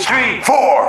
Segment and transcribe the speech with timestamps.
[0.00, 0.86] three, four.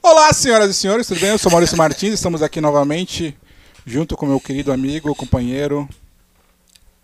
[0.00, 1.30] Olá, senhoras e senhores, tudo bem?
[1.30, 3.36] Eu sou Maurício Martins, estamos aqui novamente
[3.84, 5.88] junto com meu querido amigo, companheiro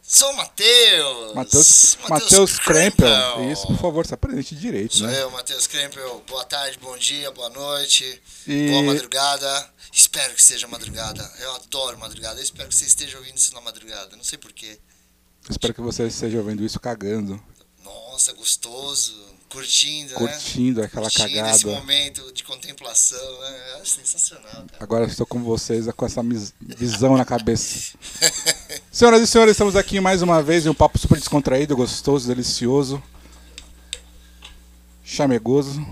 [0.09, 1.35] Sou Matheus.
[1.35, 3.51] Matheus Matheus Krempel.
[3.51, 5.21] Isso, por favor, se apresente direito, Sou né?
[5.21, 6.23] eu, Matheus Krempel.
[6.29, 9.71] Boa tarde, bom dia, boa noite, E- boa madrugada.
[9.93, 11.29] Espero que seja madrugada.
[11.41, 12.39] Eu adoro madrugada.
[12.39, 14.15] Eu espero que você esteja ouvindo isso na madrugada.
[14.17, 14.79] Não sei porquê.
[15.51, 17.43] Espero que você esteja ouvindo isso cagando,
[17.85, 19.15] Nossa, gostoso.
[19.49, 20.19] Curtindo, né?
[20.19, 21.81] curtindo aquela Curtindo esse cagada.
[21.81, 23.41] momento de contemplação.
[23.41, 23.59] Né?
[23.81, 24.67] É sensacional, cara.
[24.81, 26.21] Agora estou com vocês com essa
[26.61, 27.97] visão na cabeça.
[28.91, 33.03] Senhoras e senhores, estamos aqui mais uma vez em um papo super descontraído, gostoso, delicioso,
[35.05, 35.85] chamegoso.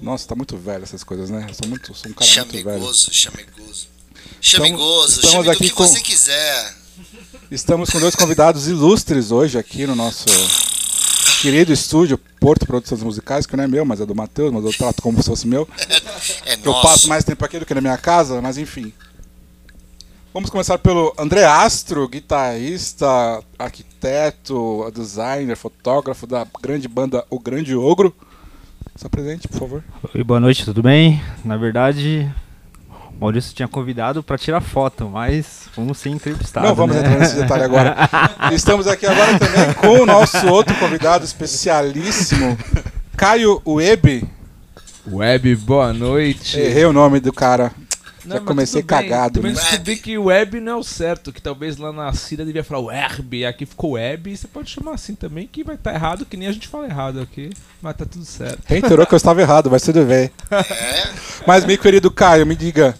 [0.00, 1.46] Nossa, tá muito velho essas coisas, né?
[1.48, 2.64] Eu sou, muito, sou um cara muito velho.
[2.64, 3.88] Chamegoso, chamegoso.
[4.40, 6.76] Chamegoso, estamos do aqui que com- você quiser.
[7.50, 10.24] Estamos com dois convidados ilustres hoje aqui no nosso
[11.40, 14.72] querido estúdio Porto Produções Musicais, que não é meu, mas é do Matheus, mas eu
[14.72, 15.68] trato como se fosse meu.
[16.46, 16.82] É Eu nosso.
[16.82, 18.92] passo mais tempo aqui do que na minha casa, mas enfim.
[20.32, 23.06] Vamos começar pelo André Astro, guitarrista,
[23.58, 28.14] arquiteto, designer, fotógrafo da grande banda O Grande Ogro.
[28.96, 29.84] Se apresente, por favor.
[30.14, 31.20] Oi, boa noite, tudo bem?
[31.44, 32.30] Na verdade,
[33.20, 36.68] Maurício tinha convidado para tirar foto, mas vamos ser entrevistados.
[36.68, 37.02] Não vamos né?
[37.02, 37.96] entrar nesse detalhe agora.
[38.52, 42.58] Estamos aqui agora também com o nosso outro convidado especialíssimo,
[43.16, 44.28] Caio Web.
[45.10, 46.58] Web, boa noite.
[46.58, 47.72] Errei o nome do cara.
[48.26, 48.86] Já mas comecei bem.
[48.86, 49.60] cagado, Também né?
[49.60, 53.44] descobri que web não é o certo, que talvez lá na Síria devia falar web,
[53.44, 56.46] aqui ficou web, e você pode chamar assim também, que vai estar errado, que nem
[56.46, 58.60] a gente fala errado aqui, mas tá tudo certo.
[58.64, 60.30] Reiterou que eu estava errado, vai tudo bem.
[60.50, 61.10] É?
[61.46, 62.94] Mas, meu querido Caio, me diga,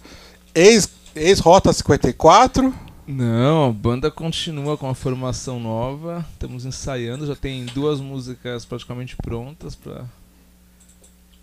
[0.54, 2.72] ex- ex-Rota 54,
[3.06, 9.16] Não, a banda continua com a formação nova, estamos ensaiando, já tem duas músicas praticamente
[9.16, 10.04] prontas pra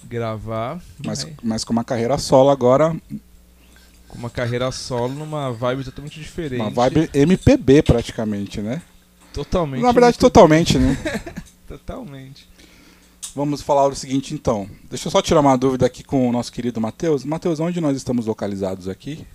[0.06, 2.96] gravar, mas, mas mas com uma carreira solo agora,
[4.08, 6.62] com uma carreira solo numa vibe totalmente diferente.
[6.62, 8.82] uma vibe MPB praticamente, né?
[9.34, 9.82] totalmente.
[9.82, 10.98] Na verdade, muito- totalmente, né?
[11.70, 12.49] Totalmente.
[13.36, 14.70] Vamos falar o seguinte, então.
[14.90, 17.24] Deixa eu só tirar uma dúvida aqui com o nosso querido Matheus.
[17.24, 19.26] Matheus, onde nós estamos localizados aqui?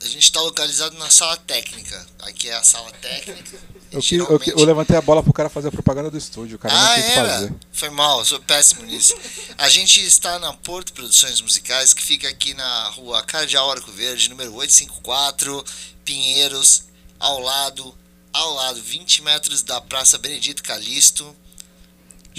[0.00, 2.06] A gente está localizado na sala técnica.
[2.20, 3.58] Aqui é a sala técnica.
[3.90, 6.56] Eu, que- eu, geralmente- eu levantei a bola pro cara fazer a propaganda do estúdio,
[6.56, 7.28] o cara não Ah, quis era?
[7.30, 7.54] fazer.
[7.72, 9.14] Foi mal, sou péssimo nisso.
[9.56, 14.28] A gente está na Porto Produções Musicais, que fica aqui na rua Cardeal Arco Verde,
[14.28, 15.64] número 854,
[16.04, 16.82] Pinheiros,
[17.18, 17.94] ao lado,
[18.30, 21.34] ao lado, 20 metros da Praça Benedito Calixto.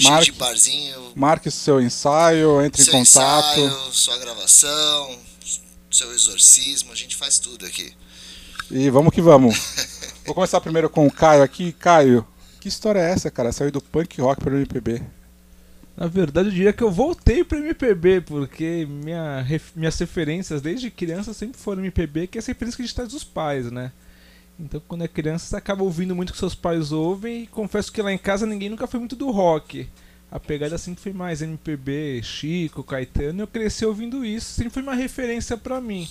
[0.02, 3.60] Cheio Marque- de barzinho, Marque seu ensaio, entre seu em contato.
[3.60, 5.18] ensaio, sua gravação,
[5.92, 7.94] seu exorcismo, a gente faz tudo aqui.
[8.72, 9.56] E vamos que vamos.
[10.26, 11.72] Vou começar primeiro com o Caio aqui.
[11.74, 12.26] Caio,
[12.60, 13.52] que história é essa, cara?
[13.52, 15.02] Saiu do punk rock para o MPB.
[15.98, 19.46] Na verdade, eu diria que eu voltei pro MPB, porque minha,
[19.76, 23.10] minhas referências desde criança sempre foram MPB, que é as referências que a gente traz
[23.10, 23.92] dos pais, né?
[24.60, 27.92] Então, quando é criança, você acaba ouvindo muito o que seus pais ouvem, e confesso
[27.92, 29.88] que lá em casa ninguém nunca foi muito do rock.
[30.30, 34.94] A pegada sempre foi mais MPB, Chico, Caetano, eu cresci ouvindo isso, sempre foi uma
[34.94, 36.08] referência pra mim.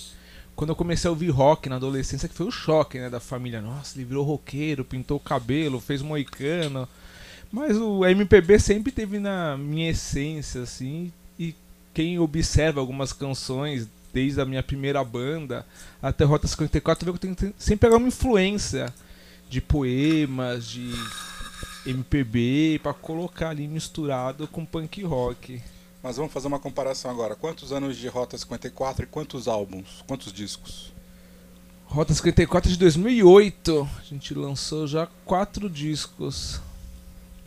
[0.55, 3.61] Quando eu comecei a ouvir rock na adolescência, que foi o choque, né, da família.
[3.61, 6.85] Nossa, ele virou roqueiro, pintou o cabelo, fez moicano.
[7.49, 11.55] Mas o MPB sempre teve na minha essência, assim, e
[11.93, 15.65] quem observa algumas canções, desde a minha primeira banda
[16.01, 18.93] até Rota 54, vê que eu tenho sempre pegar uma influência
[19.49, 20.93] de poemas, de
[21.85, 25.61] MPB, pra colocar ali misturado com punk rock.
[26.01, 27.35] Mas vamos fazer uma comparação agora.
[27.35, 30.03] Quantos anos de Rota 54 e quantos álbuns?
[30.07, 30.93] Quantos discos?
[31.85, 36.61] Rota 54 de 2008, a gente lançou já quatro discos.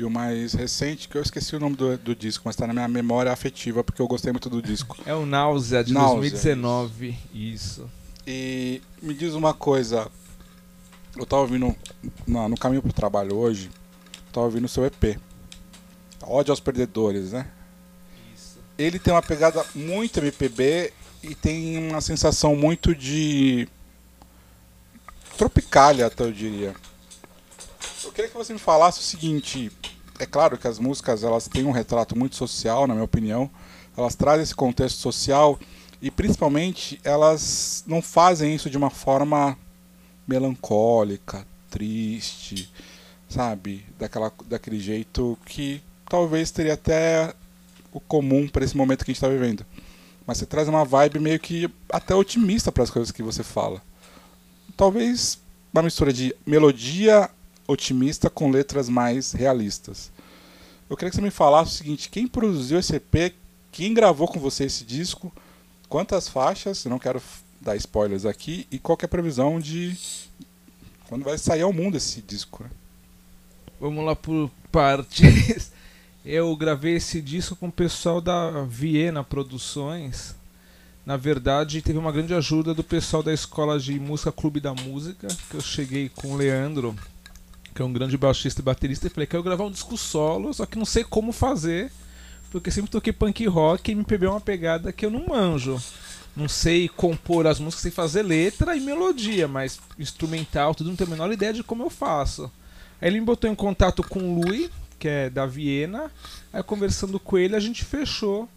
[0.03, 2.73] E o mais recente, que eu esqueci o nome do, do disco, mas tá na
[2.73, 4.97] minha memória afetiva, porque eu gostei muito do disco.
[5.07, 7.89] É o Náusea de Náusea, 2019, isso.
[8.27, 10.11] E me diz uma coisa.
[11.17, 11.73] Eu tava ouvindo
[12.27, 13.71] na- no caminho pro trabalho hoje,
[14.33, 15.17] tava ouvindo o seu EP.
[16.21, 17.47] Ódio aos Perdedores, né?
[18.35, 18.59] Isso.
[18.77, 23.69] Ele tem uma pegada muito MPB e tem uma sensação muito de
[25.39, 26.75] tropicália, até eu diria.
[28.05, 29.71] Eu queria que você me falasse o seguinte,
[30.23, 33.51] é claro que as músicas elas têm um retrato muito social, na minha opinião.
[33.97, 35.59] Elas trazem esse contexto social
[36.01, 39.59] e principalmente elas não fazem isso de uma forma
[40.27, 42.73] melancólica, triste,
[43.29, 43.85] sabe?
[43.99, 47.35] Daquela, daquele jeito que talvez teria até
[47.93, 49.67] o comum para esse momento que a gente está vivendo.
[50.25, 53.83] Mas você traz uma vibe meio que até otimista para as coisas que você fala.
[54.77, 55.41] Talvez
[55.73, 57.29] uma mistura de melodia
[57.73, 60.11] otimista com letras mais realistas.
[60.89, 63.35] Eu queria que você me falasse o seguinte: quem produziu esse EP,
[63.71, 65.33] quem gravou com você esse disco,
[65.89, 67.23] quantas faixas, não quero
[67.61, 69.97] dar spoilers aqui, e qual é a previsão de
[71.09, 72.65] quando vai sair ao mundo esse disco?
[72.65, 72.71] Né?
[73.81, 75.73] Vamos lá por partes.
[76.25, 80.37] Eu gravei esse disco com o pessoal da Viena Produções.
[81.05, 85.27] Na verdade, teve uma grande ajuda do pessoal da escola de música Clube da Música,
[85.51, 86.95] que eu cheguei com o Leandro,
[87.75, 90.67] que é um grande baixista e baterista, e falei: quero gravar um disco solo, só
[90.67, 91.91] que não sei como fazer,
[92.51, 95.81] porque sempre toquei punk rock e me é uma pegada que eu não manjo.
[96.35, 101.11] Não sei compor as músicas, sei fazer letra e melodia, mas instrumental, tudo não tenho
[101.11, 102.51] a menor ideia de como eu faço.
[103.01, 106.11] Aí ele me botou em contato com o Lui, que é da Viena.
[106.53, 108.49] Aí conversando com ele, a gente fechou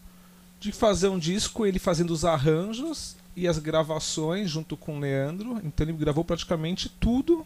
[0.60, 5.60] de fazer um disco, ele fazendo os arranjos e as gravações junto com o Leandro.
[5.64, 7.46] Então ele gravou praticamente tudo: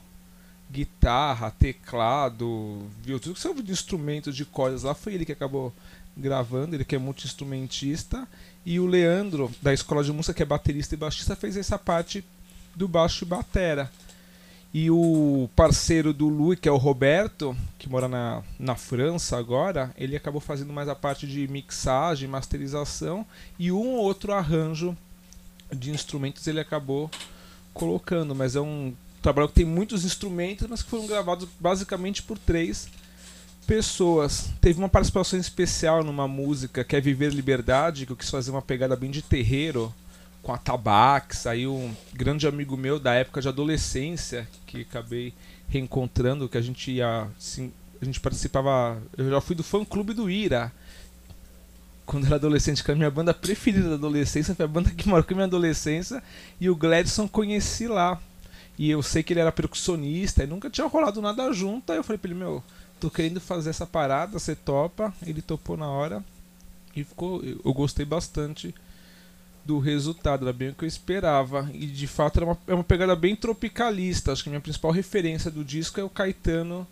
[0.70, 4.94] guitarra, teclado, viu tudo que são de instrumentos de cordas lá.
[4.94, 5.74] Foi ele que acabou
[6.16, 8.28] gravando, ele que é multi-instrumentista.
[8.66, 12.24] E o Leandro, da escola de música, que é baterista e baixista, fez essa parte
[12.76, 13.90] do baixo e batera.
[14.72, 19.92] E o parceiro do Lui, que é o Roberto, que mora na, na França agora,
[19.98, 23.26] ele acabou fazendo mais a parte de mixagem, masterização
[23.58, 24.96] e um ou outro arranjo
[25.74, 27.10] de instrumentos ele acabou
[27.74, 28.36] colocando.
[28.36, 32.88] Mas é um trabalho que tem muitos instrumentos, mas que foram gravados basicamente por três
[33.68, 34.50] pessoas.
[34.60, 38.62] Teve uma participação especial numa música que é Viver Liberdade, que eu quis fazer uma
[38.62, 39.94] pegada bem de terreiro
[40.42, 45.34] com a Tabax, aí um grande amigo meu da época de adolescência, que acabei
[45.68, 47.28] reencontrando, que a gente ia.
[47.38, 49.02] Assim, a gente participava.
[49.18, 50.72] Eu já fui do fã clube do Ira.
[52.06, 55.08] Quando era adolescente, que era a minha banda preferida da adolescência, foi a banda que
[55.08, 56.24] marcou minha adolescência,
[56.60, 58.20] e o Gladson conheci lá.
[58.80, 62.04] E eu sei que ele era percussionista, e nunca tinha rolado nada junto, aí eu
[62.04, 62.64] falei pra ele, meu,
[63.00, 65.14] tô querendo fazer essa parada, você topa?
[65.22, 66.24] Ele topou na hora,
[66.96, 67.44] e ficou.
[67.44, 68.74] Eu gostei bastante
[69.66, 71.70] do resultado, era bem o que eu esperava.
[71.74, 74.32] E de fato era uma, é uma pegada bem tropicalista.
[74.32, 76.88] Acho que a minha principal referência do disco é o Caetano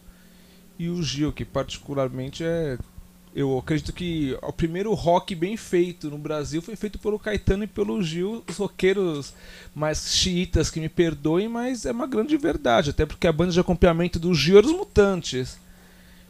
[0.78, 2.78] e o Gil, que particularmente é.
[3.38, 7.68] Eu acredito que o primeiro rock bem feito no Brasil foi feito pelo Caetano e
[7.68, 9.32] pelo Gil, os roqueiros
[9.76, 13.60] mais xiitas que me perdoem, mas é uma grande verdade, até porque a banda de
[13.60, 15.60] acompanhamento do Gil era os Mutantes.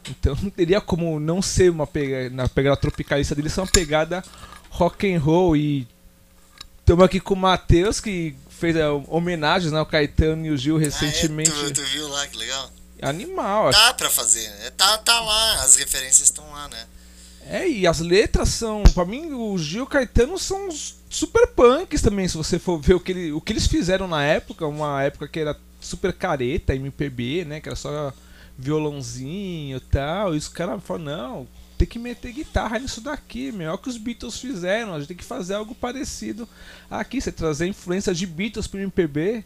[0.09, 4.21] Então não teria como não ser uma pegada, na pegada tropicalista dele, ser uma pegada
[4.69, 5.87] rock and roll e
[6.79, 10.77] Estamos aqui com o Matheus, que fez é, homenagens né, ao Caetano e o Gil
[10.77, 11.51] recentemente.
[11.53, 11.65] Ah, é?
[11.67, 12.71] tu, tu, viu lá, que legal.
[13.01, 13.71] Animal.
[13.71, 14.71] Dá pra fazer, né?
[14.71, 16.85] Tá, tá lá, as referências estão lá, né?
[17.49, 18.83] É, e as letras são.
[18.93, 20.69] Pra mim, o Gil Caetano são
[21.09, 24.23] super punks também, se você for ver o que, ele, o que eles fizeram na
[24.23, 27.61] época, uma época que era super careta, MPB, né?
[27.61, 28.13] Que era só
[28.57, 30.35] violãozinho e tal.
[30.35, 31.47] E os caras falaram, não,
[31.77, 33.73] tem que meter guitarra nisso daqui, meu.
[33.73, 34.93] É que os Beatles fizeram.
[34.93, 36.47] A gente tem que fazer algo parecido
[36.89, 37.21] aqui.
[37.21, 39.45] Você trazer influência de Beatles pro MPB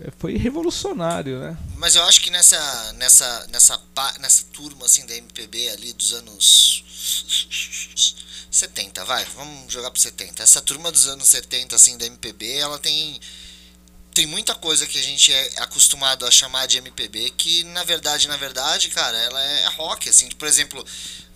[0.00, 1.56] é, foi revolucionário, né?
[1.76, 3.80] Mas eu acho que nessa, nessa, nessa,
[4.20, 6.84] nessa turma assim da MPB ali dos anos
[8.50, 10.42] 70, vai, vamos jogar pro 70.
[10.42, 13.20] Essa turma dos anos 70 assim da MPB, ela tem
[14.12, 18.28] tem muita coisa que a gente é acostumado a chamar de MPB que na verdade,
[18.28, 20.84] na verdade, cara, ela é rock assim, por exemplo,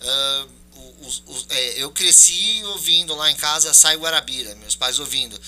[0.01, 0.59] Uh,
[1.01, 5.39] os, os, é, eu cresci ouvindo lá em casa Sai Guarabira, meus pais ouvindo.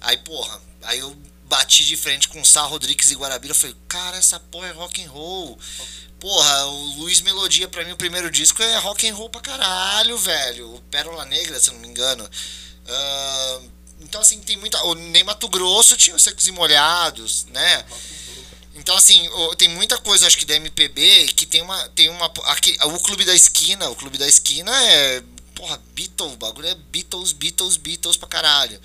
[0.00, 1.16] Aí, porra, aí eu
[1.52, 3.54] bati de frente com Sá Rodrigues e Guarabira.
[3.54, 5.58] Falei, cara, essa porra é rock and roll.
[6.18, 10.16] Porra, o Luiz Melodia, pra mim, o primeiro disco é rock and roll pra caralho,
[10.16, 10.76] velho.
[10.76, 12.24] O Pérola Negra, se não me engano.
[12.24, 14.82] Uh, então, assim, tem muita.
[14.84, 17.84] O Nem Mato Grosso tinha os secos e molhados, né?
[18.74, 19.28] Então, assim,
[19.58, 21.88] tem muita coisa, acho que, da MPB que tem uma.
[21.90, 25.22] Tem uma aqui, o Clube da Esquina, o Clube da Esquina é.
[25.54, 28.80] Porra, Beatles, o bagulho é Beatles, Beatles, Beatles pra caralho.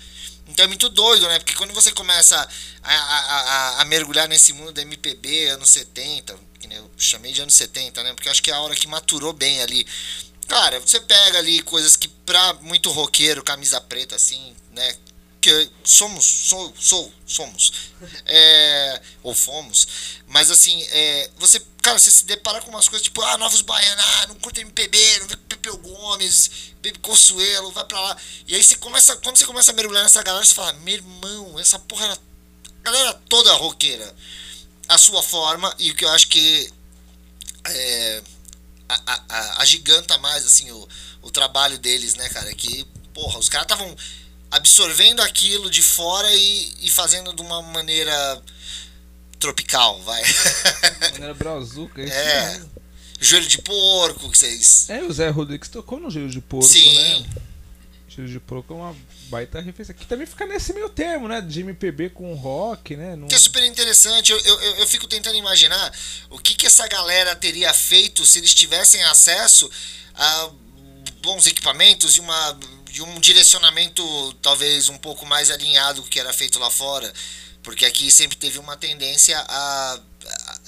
[0.48, 1.38] Então é muito doido, né?
[1.38, 2.36] Porque quando você começa
[2.82, 3.40] a, a,
[3.78, 8.02] a, a mergulhar nesse mundo da MPB, anos 70, que eu chamei de anos 70,
[8.02, 8.14] né?
[8.14, 9.86] Porque acho que é a hora que maturou bem ali.
[10.48, 14.96] Cara, você pega ali coisas que pra muito roqueiro, camisa preta, assim, né?
[15.40, 17.92] que somos, sou, sou, somos,
[18.26, 19.86] é, ou fomos,
[20.26, 24.04] mas assim, é, você, cara, você se depara com umas coisas tipo, ah, Novos Baianos,
[24.04, 26.50] ah, não curte MPB, não vê Pepeu Gomes,
[26.82, 28.16] Bebe Consuelo, vai pra lá,
[28.46, 31.58] e aí você começa, quando você começa a mergulhar nessa galera, você fala, meu irmão,
[31.58, 32.18] essa porra era,
[32.82, 34.14] galera toda roqueira,
[34.86, 36.70] a sua forma e o que eu acho que
[37.64, 38.22] é,
[38.88, 40.88] a, a, a, giganta mais assim o,
[41.22, 42.54] o trabalho deles, né, cara?
[42.54, 43.94] Que, porra, os caras estavam
[44.50, 48.42] absorvendo aquilo de fora e, e fazendo de uma maneira
[49.38, 50.22] tropical, vai.
[51.12, 52.50] Maneira brazuca, isso É.
[52.50, 52.70] mesmo.
[53.20, 54.88] Joelho de porco, que vocês.
[54.88, 56.94] É, o Zé Rodrigues tocou no Gelo de Porco, Sim.
[56.94, 57.26] né?
[58.08, 58.96] Gelo de Porco é uma
[59.28, 59.92] baita referência.
[59.92, 61.40] Que também fica nesse meio termo, né?
[61.40, 63.16] De MPB com rock, né?
[63.16, 63.26] Não...
[63.26, 64.30] Que é super interessante.
[64.30, 65.92] Eu, eu, eu- fico tentando imaginar
[66.30, 69.68] o que, que essa galera teria feito se eles tivessem acesso
[70.14, 70.50] a
[71.20, 72.58] bons equipamentos e, uma,
[72.94, 77.12] e um direcionamento talvez um pouco mais alinhado que era feito lá fora.
[77.68, 80.58] Porque aqui sempre teve uma tendência a, a,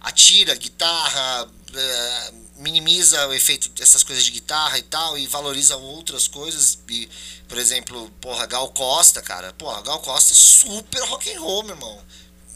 [0.00, 5.76] a tira guitarra, eh, minimiza o efeito dessas coisas de guitarra e tal, e valoriza
[5.76, 6.76] outras coisas.
[6.88, 7.08] E,
[7.46, 9.52] por exemplo, porra, Gal Costa, cara.
[9.52, 12.04] Porra, Gal Costa é super rock and roll, meu irmão.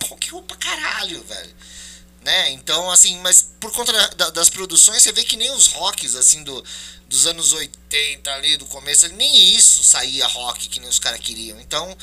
[0.09, 1.55] Rock and roll pra caralho, velho.
[2.23, 2.51] Né?
[2.51, 6.43] Então, assim, mas por conta da- das produções, você vê que nem os rocks, assim,
[6.43, 6.65] do,
[7.09, 11.61] dos anos 80 ali, do começo, nem isso saía rock que nem os caras queriam.
[11.61, 11.97] Então,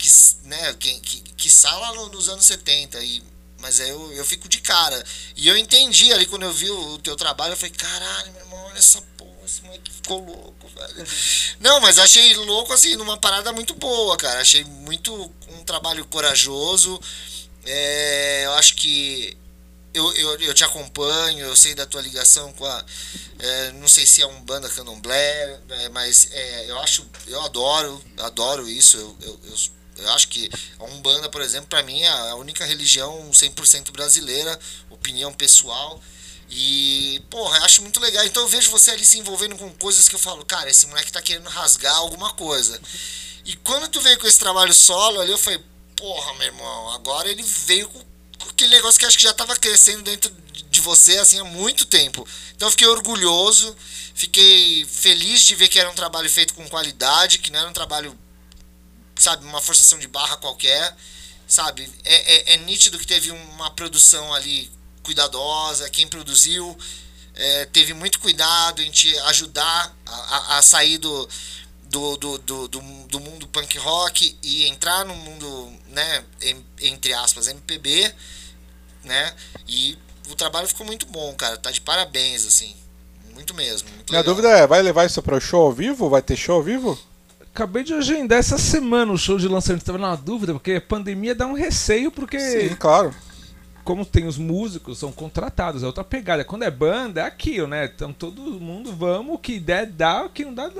[0.00, 0.08] que,
[0.48, 1.48] né, que, que, que
[1.94, 2.98] no- nos anos 70.
[3.04, 3.22] E,
[3.60, 5.02] mas eu, eu fico de cara.
[5.36, 8.40] E eu entendi ali quando eu vi o, o teu trabalho, eu falei, caralho, meu
[8.42, 11.06] irmão, olha essa porra, esse moleque ficou louco, velho.
[11.60, 14.40] Não, mas achei louco assim, numa parada muito boa, cara.
[14.40, 15.12] Achei muito
[15.48, 16.98] um trabalho corajoso.
[17.66, 19.36] É, eu acho que
[19.92, 22.84] eu, eu, eu te acompanho, eu sei da tua ligação com a.
[23.38, 27.06] é, não sei se é um banda candomblé, é, mas é, eu acho.
[27.26, 28.96] Eu adoro, adoro isso.
[28.96, 32.64] Eu, eu, eu, eu acho que a Umbanda, por exemplo, para mim é a única
[32.64, 36.00] religião 100% brasileira, opinião pessoal.
[36.50, 38.24] E, porra, acho muito legal.
[38.24, 41.12] Então eu vejo você ali se envolvendo com coisas que eu falo, cara, esse moleque
[41.12, 42.80] tá querendo rasgar alguma coisa.
[43.44, 45.62] E quando tu veio com esse trabalho solo ali, eu falei,
[45.96, 48.00] porra, meu irmão, agora ele veio com,
[48.38, 50.30] com aquele negócio que acho que já tava crescendo dentro
[50.70, 52.26] de você, assim, há muito tempo.
[52.56, 53.76] Então eu fiquei orgulhoso,
[54.14, 57.72] fiquei feliz de ver que era um trabalho feito com qualidade, que não era um
[57.72, 58.16] trabalho,
[59.22, 60.96] sabe, uma forçação de barra qualquer,
[61.46, 61.90] sabe?
[62.04, 64.70] É, é, é nítido que teve uma produção ali
[65.02, 66.76] cuidadosa, quem produziu
[67.34, 71.28] é, teve muito cuidado em te ajudar a, a, a sair do,
[71.84, 77.12] do, do, do, do, do mundo punk rock e entrar no mundo, né, em- entre
[77.14, 78.12] aspas, MPB,
[79.04, 79.34] né?
[79.66, 79.98] E
[80.28, 81.56] o trabalho ficou muito bom, cara.
[81.56, 82.76] Tá de parabéns, assim.
[83.34, 83.88] Muito mesmo.
[83.90, 84.34] Muito Minha legal.
[84.34, 86.08] dúvida é, vai levar isso para show ao vivo?
[86.10, 86.98] Vai ter show ao vivo?
[87.54, 89.84] Acabei de agendar essa semana o show de lançamento.
[89.84, 93.14] Tava na dúvida, porque a pandemia dá um receio, porque Sim, claro.
[93.84, 96.44] como tem os músicos, são contratados, é outra pegada.
[96.44, 97.90] Quando é banda, é aquilo, né?
[97.92, 100.70] Então todo mundo, vamos, o que der, dá, o que não dá,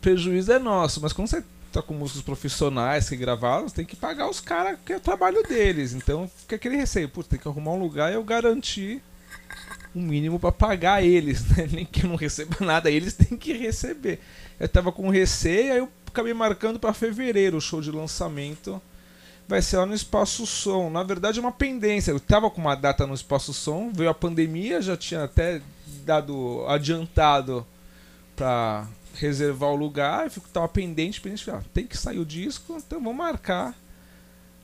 [0.00, 1.00] prejuízo é nosso.
[1.00, 4.78] Mas quando você tá com músicos profissionais que gravaram, você tem que pagar os caras,
[4.84, 5.92] que é o trabalho deles.
[5.92, 9.02] Então fica aquele receio, putz, tem que arrumar um lugar e eu garantir
[9.94, 11.68] um mínimo pra pagar eles, né?
[11.70, 14.20] Nem que eu não receba nada, eles têm que receber.
[14.60, 18.80] Eu tava com receio, aí eu acabei marcando pra fevereiro o show de lançamento
[19.50, 20.88] vai ser lá no Espaço Som.
[20.90, 22.12] Na verdade é uma pendência.
[22.12, 25.60] Eu tava com uma data no Espaço Som, veio a pandemia, já tinha até
[26.04, 27.66] dado adiantado
[28.36, 32.76] pra reservar o lugar, e fico tava pendente, pendente, ah, tem que sair o disco,
[32.76, 33.74] então vamos marcar.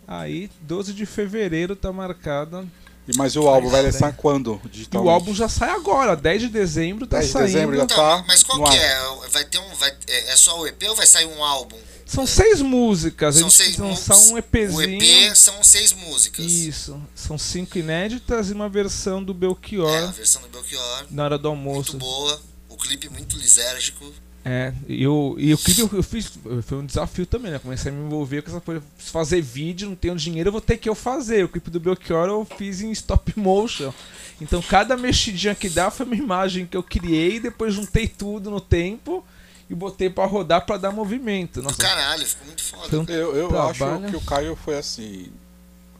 [0.06, 2.64] Aí 12 de fevereiro tá marcada.
[3.08, 4.60] E mas o álbum vai lançar quando?
[4.74, 7.46] E o álbum já sai agora, 10 de dezembro tá 10 de saindo.
[7.46, 9.24] dezembro já Então, tá mas qual no que ar.
[9.24, 9.28] é?
[9.28, 9.74] Vai ter um.
[9.76, 11.76] Vai, é é só o EP ou vai sair um álbum?
[12.04, 14.32] São seis músicas, São gente seis vai lançar músicas.
[14.32, 14.76] um EPzinho.
[14.78, 14.82] O
[15.30, 16.44] EP são seis músicas.
[16.46, 21.06] Isso, são cinco inéditas e uma versão do É, a Belchior versão do Belchior.
[21.10, 21.98] na hora do Muito almoço.
[21.98, 22.40] boa.
[22.68, 24.12] O clipe muito lisérgico.
[24.48, 27.58] É, e, eu, e o clipe eu, eu fiz, foi um desafio também, né?
[27.58, 30.76] Comecei a me envolver com essa coisa, fazer vídeo, não tenho dinheiro, eu vou ter
[30.76, 31.44] que eu fazer.
[31.44, 33.92] O clipe do Belchior eu fiz em stop motion.
[34.40, 38.60] Então cada mexidinha que dá foi uma imagem que eu criei, depois juntei tudo no
[38.60, 39.24] tempo
[39.68, 41.60] e botei pra rodar pra dar movimento.
[41.60, 43.00] Nossa, caralho, ficou muito foda.
[43.00, 44.04] um Eu, eu Trabalho.
[44.04, 45.26] acho que o Caio foi assim.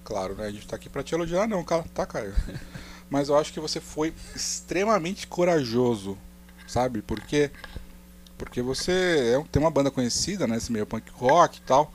[0.05, 0.47] Claro, né?
[0.47, 1.85] A gente tá aqui pra te elogiar, não, cara.
[1.93, 2.33] Tá, Caio?
[3.11, 6.17] Mas eu acho que você foi extremamente corajoso,
[6.65, 7.03] sabe?
[7.03, 7.50] Porque.
[8.37, 10.57] Porque você é tem uma banda conhecida, né?
[10.57, 11.93] Esse meio punk rock e tal.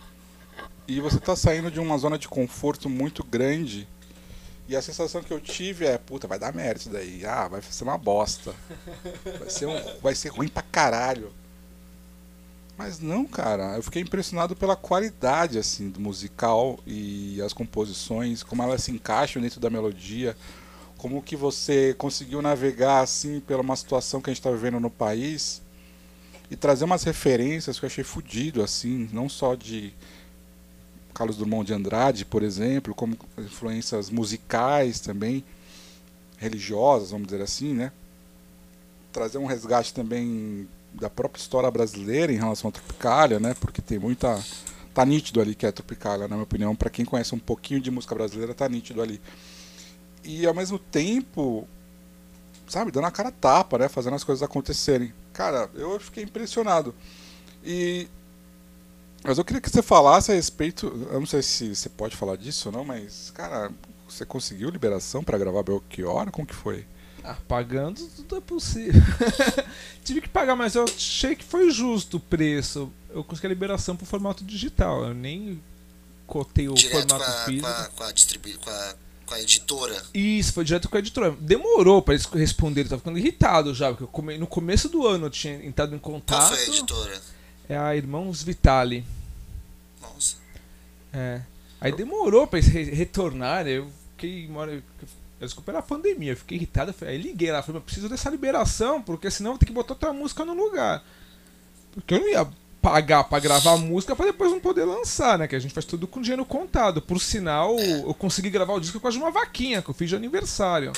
[0.88, 3.88] E você tá saindo de uma zona de conforto muito grande.
[4.68, 7.26] E a sensação que eu tive é, puta, vai dar merda isso daí.
[7.26, 8.54] Ah, vai ser uma bosta.
[9.40, 11.32] Vai ser, um, vai ser ruim pra caralho.
[12.78, 18.64] Mas não, cara, eu fiquei impressionado pela qualidade assim do musical e as composições, como
[18.64, 20.36] elas se encaixam dentro da melodia,
[20.98, 24.90] como que você conseguiu navegar assim pela uma situação que a gente está vivendo no
[24.90, 25.62] país
[26.52, 29.94] e trazer umas referências que eu achei fudido assim, não só de
[31.14, 35.46] Carlos Drummond de Andrade, por exemplo, como influências musicais também,
[36.38, 37.94] religiosas, vamos dizer assim, né?
[39.14, 43.56] Trazer um resgate também da própria história brasileira em relação à Tropicália, né?
[43.58, 44.38] Porque tem muita
[44.94, 47.90] tá nítido ali que é Tropicália, na minha opinião, para quem conhece um pouquinho de
[47.90, 49.22] música brasileira, tá nítido ali.
[50.22, 51.66] E ao mesmo tempo,
[52.68, 55.14] sabe, dando a cara tapa, né, fazendo as coisas acontecerem.
[55.34, 56.94] Cara, eu fiquei impressionado.
[57.64, 58.08] E
[59.24, 62.36] mas eu queria que você falasse a respeito, eu não sei se você pode falar
[62.36, 63.72] disso ou não, mas cara,
[64.10, 66.32] você conseguiu liberação para gravar Belchior?
[66.32, 66.86] Como que foi?
[67.24, 69.02] Ah, pagando tudo é possível.
[70.04, 72.92] Tive que pagar, mas eu achei que foi justo o preço.
[73.12, 75.06] Eu consegui a liberação pro formato digital.
[75.06, 75.62] Eu nem
[76.26, 77.68] cotei o Direto formato com a, físico.
[77.68, 78.60] com a, com a, distribu...
[78.60, 78.96] com a,
[79.32, 80.04] com a editora.
[80.14, 81.32] Isso, foi direto com a editora.
[81.40, 85.08] Demorou pra eles responderem, eu tava ficando irritado já, porque eu come- no começo do
[85.08, 86.50] ano eu tinha entrado em Qual contato.
[86.50, 87.22] foi a editora?
[87.70, 89.06] É a Irmãos Vitali.
[90.02, 90.36] Nossa.
[91.14, 91.42] É.
[91.80, 93.74] Aí demorou pra eles re retornarem.
[93.76, 94.48] Eu fiquei.
[94.48, 94.84] uma hora-
[95.40, 96.94] Desculpa, era a pandemia, eu fiquei irritado.
[97.02, 99.72] eu Aí liguei lá, falei, eu preciso dessa liberação, porque senão eu vou ter que
[99.74, 101.04] botar outra música no lugar.
[101.94, 102.48] Porque eu não ia
[102.82, 105.48] pagar pra gravar música pra depois não poder lançar, né?
[105.48, 107.02] Que a gente faz tudo com dinheiro contado.
[107.02, 110.92] Por sinal, eu consegui gravar o disco com uma vaquinha que eu fiz de aniversário.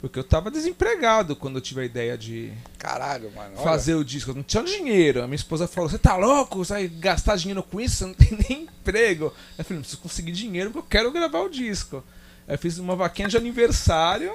[0.00, 3.52] Porque eu tava desempregado quando eu tive a ideia de Caralho, mano.
[3.54, 3.64] olha.
[3.64, 4.32] fazer o disco.
[4.32, 5.22] Eu não tinha dinheiro.
[5.22, 6.58] A minha esposa falou: Você tá louco?
[6.58, 7.96] Você vai gastar dinheiro com isso?
[7.96, 9.32] Você não tem nem emprego.
[9.56, 12.04] Eu falei: Não preciso conseguir dinheiro porque eu quero gravar o disco.
[12.46, 14.30] Aí eu fiz uma vaquinha de aniversário.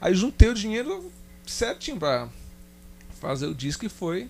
[0.00, 1.12] Aí juntei o dinheiro
[1.46, 2.28] certinho pra
[3.20, 4.28] fazer o disco e foi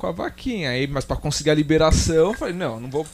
[0.00, 0.70] com a vaquinha.
[0.70, 3.06] Aí, mas pra conseguir a liberação, eu falei: Não, não vou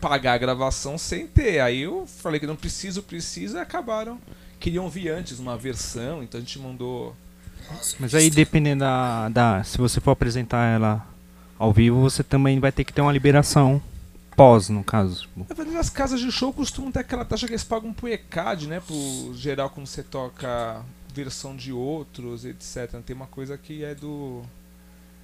[0.00, 1.60] pagar a gravação sem ter.
[1.60, 3.56] Aí eu falei que não preciso, preciso.
[3.56, 4.18] E acabaram.
[4.58, 7.16] Queriam vir antes uma versão, então a gente mandou.
[7.98, 9.64] Mas aí dependendo da, da.
[9.64, 11.06] Se você for apresentar ela
[11.58, 13.80] ao vivo, você também vai ter que ter uma liberação
[14.36, 15.22] pós, no caso.
[15.22, 15.46] tipo.
[15.48, 18.66] Na verdade, as casas de show costumam ter aquela taxa que eles pagam pro ECAD,
[18.66, 18.80] né?
[18.80, 23.00] Pro geral, quando você toca versão de outros, etc.
[23.04, 24.42] Tem uma coisa que é do.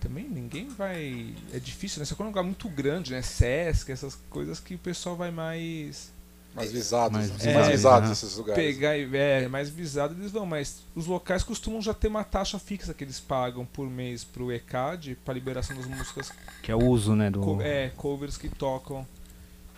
[0.00, 1.34] Também ninguém vai.
[1.52, 2.04] É difícil, né?
[2.06, 3.22] Só que é um lugar muito grande, né?
[3.22, 6.12] Sesc, essas coisas que o pessoal vai mais
[6.54, 8.12] Mais visados, Mais mais, visados, visados né?
[8.12, 8.64] esses lugares.
[8.64, 10.46] pegar e é mais visado, eles vão.
[10.46, 14.52] Mas os locais costumam já ter uma taxa fixa que eles pagam por mês pro
[14.52, 16.32] ECAD pra liberação das músicas
[16.62, 17.30] Que é o uso, né?
[17.30, 17.40] Do...
[17.40, 19.06] co- é, covers que tocam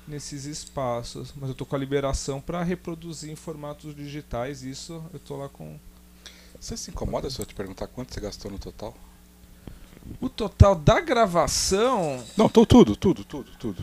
[0.07, 1.33] nesses espaços.
[1.37, 4.63] Mas eu tô com a liberação para reproduzir em formatos digitais.
[4.63, 5.79] Isso eu tô lá com.
[6.61, 8.95] Você se incomoda se eu te perguntar quanto você gastou no total?
[10.21, 12.23] O total da gravação.
[12.37, 13.83] Não, tô tudo, tudo, tudo, tudo.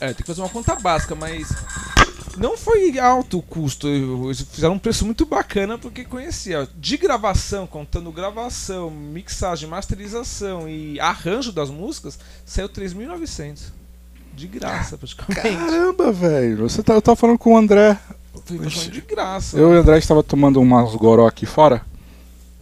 [0.00, 1.48] É, tem que fazer uma conta básica, mas.
[2.36, 3.88] Não foi alto o custo.
[3.88, 6.68] Eles fizeram um preço muito bacana porque conhecia.
[6.76, 13.72] De gravação, contando gravação, mixagem, masterização e arranjo das músicas, saiu 3.900.
[14.34, 15.40] De graça, praticamente.
[15.40, 16.68] Caramba, velho.
[16.68, 17.98] Você tá, eu tava falando com o André.
[18.44, 19.56] Foi de graça.
[19.56, 21.80] Eu e o André estava tomando umas goró aqui fora.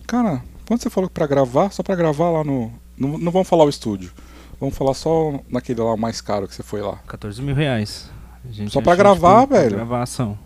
[0.07, 1.71] Cara, quanto você falou pra gravar?
[1.71, 2.73] Só pra gravar lá no.
[2.97, 4.13] Não, não vamos falar o estúdio.
[4.61, 6.97] Vamos falar só naquele lá mais caro que você foi lá.
[7.07, 8.11] 14 mil reais.
[8.49, 9.77] A gente Só pra achou, gravar, tipo, velho.
[9.77, 10.39] Gravação.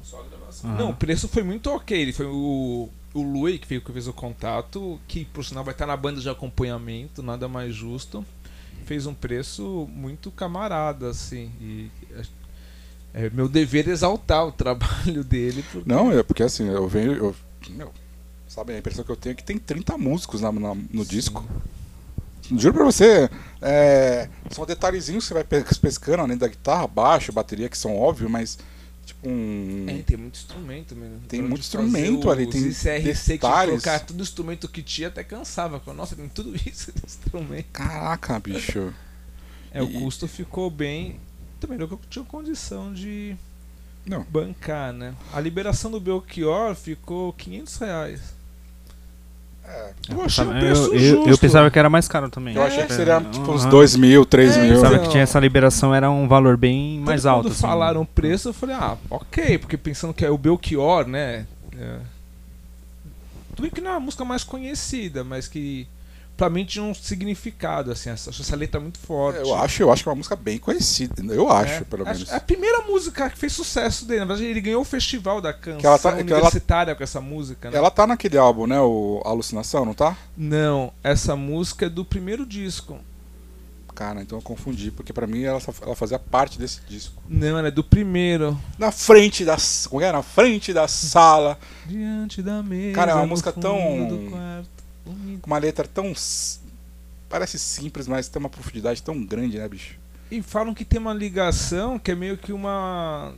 [0.65, 0.75] Aham.
[0.77, 2.01] Não, o preço foi muito ok.
[2.01, 5.75] Ele foi o, o Lui que veio que fez o contato, que por sinal vai
[5.75, 8.25] estar na banda de acompanhamento, nada mais justo.
[8.85, 11.51] Fez um preço muito camarada, assim.
[11.61, 11.91] E
[13.15, 15.65] é, é meu dever exaltar o trabalho dele.
[15.71, 17.13] Porque Não, é porque assim, eu venho.
[17.13, 17.37] Eu,
[17.71, 17.93] meu,
[18.59, 21.45] sabe, a impressão que eu tenho é que tem 30 músicos na, na- no disco.
[22.57, 23.29] Juro pra você,
[23.61, 27.95] é, são detalhezinhos que você vai pe- pescando além da guitarra, baixo, bateria, que são
[27.97, 28.59] óbvios, mas
[29.05, 29.85] tipo um.
[29.87, 31.21] É, tem muito instrumento mesmo.
[31.29, 33.71] Tem Pra muito instrumento ali, tem CRC que tinha que detalhes.
[33.85, 35.81] colocar tudo instrumento que tinha até cansava.
[35.95, 37.67] Nossa, tem tudo isso de instrumento.
[37.73, 38.93] Caraca, bicho.
[39.71, 41.21] É, o E- custo ficou bem.
[41.61, 43.37] Também não que eu tinha condição de
[44.07, 44.23] Não.
[44.25, 45.15] bancar, né?
[45.31, 48.21] A liberação do Belchior ficou 500 reais.
[49.69, 51.29] É, Eu achei um preço eu, justo.
[51.29, 52.55] eu pensava que era mais caro também.
[52.57, 53.31] eu achei que seria Aham.
[53.31, 54.69] tipo uns 2 mil, 3 É, mil.
[54.71, 57.43] Eu pensava Então- que tinha essa liberação, era um valor bem mais Tanto alto.
[57.45, 57.61] Quando assim.
[57.63, 61.47] falaram o preço, eu falei, ah, ok, porque pensando que é o Belchior, né?
[61.79, 61.97] É.
[63.51, 65.87] Tudo bem que não é a música mais conhecida, mas que
[66.39, 69.41] pra mim tinha um significado, assim, essa, essa letra muito forte.
[69.41, 71.15] Eu acho, eu acho que é uma música bem conhecida.
[71.35, 72.31] Eu acho, É, pelo menos.
[72.31, 74.21] É a primeira música que fez sucesso dele.
[74.21, 77.03] Na verdade, ele ganhou o festival da canção Que ela tá- que ela- universitária com
[77.03, 77.77] essa música, né?
[77.77, 78.81] Ela tá naquele álbum, né?
[78.81, 80.17] O Alucinação, não tá?
[80.37, 82.99] Não, essa música é do primeiro disco.
[83.95, 87.21] Cara, então eu confundi, porque pra mim ela, ela fazia parte desse disco.
[87.29, 88.57] Não, ela é do primeiro.
[88.79, 89.57] Na frente da.
[89.91, 90.13] Como é?
[90.13, 91.59] Na frente da sala.
[91.85, 92.95] Diante da mesa.
[92.95, 93.77] Cara, é uma música tão-
[95.47, 96.07] uma letra tão.
[96.07, 96.61] s-
[97.29, 99.97] Parece simples, mas tem uma profundidade tão grande, né, bicho?
[100.31, 103.35] E falam que tem uma ligação que é meio que uma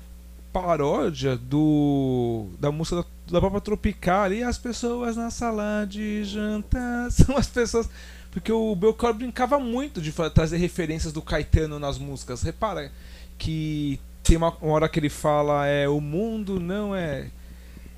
[0.52, 7.11] paródia do da música da, da própria Tropical e as pessoas na sala de jantar
[7.12, 7.88] são as pessoas
[8.33, 12.42] porque o Belchior brincava muito de trazer referências do Caetano nas músicas.
[12.42, 12.92] Repara
[13.38, 17.26] que tem uma, uma hora que ele fala é o mundo não é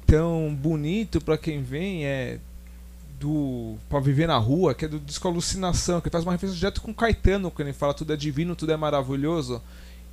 [0.07, 2.39] tão bonito pra quem vem é
[3.23, 6.81] do para viver na rua, que é do disco Alucinação, que faz uma referência direto
[6.83, 9.63] com Caetano, quando ele fala tudo é divino, tudo é maravilhoso.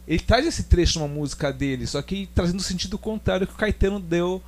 [0.08, 3.58] Ele traz esse trecho numa música dele, só que trazendo o sentido contrário que o
[3.58, 4.41] Caetano deu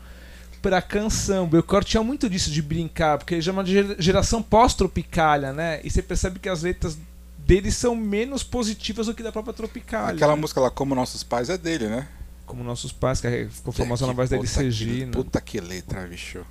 [0.61, 1.43] pra canção.
[1.43, 5.51] O Belchior tinha muito disso de brincar, porque ele já é uma gera- geração pós-tropicalha,
[5.53, 5.81] né?
[5.83, 6.97] E você percebe que as letras
[7.39, 10.15] dele são menos positivas do que da própria Tropicália.
[10.15, 10.41] Aquela né?
[10.41, 12.07] música lá, Como Nossos Pais, é dele, né?
[12.45, 15.13] Como nossos pais, que ficou famosa na voz da Regina.
[15.13, 16.45] Puta que letra, bicho.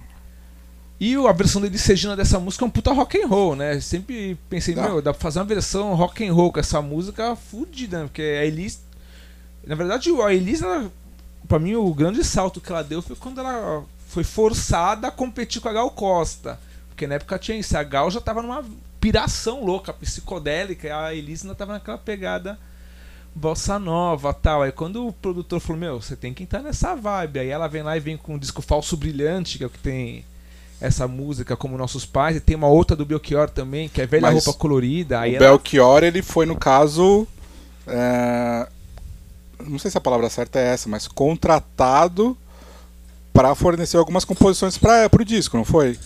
[1.01, 3.81] E a versão da Elis Regina dessa música é um puta rock and roll, né?
[3.81, 4.83] Sempre pensei, Dá.
[4.83, 8.05] meu, dá pra fazer uma versão rock and roll com essa música fudida, né?
[8.05, 8.83] porque a Elis.
[9.67, 10.93] Na verdade, a Elis, ela,
[11.49, 15.63] pra mim, o grande salto que ela deu foi quando ela foi forçada a competir
[15.63, 16.61] com a Gal Costa.
[16.91, 18.63] Porque na época tinha isso, a Gal já tava numa
[19.01, 22.59] piração louca, psicodélica, e a Elis ainda tava naquela pegada
[23.35, 24.63] bossa nova tal.
[24.63, 27.39] Aí quando o produtor falou, meu, você tem que entrar nessa vibe.
[27.39, 29.79] Aí ela vem lá e vem com um disco falso brilhante, que é o que
[29.79, 30.25] tem
[30.81, 34.23] essa música como Nossos Pais, e tem uma outra do Belchior também, que é Velha
[34.23, 35.21] Mas Roupa Colorida.
[35.21, 37.27] Aí o ela- Belchior, ele foi, no caso.
[37.87, 38.67] é,
[39.67, 42.37] Não sei se a palavra certa é essa, mas contratado
[43.33, 45.99] para fornecer algumas composições para o disco, não foi?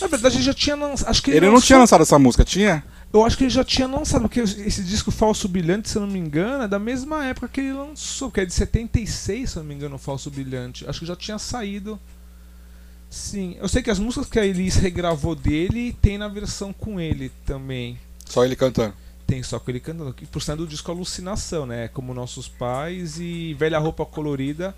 [0.00, 1.08] Na verdade, ele já tinha lançado.
[1.10, 2.82] Acho que Ele não lançou- tinha lançado essa música, tinha?
[3.12, 6.08] Eu acho que ele já tinha lançado, porque esse disco Falso Brilhante, se eu não
[6.08, 9.62] me engano, é da mesma época que ele lançou, que é de 76, se eu
[9.62, 10.88] não me engano, o Falso Brilhante.
[10.88, 12.00] Acho que já tinha saído.
[13.12, 16.98] Sim, eu sei que as músicas que a Elis regravou dele tem na versão com
[16.98, 17.98] ele também.
[18.24, 18.94] Só ele cantando.
[19.26, 20.14] Tem só com ele cantando.
[20.14, 21.88] que Por sendo do disco Alucinação, né?
[21.88, 24.74] Como Nossos Pais e Velha Roupa Colorida.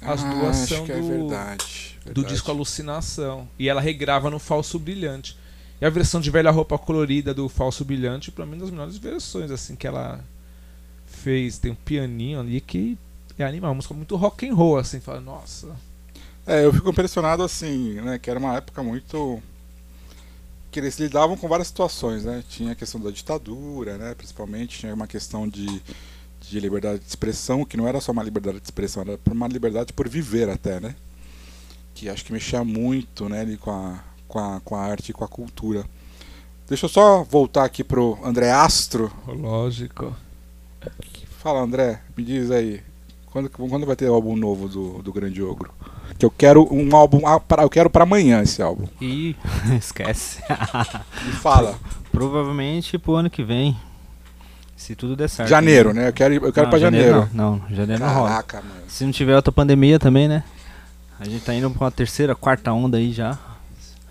[0.00, 2.28] As Ah, duas são é do, verdade, do verdade.
[2.28, 3.46] disco Alucinação.
[3.58, 5.36] E ela regrava no Falso Brilhante.
[5.78, 8.96] E a versão de Velha Roupa Colorida do Falso Brilhante, pra mim, é das melhores
[8.96, 10.24] versões, assim, que ela
[11.06, 11.58] fez.
[11.58, 12.96] Tem um pianinho ali que
[13.38, 13.72] é animal.
[13.72, 15.00] Uma música muito rock and roll, assim.
[15.00, 15.76] Fala, nossa.
[16.46, 18.18] É, eu fico impressionado assim, né?
[18.18, 19.42] Que era uma época muito.
[20.70, 22.42] que eles lidavam com várias situações, né?
[22.48, 24.14] Tinha a questão da ditadura, né?
[24.14, 25.82] Principalmente, tinha uma questão de,
[26.40, 29.92] de liberdade de expressão, que não era só uma liberdade de expressão, era uma liberdade
[29.92, 30.94] por viver até, né?
[31.94, 35.12] Que acho que mexia muito, né, ali com a, com a, com a arte e
[35.12, 35.84] com a cultura.
[36.68, 39.12] Deixa eu só voltar aqui pro André Astro.
[39.26, 40.14] Lógico.
[41.38, 42.82] Fala, André, me diz aí,
[43.26, 45.72] quando, quando vai ter o álbum novo do, do Grande Ogro?
[46.18, 48.86] Que eu quero um álbum, ah, eu quero pra amanhã esse álbum.
[49.00, 49.36] E
[49.78, 50.42] esquece.
[51.24, 51.78] Me fala.
[52.12, 53.76] Provavelmente pro ano que vem.
[54.76, 55.48] Se tudo der certo.
[55.48, 56.08] Janeiro, né?
[56.08, 57.28] Eu quero, eu quero Não, pra janeiro.
[57.32, 58.28] Não, não, janeiro não rola.
[58.28, 58.82] Caraca, mano.
[58.88, 60.44] Se não tiver outra pandemia também, né?
[61.18, 63.38] A gente tá indo pra uma terceira, quarta onda aí já.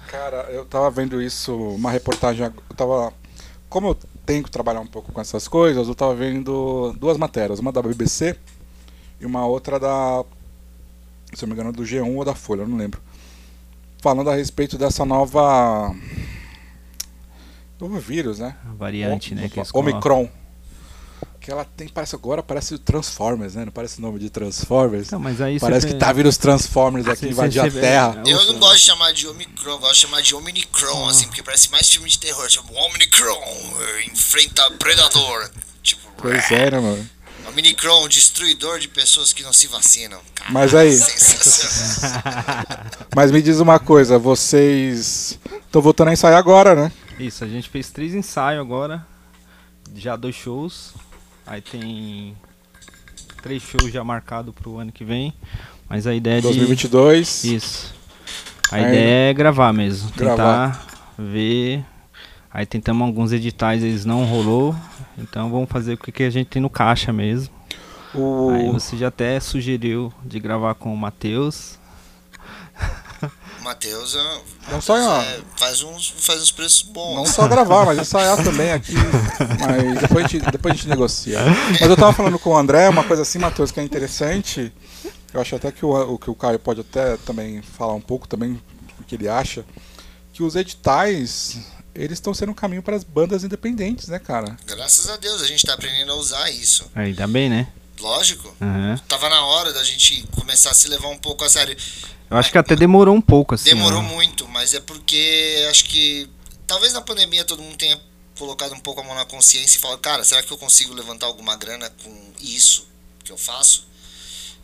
[0.08, 2.46] Cara, eu tava vendo isso, uma reportagem.
[2.46, 3.14] Eu tava.
[3.70, 7.60] Como eu tenho que trabalhar um pouco com essas coisas, eu tava vendo duas matérias,
[7.60, 8.36] uma da BBC
[9.20, 10.24] e uma outra da.
[11.36, 13.02] Se eu não me engano, do G1 ou da Folha, eu não lembro.
[14.02, 15.94] Falando a respeito dessa nova.
[17.80, 18.56] Novo vírus, né?
[18.70, 19.50] A variante, O- né?
[19.50, 19.82] Que colocam.
[19.82, 20.30] Omicron.
[21.40, 23.66] Que ela tem, parece agora, parece o Transformers, né?
[23.66, 25.08] Não parece o nome de Transformers.
[25.08, 28.24] Então, mas aí parece que tá vindo os Transformers aqui Cê- invadir a Terra.
[28.26, 28.54] Eu Ouça.
[28.54, 31.10] não gosto de chamar de Omicron, gosto de chamar de Omnicron, Ah.
[31.12, 32.48] assim, porque parece mais filme de terror.
[32.48, 33.44] Tipo, Omnicron
[34.10, 35.52] enfrenta Predador.
[35.82, 37.10] Tipo, Pois é, né, mano?
[37.48, 40.20] Omnicron, destruidor de pessoas que não se vacinam.
[40.36, 40.98] Cara, Mas aí,
[43.16, 46.92] mas me diz uma coisa, vocês estão voltando a ensaiar agora, né?
[47.20, 49.06] Isso, a gente fez três ensaios agora.
[49.96, 50.94] Já dois shows.
[51.46, 52.36] Aí tem
[53.42, 55.34] três shows já marcados pro ano que vem.
[55.88, 56.48] Mas a ideia é de.
[56.48, 57.44] 2022.
[57.44, 57.94] Isso.
[58.72, 60.12] A Aí- ideia é gravar mesmo.
[60.16, 60.72] Gravar.
[60.72, 60.88] Tentar
[61.20, 61.86] ver.
[62.54, 64.76] Aí tentamos alguns editais, eles não rolou.
[65.18, 67.52] Então vamos fazer o que a gente tem no caixa mesmo.
[68.14, 68.52] O...
[68.52, 71.80] Aí você já até sugeriu de gravar com o Matheus.
[73.64, 77.16] Matheus é- Não só, é, faz, uns, faz uns preços bons.
[77.16, 78.94] não só gravar, mas ensaiar também aqui.
[79.60, 81.40] Mas depois a, gente, depois a gente negocia.
[81.72, 84.72] Mas eu tava falando com o André, uma coisa assim, Matheus, que é interessante.
[85.34, 88.28] Eu acho até que o, o que o Caio pode até também falar um pouco
[88.28, 88.62] também
[89.00, 89.66] o que ele acha.
[90.34, 91.58] Que os editais,
[91.96, 94.58] eles estão sendo um caminho para as bandas independentes, né, cara?
[94.66, 96.90] Graças a Deus a gente tá aprendendo a usar isso.
[96.96, 97.68] Ainda bem, né?
[98.00, 98.56] Lógico.
[98.62, 99.00] Aham.
[99.08, 101.78] Tava na hora da gente começar a se levar um pouco a sério.
[102.30, 103.66] Eu acho que até demorou um pouco, assim.
[103.66, 104.02] Demorou ó.
[104.02, 106.30] muito, mas é porque acho que
[106.66, 108.00] talvez na pandemia todo mundo tenha
[108.38, 111.28] colocado um pouco a mão na consciência e falado, cara, será que eu consigo levantar
[111.28, 112.88] alguma grana com isso
[113.24, 113.88] que eu faço?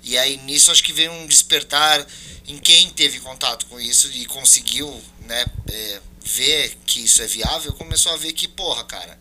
[0.02, 2.06] E aí nisso acho que veio um despertar
[2.48, 7.72] em quem teve contato com isso e conseguiu né, é, ver que isso é viável,
[7.74, 9.18] começou a ver que, porra, cara,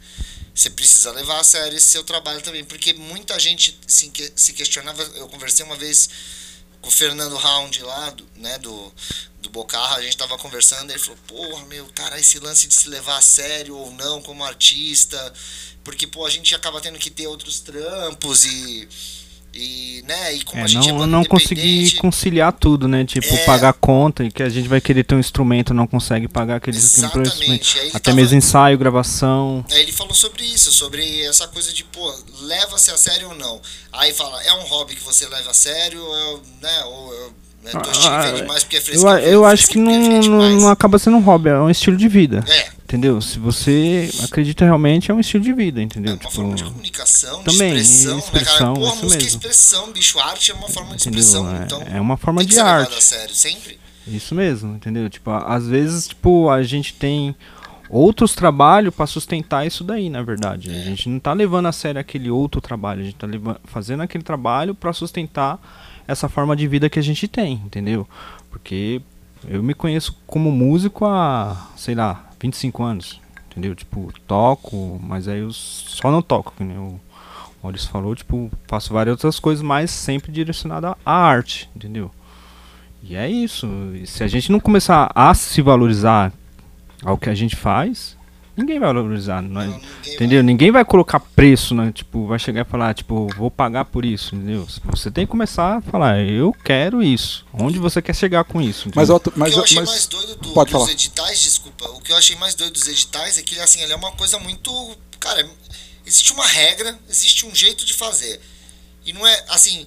[0.55, 2.65] você precisa levar a sério esse seu trabalho também.
[2.65, 5.01] Porque muita gente se, se questionava.
[5.15, 6.09] Eu conversei uma vez
[6.81, 8.93] com o Fernando Round lá, do, né, do,
[9.41, 12.89] do Bocarra, a gente tava conversando, ele falou, porra, meu, cara, esse lance de se
[12.89, 15.33] levar a sério ou não como artista,
[15.85, 18.89] porque, pô, a gente acaba tendo que ter outros trampos e
[19.55, 23.05] e, né, e como É, a gente não, é não independente, conciliar tudo, né?
[23.05, 23.45] Tipo, É.
[23.45, 26.83] pagar conta e que a gente vai querer ter um instrumento não consegue pagar aqueles
[26.99, 27.77] Exatamente, instrumentos.
[27.95, 29.65] Até tava- mesmo ensaio, gravação.
[29.71, 33.61] Aí ele falou sobre isso, sobre essa coisa de, pô, leva-se a sério ou não.
[33.93, 37.33] Aí fala, é um hobby que você leva a sério, eu, né, ou eu
[37.73, 41.59] tô Ah, é Eu, eu acho que não, não, não acaba sendo um hobby, é
[41.59, 42.45] um estilo de vida.
[42.49, 43.21] É, Entendeu?
[43.21, 46.13] Se você acredita realmente, é um estilo de vida, é entendeu?
[46.15, 49.25] uma tipo, forma de comunicação, também, de expressão, né, expressão, Pô, a isso música é
[49.25, 49.39] mesmo.
[49.39, 51.21] expressão, bicho, arte é uma forma de entendeu?
[51.21, 53.05] expressão, É- então é, uma forma de ser levado a arte.
[53.05, 53.79] sério, sempre.
[54.07, 55.11] Isso mesmo, entendeu?
[55.11, 57.37] Tipo, às vezes, tipo, a gente tem
[57.91, 60.71] outros trabalhos pra sustentar isso daí, na verdade.
[60.71, 64.03] A gente não tá levando a sério aquele outro trabalho, a gente tá leva- fazendo
[64.03, 65.61] aquele trabalho pra sustentar
[66.09, 68.09] essa forma de vida que a gente tem, entendeu?
[68.51, 69.03] Porque
[69.47, 73.21] eu me conheço como músico há, sei lá, 25 anos,
[73.51, 73.75] entendeu?
[73.75, 77.01] Tipo, toco, mas aí eu só não toco, que nem o
[77.63, 82.11] Maurício falou, tipo, faço várias outras coisas, mas sempre direcionada à arte, entendeu?
[83.03, 83.67] E é isso.
[83.95, 86.33] E se a gente não começar a se valorizar
[87.05, 88.18] ao que a gente faz,
[88.59, 89.67] ninguém vai valorizar, não é?
[89.67, 90.43] Não, ninguém Entendeu?
[90.43, 91.91] Ninguém vai colocar preço, né?
[91.95, 94.67] Tipo, vai chegar e falar, tipo, vou pagar por isso, entendeu?
[94.87, 97.47] Você tem que começar a falar, eu quero isso.
[97.53, 98.89] Onde você quer chegar com isso?
[98.95, 99.15] Mas, entendeu?
[99.15, 100.93] outro- O mas, que eu achei mas mais doido do- pode dos falar.
[100.93, 103.97] editais, desculpa, o que eu achei mais doido dos editais é que assim, ele é
[103.97, 104.97] uma coisa muito.
[105.21, 105.49] Cara,
[106.05, 108.41] existe uma regra, existe um jeito de fazer.
[109.07, 109.87] E não é assim,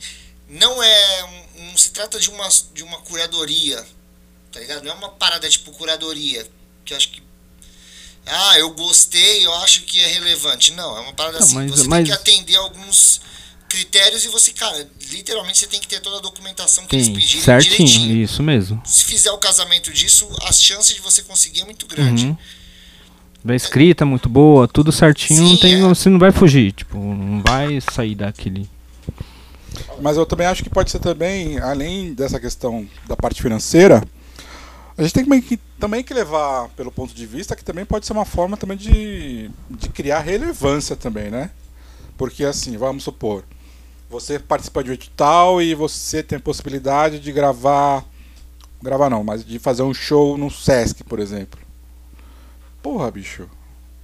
[0.50, 1.24] não é.
[1.26, 3.86] um- Não se trata de uma, de uma curadoria,
[4.52, 4.84] tá ligado?
[4.84, 6.46] Não é uma parada tipo curadoria,
[6.84, 7.22] que eu acho que.
[8.26, 10.72] Ah, eu gostei, eu acho que é relevante.
[10.74, 11.56] Não, é uma parada Não, assim.
[11.56, 13.22] mas- você mas- tem que atender alguns
[13.68, 17.14] critérios e você, cara, literalmente você tem que ter toda a documentação que eles Sim,
[17.14, 18.82] pedirem certinho, direitinho isso mesmo.
[18.86, 22.26] se fizer o casamento disso, as chances de você conseguir é muito grande.
[22.28, 22.38] Uhum.
[23.44, 25.88] Da escrita muito boa, tudo certinho, não Sim, tem, é.
[25.88, 28.70] você não vai fugir, tipo, não vai sair daquele.
[30.02, 34.04] Mas eu também acho que pode ser também, além dessa questão da parte financeira,
[34.98, 38.06] a gente tem também que, também que levar pelo ponto de vista que também pode
[38.06, 41.50] ser uma forma também de, de criar relevância também, né?
[42.18, 43.44] Porque assim, vamos supor,
[44.10, 48.06] você participa de um edital e você tem a possibilidade de gravar,
[48.82, 51.60] gravar não, mas de fazer um show no Sesc, por exemplo.
[52.82, 53.50] Porra, bicho.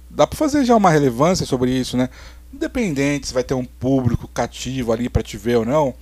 [0.08, 2.08] Dá pra fazer já uma relevância sobre isso, né?
[2.52, 5.94] Independente se vai ter um público cativo ali pra te ver ou não.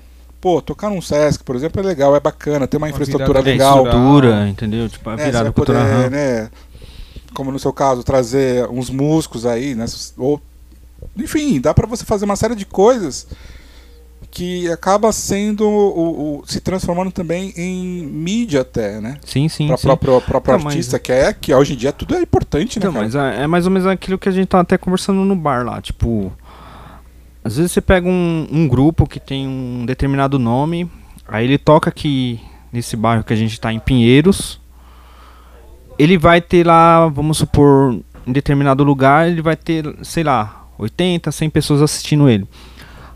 [0.46, 3.82] Pô, tocar num Sesc, por exemplo, é legal, é bacana, tem uma, Uma infraestrutura legal.
[3.82, 4.88] Cultura, entendeu?
[4.88, 5.24] Tipo, a né?
[5.24, 5.82] Virada cultural.
[5.84, 6.48] poder, né?
[7.34, 9.86] Como no seu caso, trazer uns músicos aí, né?
[10.16, 10.40] Ou,
[11.16, 13.26] enfim, dá pra você fazer uma série de coisas
[14.30, 19.18] que acaba sendo o, o- se transformando também em mídia até, né?
[19.26, 19.82] Sim, sim, Para sim.
[19.88, 22.86] próprio, próprio Não, mas- artista, que é que hoje em dia tudo é importante, né?
[22.88, 25.34] Então, mas é, é mais ou menos aquilo que a gente tá até conversando no
[25.34, 26.32] bar lá, tipo.
[27.46, 30.90] Às vezes você pega um, um grupo que tem um determinado nome,
[31.28, 32.40] aí ele toca aqui
[32.72, 34.60] nesse bairro que a gente tá em Pinheiros.
[35.96, 41.30] Ele vai ter lá, vamos supor, em determinado lugar, ele vai ter, sei lá, 80,
[41.30, 42.48] 100 pessoas assistindo ele.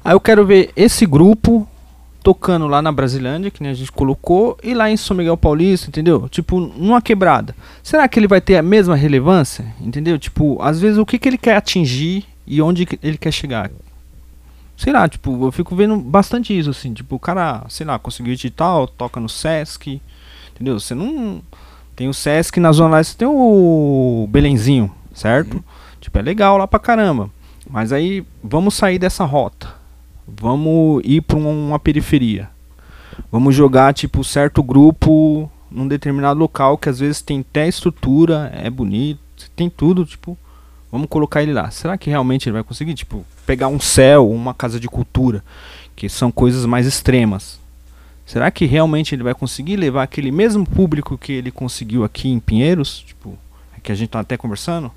[0.04, 1.66] Aí eu quero ver esse grupo
[2.22, 5.88] tocando lá na Brasilândia, que nem a gente colocou, e lá em São Miguel Paulista,
[5.88, 6.28] entendeu?
[6.28, 7.52] Tipo, numa quebrada.
[7.82, 9.66] Será que ele vai ter a mesma relevância?
[9.80, 10.16] Entendeu?
[10.20, 13.68] Tipo, às vezes o que, que ele quer atingir e onde ele quer chegar.
[14.80, 18.32] Sei lá, tipo, eu fico vendo bastante isso, assim, tipo, o cara, sei lá, conseguiu
[18.32, 20.00] edital, toca no Sesc,
[20.54, 20.80] entendeu?
[20.80, 21.42] Você não.
[21.94, 25.62] Tem o Sesc na Zona Leste, tem o Belenzinho, certo?
[26.00, 27.28] Tipo, é legal lá pra caramba.
[27.68, 29.68] Mas aí, vamos sair dessa rota.
[30.26, 32.48] Vamos ir pra um- uma periferia.
[33.30, 38.70] Vamos jogar, tipo, certo grupo num determinado local que às vezes tem até estrutura, é
[38.70, 39.20] bonito,
[39.54, 40.38] tem tudo, tipo,
[40.90, 41.70] vamos colocar ele lá.
[41.70, 45.44] Será que realmente ele vai conseguir, tipo, pegar um céu, uma casa de cultura,
[45.96, 47.58] que são coisas mais extremas?
[48.26, 52.38] Será que realmente ele vai conseguir levar aquele mesmo público que ele conseguiu aqui em
[52.38, 53.36] Pinheiros, tipo,
[53.82, 54.90] que a gente tá até conversando?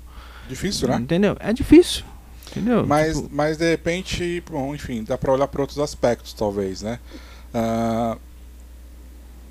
[0.48, 0.96] Difícil, né?
[0.96, 1.36] Entendeu?
[1.40, 2.04] É difícil.
[2.50, 2.86] Entendeu?
[2.86, 7.00] Mas, Tipo, mas de repente, bom, enfim, dá pra olhar para outros aspectos, talvez, né?
[7.52, 8.16] Ah,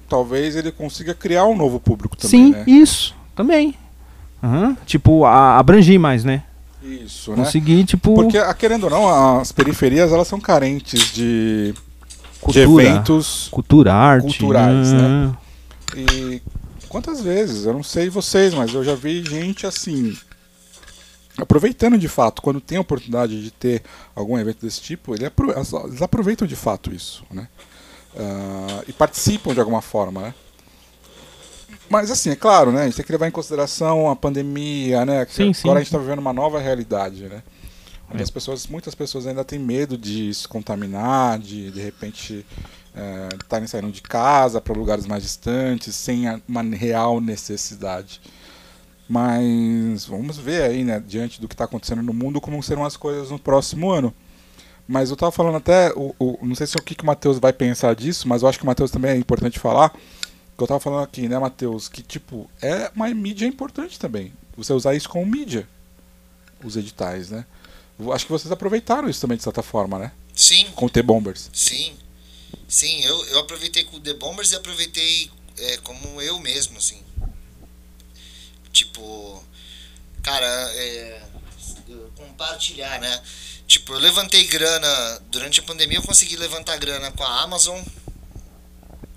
[0.08, 2.64] talvez ele consiga criar um novo público também, Sim, né?
[2.68, 3.76] isso, também.
[4.44, 4.76] Aham.
[4.86, 6.44] Tipo, a, abrangir mais, né?
[6.84, 7.38] Isso, né?
[7.38, 11.82] Conseguir, tipo, Porque, querendo ou não, as periferias elas são carentes de, de
[12.42, 14.26] cultura, eventos cultura, arte.
[14.26, 15.34] culturais, né?
[15.96, 16.42] E
[16.90, 17.66] quantas vezes?
[17.66, 20.14] Eu não sei vocês, mas eu já vi gente assim.
[21.38, 23.82] Aproveitando de fato, quando tem a oportunidade de ter
[24.14, 27.48] algum evento desse tipo, eles aproveitam de fato isso, né?
[28.16, 30.34] Ah, e participam de alguma forma, né?
[31.94, 32.82] Mas assim, é claro, né?
[32.82, 35.24] A gente tem que levar em consideração a pandemia, né?
[35.28, 35.70] Que Sim, agora sim.
[35.70, 37.44] a gente está vivendo uma nova realidade, né?
[38.10, 38.24] Onde É.
[38.24, 42.44] as pessoas, muitas pessoas ainda têm medo de se contaminar, de de repente
[42.96, 48.20] é, estarem saindo de casa para lugares mais distantes, sem a- uma real necessidade.
[49.10, 52.96] Mas vamos ver aí, né, diante do que está acontecendo no mundo, como serão as
[52.98, 54.14] coisas no próximo ano.
[54.88, 57.06] Mas eu estava falando até, o, o- não sei se é o que, que o
[57.08, 59.94] Matheus vai pensar disso, mas eu acho que o Matheus também é importante falar.
[60.56, 64.34] Que eu estava falando aqui, né, Matheus, que tipo, é uma mídia importante também.
[64.56, 65.68] Você usar isso como mídia,
[66.64, 67.46] os editais, né?
[68.14, 70.12] Acho que vocês aproveitaram isso também de certa forma, né?
[70.36, 71.50] Sim, Com o T-Bombers.
[71.54, 71.96] sim.
[72.68, 77.00] Sim, eu, eu aproveitei com o The Bombers e aproveitei é, como eu mesmo, assim.
[78.72, 79.44] Tipo,
[80.24, 81.22] cara, é,
[82.16, 83.22] compartilhar, né?
[83.68, 87.80] Tipo, eu levantei grana durante a pandemia, eu consegui levantar grana com a Amazon.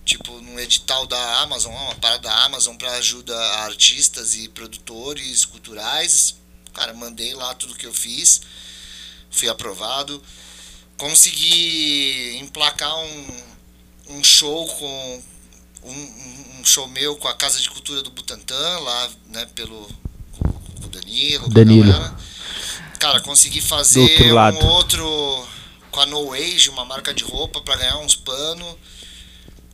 [0.06, 5.44] Tipo, no edital da Amazon, uma parada da Amazon para ajuda a artistas e produtores
[5.44, 6.36] culturais.
[6.72, 8.40] Cara, mandei lá tudo que eu fiz.
[9.30, 10.22] Fui aprovado.
[10.96, 13.36] Consegui emplacar um,
[14.10, 15.22] um show com
[15.82, 15.92] um,
[16.60, 19.88] um- show meu com a Casa de Cultura do Butantã, lá, né, pelo
[20.80, 21.44] com o Danilo.
[21.44, 22.16] com a Danilo.
[22.98, 24.00] Cara, consegui fazer
[24.54, 25.48] outro um outro
[25.90, 28.74] com a No Age, uma marca de roupa para ganhar uns panos.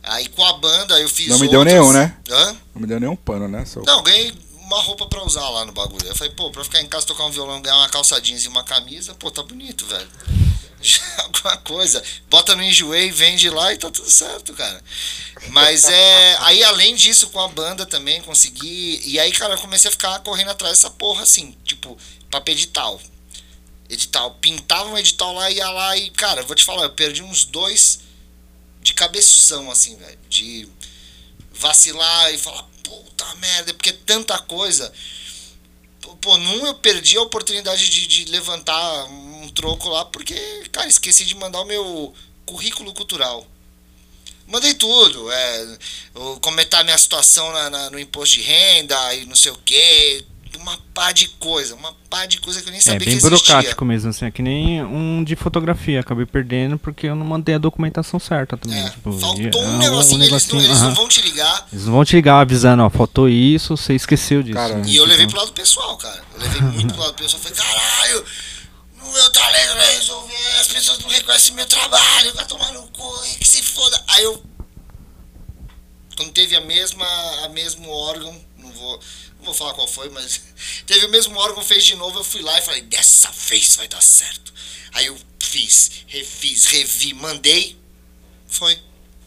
[0.03, 1.73] Aí com a banda eu fiz Não me deu outros.
[1.73, 2.17] nenhum, né?
[2.29, 2.57] Hã?
[2.75, 3.63] Não me deu nenhum pano, né?
[3.65, 3.83] Seu...
[3.83, 6.05] Não, ganhei uma roupa pra usar lá no bagulho.
[6.05, 8.47] Eu falei, pô, pra ficar em casa tocar um violão, ganhar uma calça jeans e
[8.47, 10.09] uma camisa, pô, tá bonito, velho.
[11.17, 12.03] É alguma coisa.
[12.29, 14.83] Bota no Enjoei, vende lá e tá tudo certo, cara.
[15.47, 16.37] Mas é.
[16.41, 19.01] Aí além disso, com a banda também consegui.
[19.05, 21.97] E aí, cara, eu comecei a ficar correndo atrás dessa porra assim, tipo,
[22.29, 22.99] papel edital.
[23.89, 24.31] Edital.
[24.41, 27.99] Pintava um edital lá, ia lá e, cara, vou te falar, eu perdi uns dois
[28.83, 30.19] de cabeção, assim, velho.
[30.29, 30.67] De
[31.51, 34.91] vacilar e falar, puta merda, porque é tanta coisa.
[36.21, 40.35] Pô, num eu perdi a oportunidade de, de levantar um troco lá, porque,
[40.71, 42.13] cara, esqueci de mandar o meu
[42.45, 43.47] currículo cultural.
[44.45, 45.77] Mandei tudo, é,
[46.41, 50.25] comentar minha situação na, na- no imposto de renda e não sei o que,
[50.57, 53.13] uma pá de coisa, uma pá de coisa que eu nem É sabia bem que
[53.15, 53.29] existia.
[53.29, 54.25] burocrático mesmo, assim.
[54.25, 55.99] É que nem um de fotografia.
[55.99, 58.79] Acabei perdendo porque eu não mandei a documentação certa também.
[58.79, 60.93] É, tipo, faltou e- um ah, negocinho, eles, não, negocinho, eles não aham.
[60.95, 61.67] vão te ligar.
[61.71, 64.55] Eles não vão te ligar avisando, ó, faltou isso, você esqueceu disso.
[64.55, 64.83] Cara, né?
[64.85, 66.23] E eu levei Tipo, pro lado pessoal, cara.
[66.35, 67.41] Eu levei muito pro lado pessoal.
[67.41, 68.25] Falei, caralho,
[69.01, 72.83] o meu talento não é resolver, as pessoas não reconhecem meu trabalho, vai tomar no
[72.83, 74.01] cu, e que se foda.
[74.07, 74.43] Aí eu.
[76.15, 77.05] Quando teve a mesma,
[77.43, 78.99] a mesmo órgão, não vou,
[79.43, 80.41] não vou falar qual foi, mas
[80.87, 83.87] teve o mesmo órgão, fez de novo, eu fui lá e falei, dessa vez vai
[83.87, 84.53] dar certo.
[84.93, 87.77] Aí eu fiz, refiz, revi, mandei,
[88.47, 88.73] foi.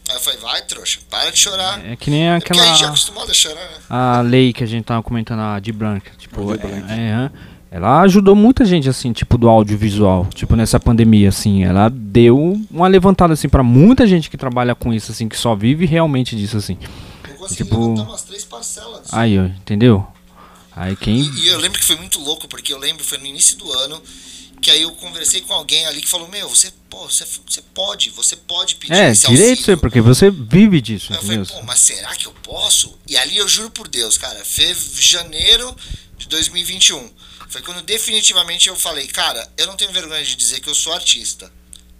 [0.09, 1.85] Aí eu falei, vai trouxa, para de chorar.
[1.85, 3.77] É que nem É porque a gente é aquela acostumado a chorar, né?
[3.89, 6.11] a lei que a gente tava comentando, a de Blanca.
[6.17, 7.31] Tipo, é, de é, aham.
[7.69, 10.25] ela ajudou muita gente, assim, tipo, do audiovisual.
[10.33, 11.65] Tipo, nessa pandemia, assim.
[11.65, 15.53] Ela deu uma levantada, assim, pra muita gente que trabalha com isso, assim, que só
[15.53, 16.77] vive realmente disso, assim.
[17.55, 19.07] Tipo- levantar umas três parcelas.
[19.13, 20.05] Aí, entendeu?
[20.75, 21.19] Aí quem.
[21.21, 23.71] E, e eu lembro que foi muito louco, porque eu lembro, foi no início do
[23.71, 24.01] ano,
[24.61, 28.09] que aí eu conversei com alguém ali que falou, meu, você, pô, você, você pode,
[28.11, 29.77] você pode pedir É, esse direito auxílio.
[29.79, 32.97] porque você vive disso, Aí eu falei, pô, mas será que eu posso?
[33.07, 35.75] E ali eu juro por Deus, cara, foi janeiro
[36.17, 37.09] de 2021.
[37.49, 40.91] Foi quando definitivamente eu falei, cara, eu não tenho vergonha de dizer que eu sou
[40.93, 41.51] artista.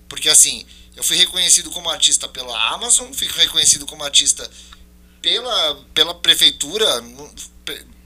[0.09, 4.49] Porque assim, eu fui reconhecido como artista pela Amazon, fui reconhecido como artista
[5.21, 6.85] pela, pela prefeitura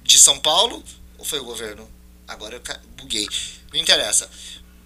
[0.03, 0.83] de São Paulo,
[1.17, 1.89] ou foi o governo?
[2.27, 2.61] Agora eu
[2.97, 3.27] buguei.
[3.73, 4.29] Não interessa.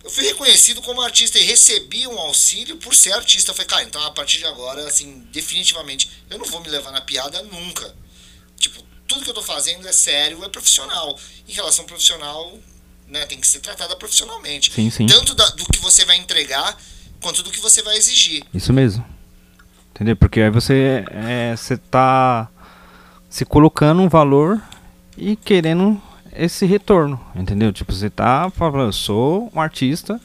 [0.04, 3.52] Eu fui reconhecido como artista e recebi um auxílio por ser artista.
[3.52, 6.92] Eu falei, cara, então a partir de agora, assim, definitivamente, eu não vou me levar
[6.92, 7.96] na piada nunca.
[8.60, 11.18] Tipo, tudo que eu tô fazendo é sério, é profissional.
[11.48, 12.58] Em relação profissional,
[13.08, 14.72] né, tem que ser tratada profissionalmente.
[14.74, 15.08] Sim, sim.
[15.08, 16.80] Tanto da- do que você vai entregar,
[17.22, 18.44] quanto do que você vai exigir.
[18.54, 19.04] Isso mesmo.
[19.96, 20.16] Entendeu?
[20.16, 22.50] Porque aí você é, você tá
[23.30, 24.62] se colocando um valor
[25.18, 26.00] e querendo
[26.36, 27.72] esse retorno, entendeu?
[27.72, 30.20] Tipo, você tá falando, eu sou um artista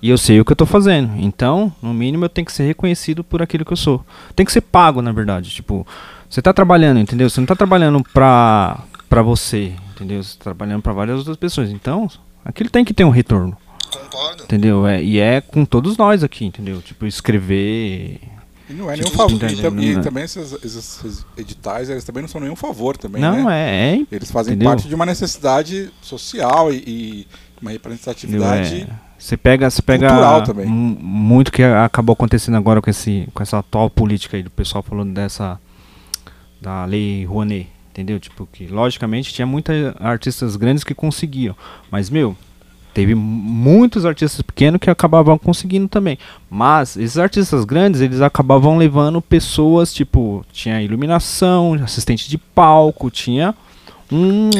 [0.00, 1.12] e eu sei o que eu tô fazendo.
[1.18, 4.02] Então, no mínimo eu tenho que ser reconhecido por aquilo que eu sou.
[4.34, 5.50] Tem que ser pago, na verdade.
[5.50, 5.86] Tipo,
[6.28, 7.28] você tá trabalhando, entendeu?
[7.28, 10.22] Você não tá trabalhando pra, pra você, entendeu?
[10.22, 11.70] Você tá trabalhando pra várias outras pessoas.
[11.70, 12.08] Então,
[12.42, 13.54] Aquilo tem que ter um retorno,
[13.92, 14.44] Concordo.
[14.44, 14.86] entendeu?
[14.86, 16.80] É, e é com todos nós aqui, entendeu?
[16.80, 18.18] Tipo, escrever.
[18.70, 19.42] E não é nenhum favor.
[19.42, 20.00] E, e é.
[20.00, 23.90] também esses, esses- editais, eles também não são nenhum favor também, Não, né?
[23.90, 24.70] é, é Eles fazem entendeu?
[24.70, 27.26] parte de uma necessidade social e, e
[27.60, 28.82] uma representatividade.
[28.82, 30.08] É, Você pega, você pega
[30.64, 35.12] muito que acabou acontecendo agora com esse com essa atual política aí do pessoal falando
[35.12, 35.58] dessa
[36.60, 38.18] da lei Rouanet, entendeu?
[38.20, 41.56] Tipo que logicamente tinha muitos artistas grandes que conseguiam,
[41.90, 42.36] mas meu,
[42.92, 46.18] teve mu- muitos artistas pequenos que acabavam conseguindo também.
[46.50, 53.54] Mas esses artistas grandes, eles acabavam levando pessoas, tipo, tinha iluminação, assistente de palco, tinha
[54.12, 54.50] um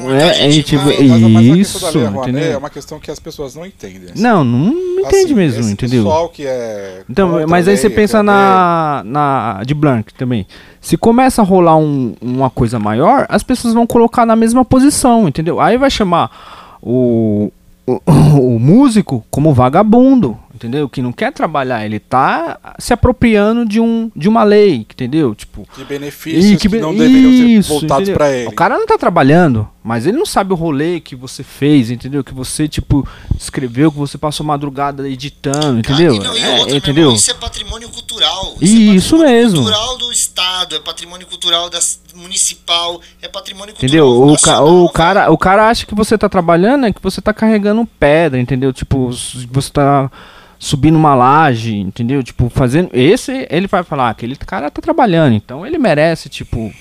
[0.00, 2.52] muita é, é, gente tipo, mais- Mas, a isso, entendeu?
[2.52, 4.10] é uma questão que as pessoas não entendem.
[4.10, 4.20] assim.
[4.20, 6.02] Não, não entende Assim, mesmo, entendeu?
[6.02, 10.44] pessoal que é Então, mas aí você pensa é na, na de Blanc também.
[10.80, 15.28] Se começa a rolar um- uma coisa maior, as pessoas vão colocar na mesma posição,
[15.28, 15.60] entendeu?
[15.60, 17.52] Aí vai chamar o,
[17.86, 18.00] o,
[18.56, 20.88] o músico como vagabundo, entendeu?
[20.88, 25.34] Que não quer trabalhar, ele tá se apropriando de, um, de uma lei, entendeu?
[25.34, 28.48] Tipo, de benefícios que, be- não deveriam ser voltados para ele.
[28.48, 32.24] O cara não tá trabalhando, mas ele não sabe o rolê que você fez, entendeu?
[32.24, 33.06] Que você, tipo,
[33.38, 36.12] escreveu, que você passou madrugada editando, entendeu?
[36.16, 37.02] E, não, e É, outra, meu entendeu?
[37.04, 38.56] irmão, isso é patrimônio cultural.
[38.60, 39.62] Isso é patrimônio mesmo.
[39.62, 41.78] cultural do Estado, é patrimônio cultural da
[42.16, 44.08] municipal, é patrimônio cultural Entendeu?
[44.08, 47.32] O, ca o, cara, o cara acha que você tá trabalhando, é que você tá
[47.32, 48.72] carregando pedra, entendeu?
[48.72, 49.12] Tipo,
[49.52, 50.10] você tá
[50.58, 52.24] subindo uma laje, entendeu?
[52.24, 52.90] Tipo, fazendo.
[52.92, 56.72] Esse, ele vai falar, "Ah, aquele cara tá trabalhando, então ele merece, tipo,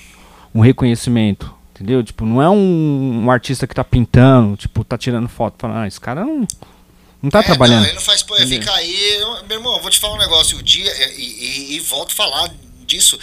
[0.56, 1.55] um reconhecimento.
[1.76, 2.02] Entendeu?
[2.04, 5.88] Tipo, não é um, um artista que tá pintando, tipo, tá tirando foto, falando, ah,
[5.88, 6.48] esse cara não,
[7.22, 7.82] não tá É, trabalhando.
[7.82, 8.24] Não, ele não faz.
[8.24, 8.60] Pô, Entendeu?
[8.62, 9.16] fica aí.
[9.20, 10.58] eu- meu irmão, eu vou te falar um negócio.
[10.58, 10.90] O dia.
[11.18, 12.50] E, e- e volto a falar
[12.86, 13.20] disso.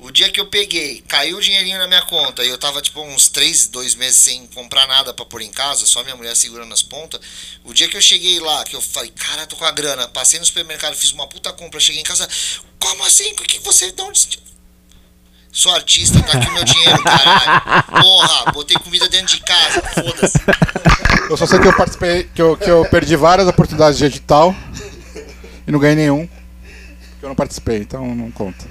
[0.00, 3.02] O dia que eu peguei, caiu o dinheirinho na minha conta e eu tava tipo
[3.02, 6.72] uns 3, 2 meses sem comprar nada pra pôr em casa, só minha mulher segurando
[6.72, 7.20] as pontas.
[7.64, 10.38] O dia que eu cheguei lá, que eu falei, cara, tô com a grana, passei
[10.38, 12.28] no supermercado, fiz uma puta compra, cheguei em casa,
[12.78, 13.34] como assim?
[13.34, 14.38] Por que você de onde.
[15.58, 17.82] Sou artista, tá aqui o meu dinheiro, caralho.
[18.00, 20.38] Porra, botei comida dentro de casa, foda-se.
[21.28, 24.54] Eu só sei que eu participei, que eu, que eu perdi várias oportunidades de edital
[25.66, 26.28] e não ganhei nenhum.
[27.18, 28.64] Que eu não participei, então não conta.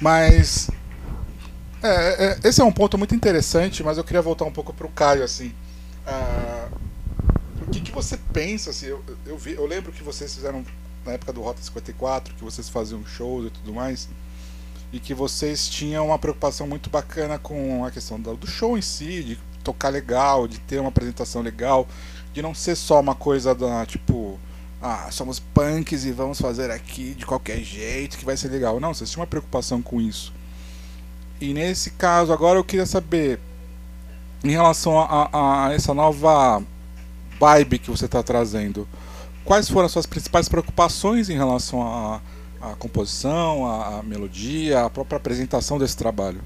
[0.00, 0.70] Mas.
[1.82, 4.88] é, é, esse é um ponto muito interessante, mas eu queria voltar um pouco pro
[4.90, 5.52] Caio, assim.
[6.06, 6.68] Ah,
[7.66, 10.64] o que, que você pensa, assim, eu, eu, vi, eu lembro que vocês fizeram
[11.04, 14.08] na época do Rota 54, que vocês faziam shows e tudo mais,
[14.92, 19.22] e que vocês tinham uma preocupação muito bacana com a questão do show em si,
[19.22, 21.86] de tocar legal, de ter uma apresentação legal,
[22.32, 24.38] de não ser só uma coisa da tipo,
[24.82, 28.80] ah, somos punks e vamos fazer aqui de qualquer jeito que vai ser legal.
[28.80, 30.32] Não, vocês tinham uma preocupação com isso.
[31.40, 33.38] E nesse caso, agora eu queria saber,
[34.42, 36.62] em relação a, a- a essa nova
[37.38, 38.86] vibe que você está trazendo,
[39.44, 42.20] quais foram as suas principais preocupações em relação à
[42.60, 46.40] à composição, à, à melodia, à própria apresentação desse trabalho?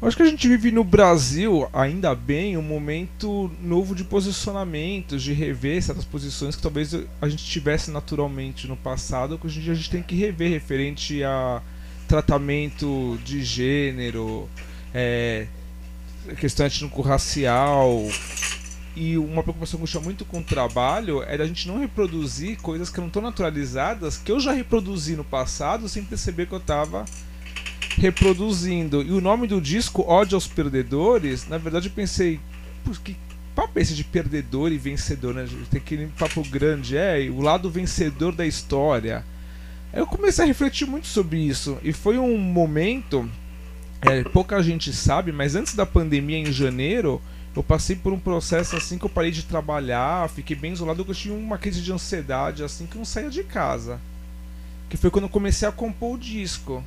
[0.00, 5.32] Acho que a gente vive no Brasil, ainda bem, um momento novo de posicionamentos, de
[5.32, 9.72] rever certas posições que talvez a gente tivesse naturalmente no passado, que hoje em dia
[9.72, 11.60] a gente tem que rever referente a
[12.06, 14.48] tratamento de gênero,
[14.94, 15.48] é,
[16.38, 18.06] questão étnico-racial.
[18.98, 22.58] E uma preocupação que eu chamo muito com o trabalho é da gente não reproduzir
[22.60, 26.58] coisas que não estão naturalizadas, que eu já reproduzi no passado sem perceber que eu
[26.58, 27.04] estava
[27.96, 29.00] reproduzindo.
[29.00, 32.40] E o nome do disco, Ódio aos Perdedores, na verdade eu pensei,
[32.84, 33.16] "Putz, que
[33.54, 35.46] papo é esse de perdedor e vencedor, né?
[35.70, 39.24] Tem aquele papo grande, é, o lado vencedor da história.
[39.92, 41.78] Eu comecei a refletir muito sobre isso.
[41.84, 43.30] E foi um momento,
[44.02, 47.22] é, pouca gente sabe, mas antes da pandemia, em janeiro,
[47.58, 51.14] eu passei por um processo assim que eu parei de trabalhar, fiquei bem isolado, eu
[51.14, 54.00] tive uma crise de ansiedade assim que eu não saía de casa.
[54.88, 56.82] Que foi quando eu comecei a compor o disco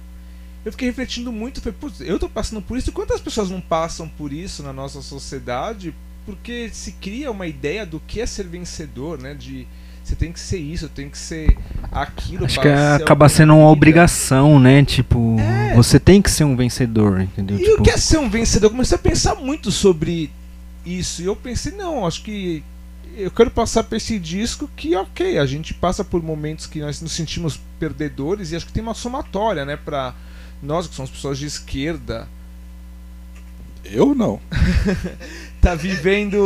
[0.64, 3.60] eu fiquei refletindo muito, falei, putz, eu tô passando por isso, e quantas pessoas não
[3.60, 5.94] passam por isso na nossa sociedade?
[6.24, 9.34] Porque se cria uma ideia do que é ser vencedor, né?
[9.34, 9.68] De
[10.04, 11.58] você tem que ser isso, tem que ser
[11.92, 12.46] aquilo.
[12.46, 13.72] Acho que é- acaba sendo uma vida.
[13.72, 14.84] obrigação, né?
[14.86, 15.74] Tipo, É.
[15.76, 17.58] você tem que ser um vencedor, entendeu?
[17.58, 18.68] E tipo, o que é ser um vencedor?
[18.68, 20.30] Eu comecei a pensar muito sobre
[20.86, 21.22] isso.
[21.22, 22.64] E eu pensei, não, acho que
[23.16, 27.02] eu quero passar por esse disco que, ok, a gente passa por momentos que nós
[27.02, 29.76] nos sentimos perdedores e acho que tem uma somatória, né?
[29.76, 30.16] Pra
[30.62, 32.28] nós que somos pessoas de esquerda,
[33.84, 34.40] Eu não.
[35.60, 36.44] tá vivendo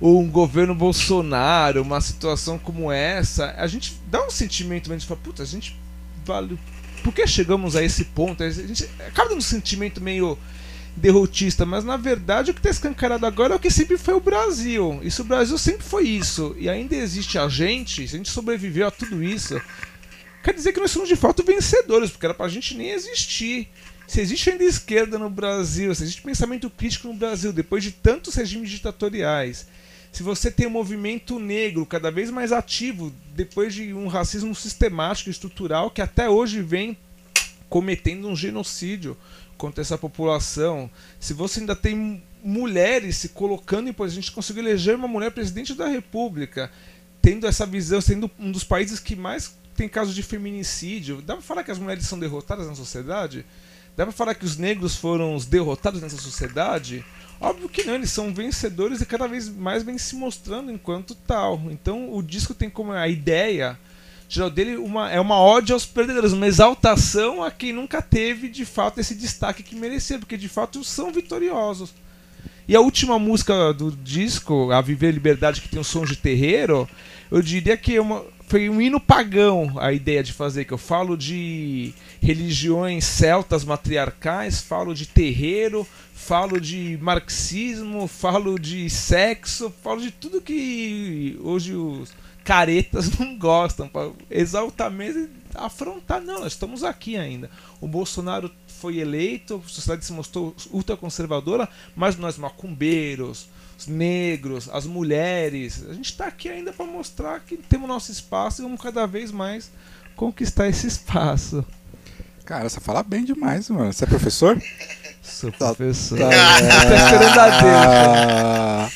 [0.00, 5.20] um governo Bolsonaro, uma situação como essa, a gente dá um sentimento, a gente fala,
[5.22, 5.78] puta, a gente
[6.24, 6.58] vale.
[7.02, 8.42] Por que chegamos a esse ponto?
[8.42, 10.38] A gente acaba dando um sentimento meio
[10.96, 14.20] derrotista, mas na verdade o que está escancarado agora é o que sempre foi o
[14.20, 15.00] Brasil.
[15.02, 16.54] Isso o Brasil sempre foi isso.
[16.58, 19.60] E ainda existe a gente, se a gente sobreviveu a tudo isso,
[20.42, 23.68] quer dizer que nós somos de fato vencedores, porque era pra gente nem existir.
[24.06, 28.34] Se existe ainda esquerda no Brasil, se existe pensamento crítico no Brasil, depois de tantos
[28.34, 29.66] regimes ditatoriais,
[30.12, 35.30] se você tem um movimento negro cada vez mais ativo, depois de um racismo sistemático
[35.30, 36.98] e estrutural que até hoje vem
[37.70, 39.16] cometendo um genocídio
[39.62, 40.90] contra essa população,
[41.20, 45.30] se você ainda tem mulheres se colocando em posição, a gente conseguiu eleger uma mulher
[45.30, 46.68] presidente da República,
[47.20, 51.42] tendo essa visão, sendo um dos países que mais tem casos de feminicídio, dá pra
[51.42, 53.46] falar que as mulheres são derrotadas na sociedade?
[53.96, 57.04] Dá pra falar que os negros foram os derrotados nessa sociedade?
[57.40, 61.62] Óbvio que não, eles são vencedores e cada vez mais vem se mostrando enquanto tal.
[61.70, 63.78] Então o disco tem como a ideia
[64.34, 68.64] geral dele uma, é uma ódio aos perdedores, uma exaltação a quem nunca teve de
[68.64, 71.92] fato esse destaque que merecia, porque de fato são vitoriosos.
[72.66, 76.88] E a última música do disco, A Viver Liberdade, que tem um som de terreiro,
[77.30, 80.78] eu diria que é uma, foi um hino pagão a ideia de fazer, que eu
[80.78, 90.00] falo de religiões celtas matriarcais, falo de terreiro, falo de marxismo, falo de sexo, falo
[90.00, 92.12] de tudo que hoje os
[92.44, 96.20] caretas não gostam, para exaltar mesmo e afrontar.
[96.20, 97.50] Não, nós estamos aqui ainda.
[97.80, 104.86] O Bolsonaro foi eleito, a sociedade se mostrou ultraconservadora, mas nós macumbeiros, os negros, as
[104.86, 109.06] mulheres, a gente está aqui ainda para mostrar que temos nosso espaço e vamos cada
[109.06, 109.70] vez mais
[110.16, 111.64] conquistar esse espaço.
[112.44, 113.92] Cara, você fala bem demais, mano.
[113.92, 114.60] Você é professor?
[115.22, 116.18] Sou professor.
[116.18, 116.28] Tá,
[116.60, 118.84] Tá esperando a.
[118.84, 118.90] Ah,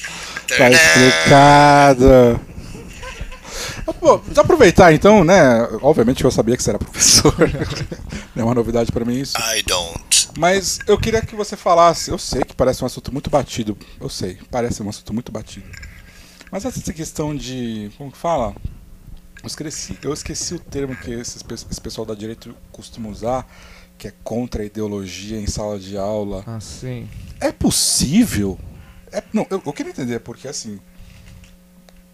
[0.58, 2.40] tá explicado.
[3.86, 5.62] Ah, Pô, vamos aproveitar então, né?
[5.82, 7.34] Obviamente que eu sabia que você era professor.
[8.34, 9.36] Não é uma novidade pra mim isso.
[9.38, 10.28] I don't.
[10.38, 12.10] Mas eu queria que você falasse.
[12.10, 13.76] Eu sei que parece um assunto muito batido.
[14.00, 15.66] Eu sei, parece um assunto muito batido.
[16.50, 17.90] Mas essa questão de.
[17.96, 18.54] Como que fala?
[19.42, 23.46] Eu esqueci, eu esqueci o termo que esses pe- esse pessoal da direita costuma usar,
[23.96, 26.42] que é contra a ideologia em sala de aula.
[26.46, 27.08] Assim.
[27.40, 28.58] É possível?
[29.12, 30.80] É, não, eu, eu queria entender, porque assim.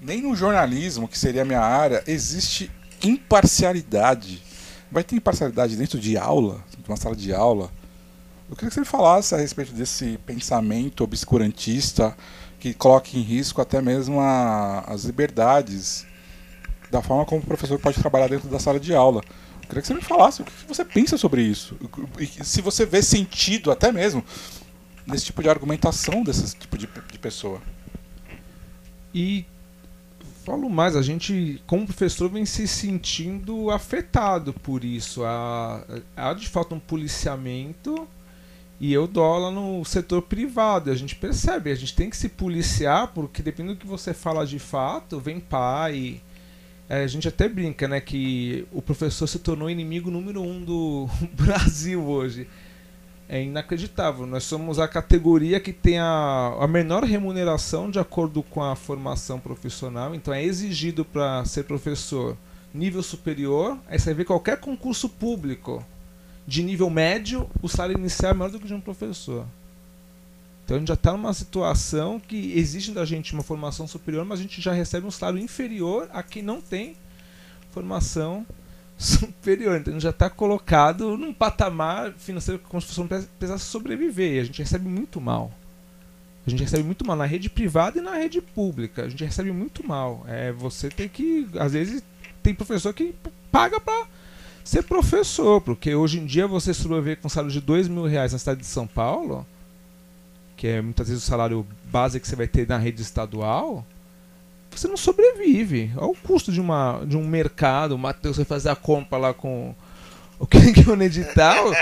[0.04, 2.68] Nem no jornalismo, que seria a minha área, existe
[3.04, 4.42] imparcialidade.
[4.90, 7.70] Vai ter imparcialidade dentro de aula, de uma sala de aula.
[8.50, 12.16] Eu queria que você falasse a respeito desse pensamento obscurantista
[12.58, 16.04] que coloca em risco até mesmo a- as liberdades
[16.90, 19.22] da forma como o professor pode trabalhar dentro da sala de aula.
[19.62, 21.76] Eu queria que você me falasse o que você pensa sobre isso.
[22.18, 24.22] E se você vê sentido até mesmo
[25.06, 27.62] nesse tipo de argumentação desse tipo de, de pessoa.
[29.14, 29.46] E
[30.44, 35.24] falo mais, a gente, como professor, vem se sentindo afetado por isso.
[35.24, 35.84] Há,
[36.16, 38.06] há de fato um policiamento
[38.80, 40.90] e eu dou aula no setor privado.
[40.90, 44.44] A gente percebe, a gente tem que se policiar, porque dependendo do que você fala
[44.44, 46.20] de fato, vem pai.
[46.88, 51.08] É, a gente até brinca, né, que o professor se tornou inimigo número um do
[51.32, 52.48] Brasil hoje.
[53.32, 54.26] É inacreditável.
[54.26, 59.40] Nós somos a categoria que tem a, a menor remuneração de acordo com a formação
[59.40, 60.14] profissional.
[60.14, 62.36] Então é exigido para ser professor
[62.74, 63.78] nível superior.
[63.88, 65.82] Aí você vê qualquer concurso público
[66.46, 69.46] de nível médio, o salário inicial é maior do que de um professor.
[70.62, 74.40] Então a gente já está numa situação que exige da gente uma formação superior, mas
[74.40, 76.96] a gente já recebe um salário inferior a quem não tem
[77.70, 78.46] formação.
[79.44, 84.34] Então a gente já está colocado num patamar financeiro que a construção precisasse sobreviver.
[84.34, 85.50] E a gente recebe muito mal.
[86.46, 89.04] A gente recebe muito mal na rede privada e na rede pública.
[89.04, 90.24] A gente recebe muito mal.
[90.28, 91.48] É, você tem que.
[91.58, 92.02] Às vezes
[92.42, 93.14] tem professor que
[93.50, 94.06] paga para
[94.64, 98.32] ser professor, porque hoje em dia você sobreviver com um salário de dois mil reais
[98.32, 99.46] na cidade de São Paulo,
[100.56, 103.84] que é muitas vezes o salário base que você vai ter na rede estadual,
[104.78, 105.92] você não sobrevive.
[105.96, 107.94] Olha o custo de, uma, de um mercado.
[107.94, 109.74] O Matheus vai fazer a compra lá com
[110.38, 111.72] o que é edital.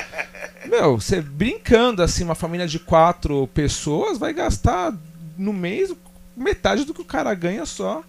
[0.67, 4.93] Meu, você brincando assim, uma família de quatro pessoas vai gastar
[5.37, 5.91] no mês
[6.37, 8.03] metade do que o cara ganha só.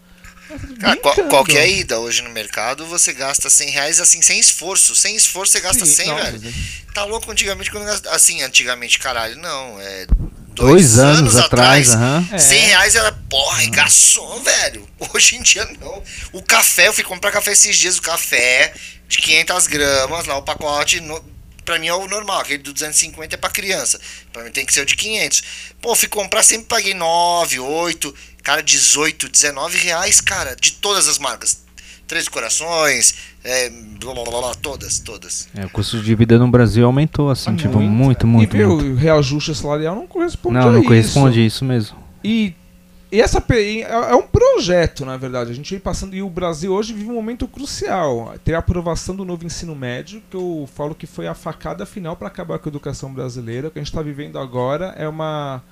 [0.79, 4.95] Cara, qual- qualquer ida hoje no mercado, você gasta 100 reais assim, sem esforço.
[4.95, 6.53] Sem esforço você gasta Sim, 100, não, velho.
[6.93, 8.09] Tá louco antigamente quando gasta...
[8.11, 9.79] Assim, antigamente, caralho, não.
[9.79, 10.07] É.
[10.53, 12.27] Dois anos atrás, aham.
[12.31, 12.37] É.
[12.37, 14.87] 100 reais era, porra, garçom, velho.
[15.13, 16.03] Hoje em dia não.
[16.33, 18.73] O café, eu fui comprar café esses dias, o café
[19.07, 21.23] de 500 gramas, lá o pacote, no,
[21.65, 23.99] pra mim é o normal, aquele do 250 é pra criança.
[24.31, 25.41] Pra mim tem que ser o de 500.
[25.81, 31.17] Pô, fui comprar, sempre paguei 9, 8, cara, 18, 19 reais, cara, de todas as
[31.17, 31.59] marcas.
[32.11, 35.47] Três Corações, é, blá, blá, blá, blá, todas, todas.
[35.55, 37.89] É, o custo de vida no Brasil aumentou, assim, Ah, tipo, muito.
[37.89, 38.85] muito, muito, e muito.
[38.85, 40.87] o reajuste salarial não corresponde a Não, não isso.
[40.89, 41.97] corresponde isso mesmo.
[42.21, 42.53] E,
[43.09, 45.51] e essa pe- é é um projeto, na verdade.
[45.51, 48.35] A gente vem passando e o Brasil hoje vive um momento crucial.
[48.43, 52.17] Tem a aprovação do novo ensino médio, que eu falo que foi a facada final
[52.17, 53.69] para acabar com a educação brasileira.
[53.69, 55.63] O que a gente está vivendo agora é uma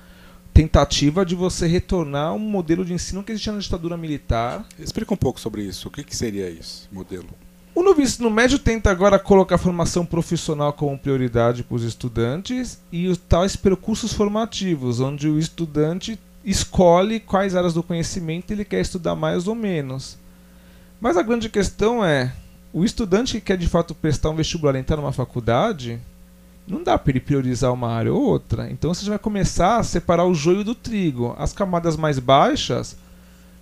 [0.52, 4.64] tentativa de você retornar um modelo de ensino que existia na ditadura militar.
[4.78, 5.88] Explica um pouco sobre isso.
[5.88, 7.28] O que, que seria isso, modelo?
[7.74, 12.80] O novo ensino médio tenta agora colocar a formação profissional como prioridade para os estudantes
[12.90, 18.80] e os tais percursos formativos, onde o estudante escolhe quais áreas do conhecimento ele quer
[18.80, 20.18] estudar mais ou menos.
[21.00, 22.32] Mas a grande questão é,
[22.72, 26.00] o estudante que quer de fato prestar um vestibular e entrar numa faculdade,
[26.70, 28.70] não dá para ele priorizar uma área ou outra.
[28.70, 31.34] Então você já vai começar a separar o joio do trigo.
[31.38, 32.96] As camadas mais baixas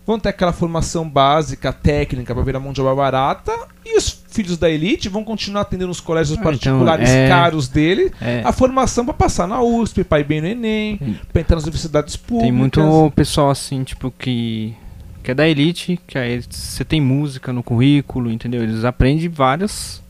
[0.06, 3.52] vão ter aquela formação básica, técnica, para virar mão de obra barata,
[3.84, 7.68] e os filhos da elite vão continuar atendendo os colégios Ah, então, particulares é- caros
[7.68, 10.98] dele, É, a formação para passar na USP, para ir bem no Enem,
[11.30, 12.42] para entrar nas universidades públicas.
[12.44, 14.74] tem muito pessoal assim, tipo, que,
[15.22, 18.62] que é da elite, que aí você tem música no currículo, entendeu?
[18.62, 20.02] Eles aprendem várias,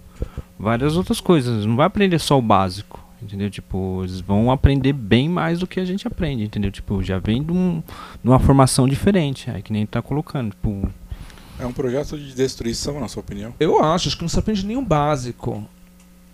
[0.59, 3.51] várias outras coisas, não vai aprender só o básico, entendeu?
[3.51, 6.71] Tipo, eles vão aprender bem mais do que a gente aprende, entendeu?
[6.71, 7.83] Tipo, já vem de, um,
[8.23, 10.91] de uma formação diferente, aí que nem tá colocando, tipo,
[11.59, 13.55] É um projeto de destruição, na sua opinião?
[13.59, 15.65] Eu acho, acho que não se aprende nenhum básico.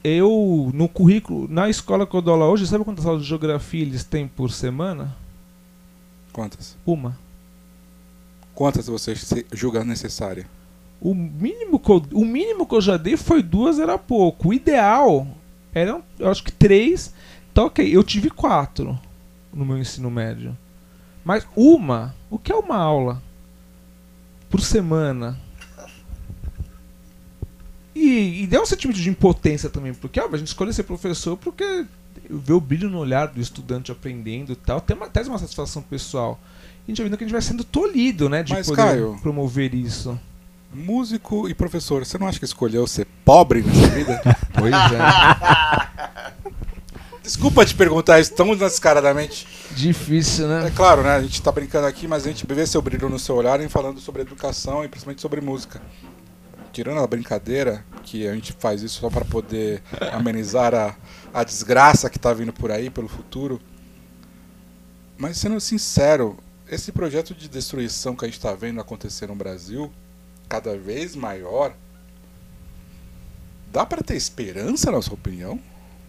[0.03, 3.81] Eu, no currículo, na escola que eu dou aula hoje, sabe quantas aulas de geografia
[3.81, 5.17] eles têm por semana?
[6.31, 6.77] Quantas?
[6.85, 7.17] Uma.
[8.55, 9.15] Quantas você
[9.53, 10.47] julga necessária?
[11.05, 14.49] O mínimo, que eu, o mínimo que eu já dei foi duas, era pouco.
[14.49, 15.29] O ideal
[15.75, 17.13] eram, eu acho que três.
[17.53, 18.99] Então, ok, eu tive quatro
[19.53, 20.57] no meu ensino médio.
[21.23, 23.23] Mas uma, o que é uma aula?
[24.49, 25.39] Por semana.
[27.95, 31.37] E, e dá um sentimento de impotência também, porque ó, a gente escolhe ser professor
[31.37, 31.85] porque
[32.31, 35.83] vê o brilho no olhar do estudante aprendendo e tal, tem uma, traz uma satisfação
[35.83, 36.41] pessoal.
[36.89, 38.83] E a gente vai vendo que a gente vai sendo tolhido, né, de Mas, poder
[38.83, 40.19] Caio, promover isso.
[40.75, 44.21] Músico e professor, você não acha que escolheu ser pobre nessa vida?
[44.57, 46.33] Pois é.
[47.23, 49.47] Desculpa te perguntar isso tão descaradamente.
[49.71, 50.73] Difícil, É né?
[50.75, 51.17] claro, né?
[51.17, 53.69] A gente tá brincando aqui, mas a gente vê seu brilho no seu olhar em
[53.69, 55.81] falando sobre educação e principalmente sobre música.
[56.73, 60.95] Tirando a brincadeira, que a gente faz isso só para poder amenizar a,
[61.33, 63.61] a desgraça que tá vindo por aí, pelo futuro.
[65.17, 66.37] Mas sendo sincero,
[66.69, 69.91] esse projeto de destruição que a gente tá vendo acontecer no Brasil,
[70.49, 71.75] cada vez maior,
[73.73, 75.59] dá para ter esperança, na sua opinião?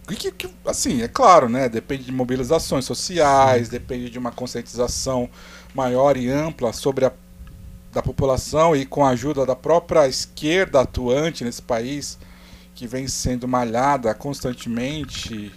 [0.06, 1.68] Que- que- assim, é claro, né?
[1.68, 5.28] Depende de mobilizações sociais, depende de uma conscientização
[5.74, 7.12] maior e ampla sobre a
[7.92, 12.18] da população e com a ajuda da própria esquerda atuante nesse país,
[12.74, 15.50] que vem sendo malhada constantemente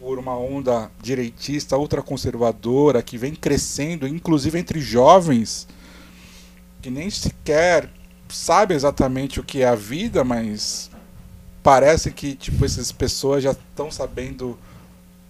[0.00, 5.68] por uma onda direitista ultraconservadora que vem crescendo, inclusive entre jovens,
[6.82, 7.88] que nem sequer
[8.28, 10.90] sabem exatamente o que é a vida, mas
[11.62, 14.58] parece que tipo essas pessoas já estão sabendo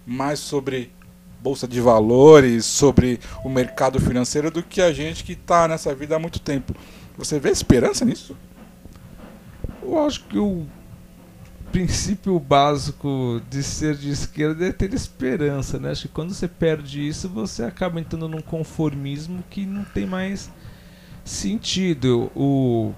[0.07, 0.91] mais sobre
[1.41, 6.17] bolsa de valores, sobre o mercado financeiro do que a gente que está nessa vida
[6.17, 6.75] há muito tempo.
[7.19, 8.37] Você vê esperança nisso?
[9.83, 10.65] Eu acho que o
[11.73, 15.91] princípio básico de ser de esquerda é ter esperança, né?
[15.91, 20.51] Acho que quando você perde isso, você acaba entrando num conformismo que não tem mais
[21.25, 22.31] sentido.
[22.35, 22.93] O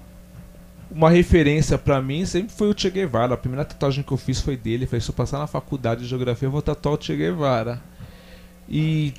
[0.89, 3.33] uma referência pra mim sempre foi o Che Guevara.
[3.33, 4.85] A primeira tatuagem que eu fiz foi dele.
[4.85, 7.81] Falei, se eu passar na faculdade de geografia, eu vou tatuar o Che Guevara.
[8.69, 9.13] E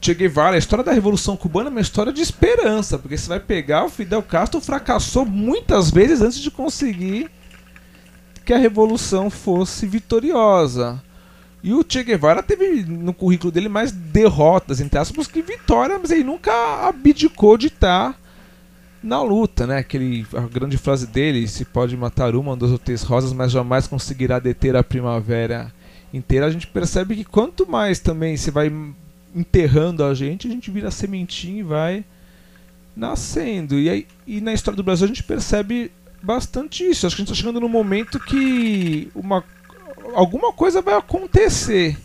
[0.00, 3.40] Che Guevara, a história da Revolução Cubana é uma história de esperança, porque você vai
[3.40, 7.30] pegar o Fidel Castro fracassou muitas vezes antes de conseguir
[8.44, 11.02] que a revolução fosse vitoriosa.
[11.62, 16.10] E o Che Guevara teve no currículo dele mais derrotas, entre aspas, que vitórias, mas
[16.10, 16.52] ele nunca
[16.88, 18.20] abdicou de estar
[19.02, 19.78] na luta, né?
[19.78, 23.86] Aquele, a grande frase dele, se pode matar uma, duas ou três rosas, mas jamais
[23.86, 25.72] conseguirá deter a primavera
[26.12, 26.46] inteira.
[26.46, 28.72] A gente percebe que quanto mais também você vai
[29.34, 32.04] enterrando a gente, a gente vira sementinha e vai
[32.94, 33.78] nascendo.
[33.78, 35.90] E, aí, e na história do Brasil a gente percebe
[36.22, 37.06] bastante isso.
[37.06, 39.42] Acho que a gente está chegando num momento que uma,
[40.14, 41.96] alguma coisa vai acontecer.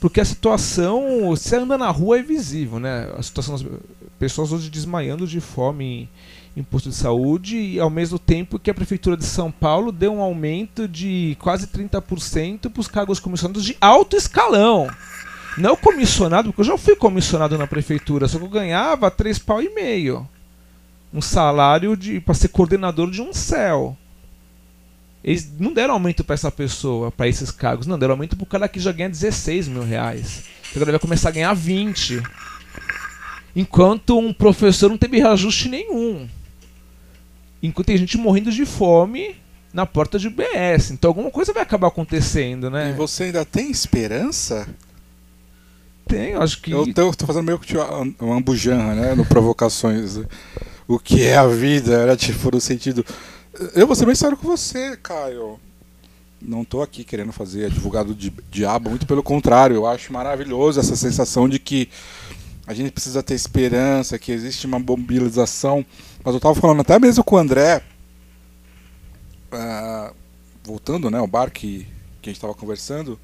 [0.00, 3.10] Porque a situação, você anda na rua é visível, né?
[3.16, 3.56] A situação
[4.18, 6.08] pessoas hoje desmaiando de fome
[6.56, 9.92] em, em posto de saúde e ao mesmo tempo que a prefeitura de São Paulo
[9.92, 14.88] deu um aumento de quase 30% para os cargos comissionados de alto escalão.
[15.56, 19.62] Não comissionado, porque eu já fui comissionado na prefeitura, só que eu ganhava três pau
[19.62, 20.28] e meio.
[21.12, 23.96] um salário de para ser coordenador de um céu.
[25.22, 27.86] Eles não deram aumento para essa pessoa, para esses cargos.
[27.86, 30.44] Não, deram aumento pro cara que já ganha 16 mil reais.
[30.76, 32.20] Agora vai começar a ganhar 20.
[33.54, 36.28] Enquanto um professor não teve reajuste nenhum.
[37.62, 39.36] Enquanto tem gente morrendo de fome
[39.72, 40.92] na porta de BS.
[40.92, 42.90] Então alguma coisa vai acabar acontecendo, né?
[42.90, 44.68] E você ainda tem esperança?
[46.06, 46.70] Tem, acho que.
[46.70, 47.74] Eu tô, tô fazendo meio que
[48.20, 49.14] uma ambujanra, né?
[49.14, 50.20] No Provocações.
[50.86, 51.94] o que é a vida?
[51.94, 53.04] Era tipo no sentido.
[53.74, 55.58] Eu vou ser bem sério com você, Caio.
[56.40, 59.76] Não tô aqui querendo fazer advogado de diabo, muito pelo contrário.
[59.76, 61.88] Eu acho maravilhoso essa sensação de que
[62.66, 65.84] a gente precisa ter esperança, que existe uma mobilização.
[66.24, 67.82] Mas eu tava falando até mesmo com o André,
[69.52, 70.14] uh,
[70.62, 71.86] voltando, né, ao bar que,
[72.22, 73.18] que a gente tava conversando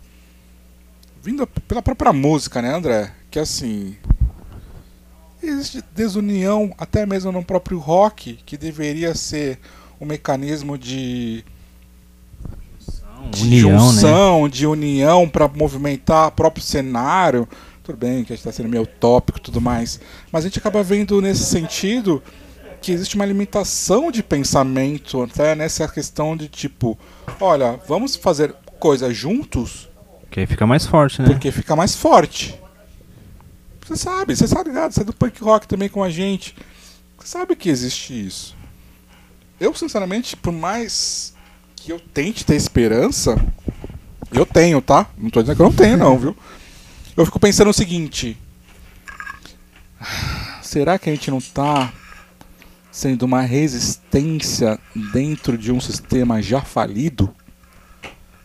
[1.23, 3.13] vindo pela própria música, né, André?
[3.31, 3.97] Que assim.
[5.43, 9.59] Existe desunião até mesmo no próprio rock, que deveria ser
[10.01, 11.45] um mecanismo de.
[13.31, 14.49] de união, junção, né?
[14.51, 17.49] de união para movimentar o próprio cenário.
[17.83, 20.01] Tudo bem que a gente está sendo meio tópico e tudo mais.
[20.31, 22.23] Mas a gente acaba vendo nesse sentido
[22.81, 26.99] que existe uma limitação de pensamento, até nessa questão de tipo,
[27.41, 29.91] olha, vamos fazer coisas juntos
[30.31, 31.29] porque aí fica mais forte, né?
[31.29, 32.57] Porque fica mais forte.
[33.85, 36.55] Você sabe, você sabe ligado, você é do punk rock também com a gente.
[37.19, 38.57] Você sabe que existe isso.
[39.59, 41.35] Eu, sinceramente, por mais
[41.75, 43.37] que eu tente ter esperança,
[44.31, 45.09] eu tenho, tá?
[45.19, 46.37] Não tô dizendo que eu não tenho, não, viu?
[47.21, 48.35] Eu fico pensando o seguinte:
[50.63, 51.93] será que a gente não tá
[52.91, 54.79] sendo uma resistência
[55.13, 57.35] dentro de um sistema já falido?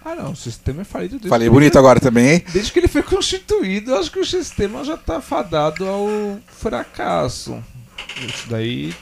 [0.04, 2.46] Ah, não, o sistema é falido desde Falei bonito agora também, hein?
[2.52, 6.10] Desde que ele foi constituído, eu acho que o sistema já está fadado ao
[6.46, 7.64] fracasso.
[8.28, 8.94] Isso daí,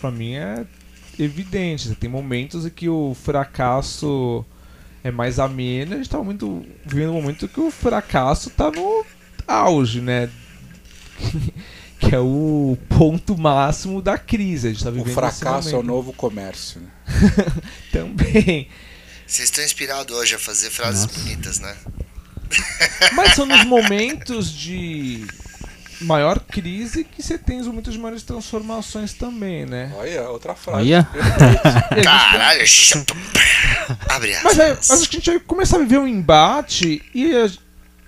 [0.00, 0.64] para mim, é
[1.18, 1.92] evidente.
[1.96, 4.46] Tem momentos em que o fracasso
[5.04, 9.04] é mais ameno, a gente está muito, vivendo um momento que o fracasso está no
[9.46, 10.30] auge, né?
[12.00, 14.68] que é o ponto máximo da crise.
[14.68, 16.80] A gente tá vivendo o fracasso é o novo comércio.
[16.80, 16.88] Né?
[17.92, 18.68] Também.
[19.26, 21.20] Vocês estão inspirados hoje a fazer frases Nossa.
[21.20, 21.76] bonitas, né?
[23.12, 25.26] Mas são nos momentos de
[26.04, 29.92] maior crise que você tem de maiores transformações também, né?
[29.96, 30.80] Olha, outra frase.
[30.80, 31.08] Olha.
[32.02, 32.64] Caralho,
[34.08, 37.34] abre Mas, é, mas acho que a gente vai começar a viver um embate e
[37.34, 37.50] a,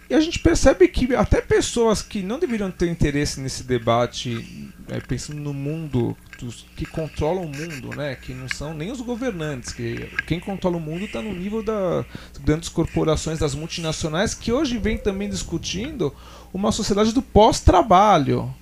[0.08, 5.00] e a gente percebe que até pessoas que não deveriam ter interesse nesse debate, é,
[5.00, 8.14] pensando no mundo dos que controlam o mundo, né?
[8.14, 12.04] Que não são nem os governantes, que quem controla o mundo está no nível das
[12.40, 16.14] grandes corporações, das multinacionais, que hoje vem também discutindo
[16.52, 18.52] uma sociedade do pós-trabalho.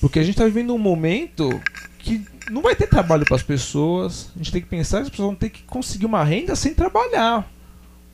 [0.00, 1.60] Porque a gente está vivendo um momento
[1.98, 4.30] que não vai ter trabalho para as pessoas.
[4.34, 6.74] A gente tem que pensar que as pessoas vão ter que conseguir uma renda sem
[6.74, 7.50] trabalhar.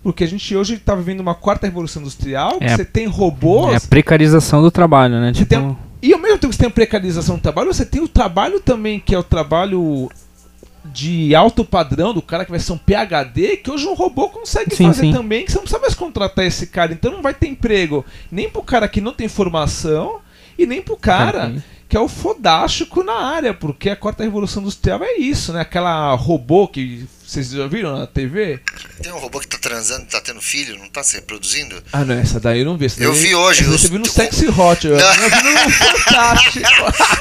[0.03, 3.72] Porque a gente hoje está vivendo uma quarta revolução industrial, é, você tem robôs.
[3.72, 5.32] É a precarização do trabalho, né?
[5.32, 5.47] Tipo...
[5.47, 8.09] Tem, e ao mesmo tempo que você tem a precarização do trabalho, você tem o
[8.09, 10.11] trabalho também, que é o trabalho
[10.85, 14.74] de alto padrão, do cara que vai ser um PHD, que hoje um robô consegue
[14.74, 15.12] sim, fazer sim.
[15.12, 16.93] também, que você não precisa mais contratar esse cara.
[16.93, 20.20] Então não vai ter emprego nem pro cara que não tem formação
[20.59, 21.55] e nem pro cara
[21.89, 25.61] que é o fodástico na área, porque a quarta revolução industrial é isso, né?
[25.61, 28.61] Aquela robô que vocês já viram na TV?
[29.03, 31.82] Tem um robô que tá transando, tá tendo filho, não tá se reproduzindo?
[31.93, 32.87] Ah, não, essa daí eu não vi.
[32.99, 33.64] eu daí, vi hoje.
[33.64, 36.61] Você viu no Sexy Hot, eu, eu vi no Fantástico.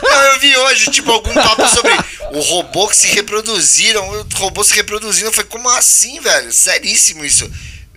[0.03, 1.91] não, eu vi hoje, tipo, algum papo sobre
[2.31, 5.29] o robô que se reproduziram, o robô se reproduzindo.
[5.29, 6.51] Eu falei, como assim, velho?
[6.51, 7.49] Seríssimo isso.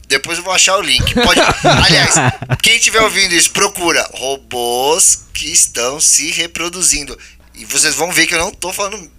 [0.09, 1.15] Depois eu vou achar o link.
[1.15, 1.41] Pode...
[1.85, 2.15] Aliás,
[2.63, 7.19] quem estiver ouvindo isso, procura robôs que estão se reproduzindo.
[7.55, 9.11] E vocês vão ver que eu não tô falando.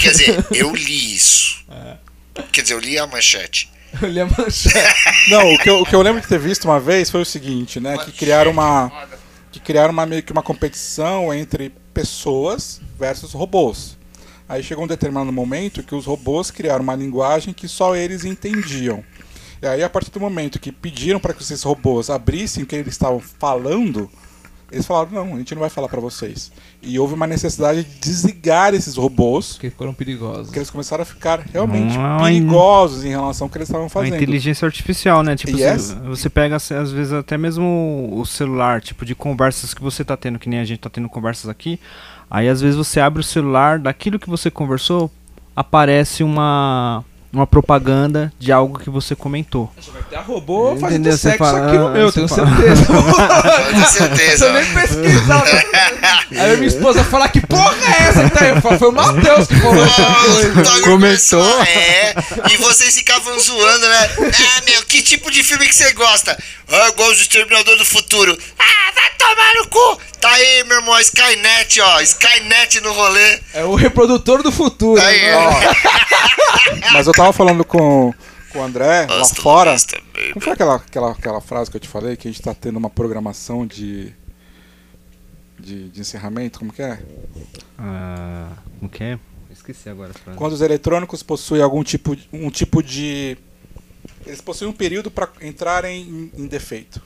[0.00, 1.64] Quer dizer, eu li isso.
[1.68, 2.03] É.
[2.52, 3.70] Quer dizer, eu li a manchete.
[4.02, 5.30] Eu li a manchete.
[5.30, 7.24] não, o que, eu, o que eu lembro de ter visto uma vez foi o
[7.24, 7.96] seguinte, né?
[7.96, 8.90] Que criaram uma.
[9.52, 13.96] Que criaram uma, meio que uma competição entre pessoas versus robôs.
[14.48, 19.04] Aí chegou um determinado momento que os robôs criaram uma linguagem que só eles entendiam.
[19.62, 22.76] E aí, a partir do momento que pediram para que esses robôs abrissem o que
[22.76, 24.10] eles estavam falando,
[24.70, 26.50] eles falaram: não, a gente não vai falar para vocês.
[26.82, 29.56] E houve uma necessidade de desligar esses robôs.
[29.58, 30.46] Que foram perigosos.
[30.46, 34.14] Porque eles começaram a ficar realmente perigosos em relação ao que eles estavam fazendo.
[34.14, 35.36] A inteligência artificial, né?
[35.36, 35.96] Tipo, yes.
[36.04, 40.38] você pega, às vezes, até mesmo o celular, tipo, de conversas que você tá tendo,
[40.38, 41.78] que nem a gente tá tendo conversas aqui.
[42.30, 45.10] Aí, às vezes, você abre o celular, daquilo que você conversou,
[45.54, 47.04] aparece uma
[47.34, 49.72] uma propaganda de algo que você comentou.
[49.92, 50.80] Vai ter a robô Entendeu?
[50.88, 52.84] fazendo Você sexo fala- aqui no meu, você tenho fala- certeza.
[53.86, 54.44] Se certeza.
[54.46, 55.44] eu nem pesquisar.
[56.30, 58.60] Aí minha esposa fala, que porra é essa que tá aí?
[58.60, 62.14] Falo, Foi o Matheus que falou essa Oh, começou- É,
[62.52, 64.10] e vocês ficavam zoando, né?
[64.18, 66.36] Ah, meu, que tipo de filme que você gosta?
[66.70, 68.36] Ah, eu gosto do Exterminador do Futuro.
[68.58, 70.00] Ah, vai tomar no cu!
[70.20, 72.00] Tá aí, meu irmão, Skynet, ó.
[72.00, 73.38] Skynet no rolê.
[73.52, 75.00] É o reprodutor do futuro.
[75.02, 75.36] Aí, né?
[75.36, 76.92] ó.
[76.92, 78.12] Mas eu tava falando com,
[78.52, 79.72] com o André lá fora.
[79.72, 80.00] vista.
[80.32, 82.16] Como foi aquela, aquela, aquela frase que eu te falei?
[82.16, 84.12] Que a gente tá tendo uma programação de.
[85.58, 86.58] de, de encerramento?
[86.58, 86.98] Como que é?
[87.78, 89.18] Ah, como que é?
[89.50, 90.38] Esqueci agora a frase.
[90.38, 93.36] Quando os eletrônicos possuem algum tipo, de- um tipo de.
[94.26, 96.02] Eles possuem um período para entrarem
[96.36, 97.00] em, em defeito.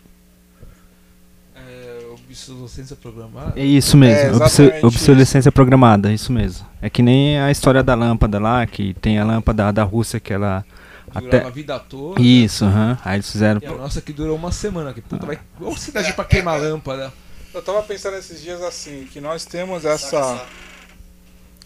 [2.29, 3.53] Obsolescência programada.
[3.57, 6.67] É isso mesmo, É, obsolescência programada, isso mesmo.
[6.83, 10.33] É que nem a história da lâmpada lá, que tem a lâmpada da Rússia que
[10.33, 10.65] ela.
[11.07, 11.47] Durava Até...
[11.47, 12.21] a vida toda.
[12.21, 12.99] Isso, aham.
[13.03, 13.61] Aí eles fizeram.
[13.63, 14.93] E a nossa que durou uma semana.
[14.93, 15.39] Que puta, vai.
[15.59, 17.11] Ou cidade pra queimar lâmpada.
[17.55, 20.45] Eu tava pensando esses dias assim, que nós temos essa.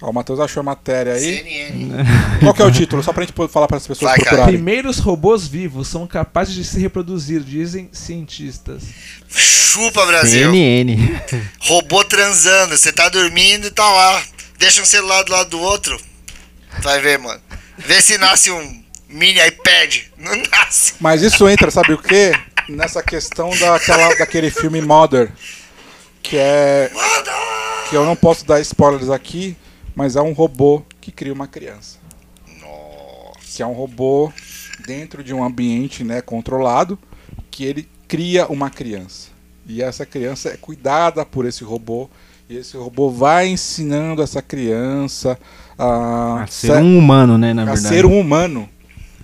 [0.02, 1.38] Ó, o Matheus achou a matéria aí.
[1.38, 2.04] CNN.
[2.40, 3.02] Qual que é o título?
[3.04, 4.30] Só pra gente poder falar para as pessoas Vai, cara.
[4.30, 4.56] procurarem.
[4.56, 8.82] Primeiros robôs vivos são capazes de se reproduzir, dizem cientistas.
[9.28, 10.50] Chupa, Brasil.
[10.50, 10.96] CNN.
[11.60, 12.76] Robô transando.
[12.76, 14.22] Você tá dormindo e tá lá.
[14.58, 15.96] Deixa um celular do lado do outro.
[16.80, 17.40] Vai ver, mano.
[17.78, 19.98] Vê se nasce um mini iPad.
[20.18, 20.94] Não nasce.
[20.98, 22.32] Mas isso entra, sabe o quê?
[22.68, 25.30] Nessa questão daquela, daquele filme Mother.
[26.22, 26.90] Que é.
[27.88, 29.56] Que eu não posso dar spoilers aqui,
[29.94, 31.98] mas é um robô que cria uma criança.
[32.60, 33.56] Nossa.
[33.56, 34.32] Que é um robô
[34.86, 36.98] dentro de um ambiente né, controlado,
[37.50, 39.28] que ele cria uma criança.
[39.66, 42.08] E essa criança é cuidada por esse robô.
[42.48, 45.38] E esse robô vai ensinando essa criança
[45.78, 47.88] a, A ser um humano, né, na a verdade.
[47.88, 48.68] ser um humano,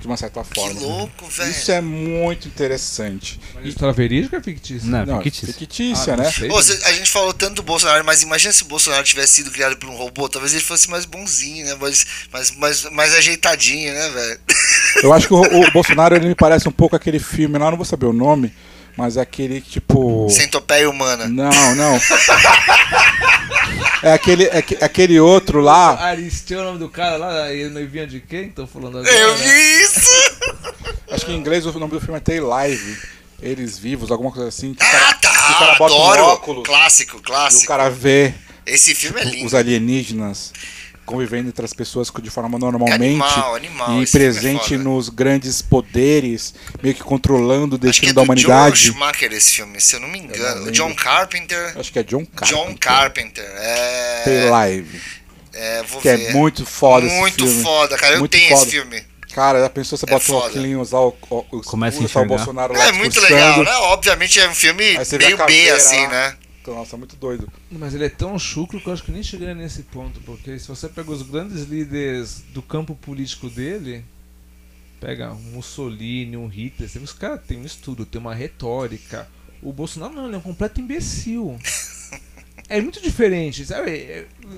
[0.00, 0.80] de uma certa Que forma.
[0.80, 1.50] louco, velho.
[1.50, 3.40] Isso é muito interessante.
[3.54, 4.88] Mas história verídica ou fictícia?
[4.88, 5.52] Não, Não, fictício.
[5.52, 6.30] fictícia, Ah, não né?
[6.32, 6.50] sei.
[6.50, 9.50] Ô, cê- a gente falou tanto do Bolsonaro, mas imagina se o Bolsonaro tivesse sido
[9.50, 11.74] criado por um robô, talvez ele fosse mais bonzinho, né?
[11.74, 14.40] Mais, mais, mais, mais ajeitadinho, né, velho?
[15.02, 17.76] Eu acho que o, o Bolsonaro ele me parece um pouco aquele filme, lá não
[17.76, 18.52] vou saber o nome,
[18.98, 20.28] mas é aquele tipo.
[20.28, 21.28] Centopeia humana.
[21.28, 22.00] Não, não.
[24.02, 25.98] É aquele, é que- aquele outro lá.
[26.04, 28.48] Aristeu é o nome do cara lá, e noivinha de quem?
[28.50, 29.12] Tô falando agora.
[29.14, 30.10] Eu vi isso!
[31.10, 32.98] Acho que em inglês o nome do filme é Tay Live.
[33.40, 34.74] Eles vivos, alguma coisa assim.
[34.80, 35.58] Ah, cara, que o tá!
[35.58, 36.22] cara bota um Adoro!
[36.24, 37.66] óculos Clássico, e o clássico.
[37.68, 38.34] cara vê
[38.66, 39.56] Esse filme é os lindo.
[39.56, 40.52] alienígenas
[41.08, 42.94] convivendo entre as pessoas de forma normalmente.
[42.94, 44.78] Animal, animal, E é presente foda.
[44.84, 48.76] nos grandes poderes, meio que controlando o Acho que destino é da humanidade.
[48.80, 50.42] Joel Schumacher esse filme, se eu não me engano.
[50.56, 50.68] lembro.
[50.68, 51.72] o John Carpenter.
[51.78, 52.56] Acho que é John Carpenter.
[52.66, 53.44] John Carpenter.
[53.44, 54.48] É.
[54.50, 55.00] Live.
[55.54, 56.28] É, vou Que ver.
[56.28, 57.64] é muito foda Muito esse filme.
[57.64, 58.14] foda, cara.
[58.14, 58.62] Eu Muito tenho foda.
[58.62, 59.02] esse filme.
[59.34, 62.20] Cara, já pensou você É bota o óculos, usar o, o, o Começa a usar
[62.20, 62.28] o enxergar.
[62.28, 63.70] Bolsonaro lá É muito legal, né?
[63.92, 66.36] Obviamente é um filme meio B, assim, lá.
[66.70, 66.78] Né?
[66.78, 67.50] Nossa, muito doido.
[67.70, 70.68] Mas ele é tão chucro que eu acho que nem chegaria nesse ponto, porque se
[70.68, 74.04] você pega os grandes líderes do campo político dele,
[75.00, 79.28] pega um Mussolini, um Hitler, os caras têm um estudo, tem uma retórica.
[79.62, 81.58] O Bolsonaro não, ele é um completo imbecil.
[82.68, 83.90] É muito diferente, sabe?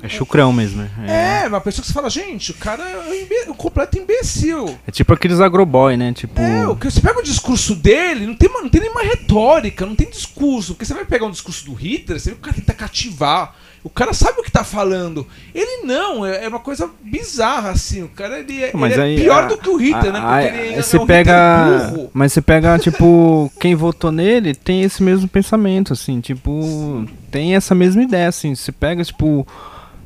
[0.03, 0.83] É, chucrão mesmo.
[1.07, 3.99] É, é uma pessoa que você fala, gente, o cara é um, imbe- um completo
[3.99, 4.77] imbecil.
[4.87, 6.13] é tipo aqueles agroboy, né?
[6.13, 6.41] Tipo.
[6.41, 9.87] É, o que você pega o discurso dele, não tem, uma- não tem nenhuma retórica,
[9.87, 10.75] não tem discurso.
[10.75, 13.55] Porque você vai pegar um discurso do Hitler, você vê que o cara tenta cativar.
[13.83, 15.27] O cara sabe o que tá falando.
[15.55, 18.03] Ele não, é, é uma coisa bizarra, assim.
[18.03, 20.21] O cara ele é, ele é aí, pior a- do que o Hitler, né?
[20.21, 24.55] Porque a- ele é, você é um pega, mas você pega tipo quem votou nele
[24.55, 28.55] tem esse mesmo pensamento, assim, tipo tem essa mesma ideia, assim.
[28.55, 29.47] Você pega tipo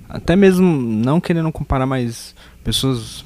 [0.08, 3.24] até mesmo não querendo comparar, mas pessoas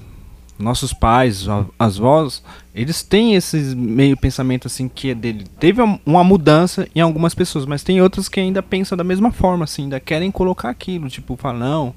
[0.59, 1.47] nossos pais,
[1.79, 2.43] as vós,
[2.75, 5.47] eles têm esse meio pensamento assim que é dele.
[5.61, 9.31] Teve um- uma mudança em algumas pessoas, mas tem outras que ainda pensam da mesma
[9.31, 11.95] forma, assim, ainda querem colocar aquilo, tipo, falar, não,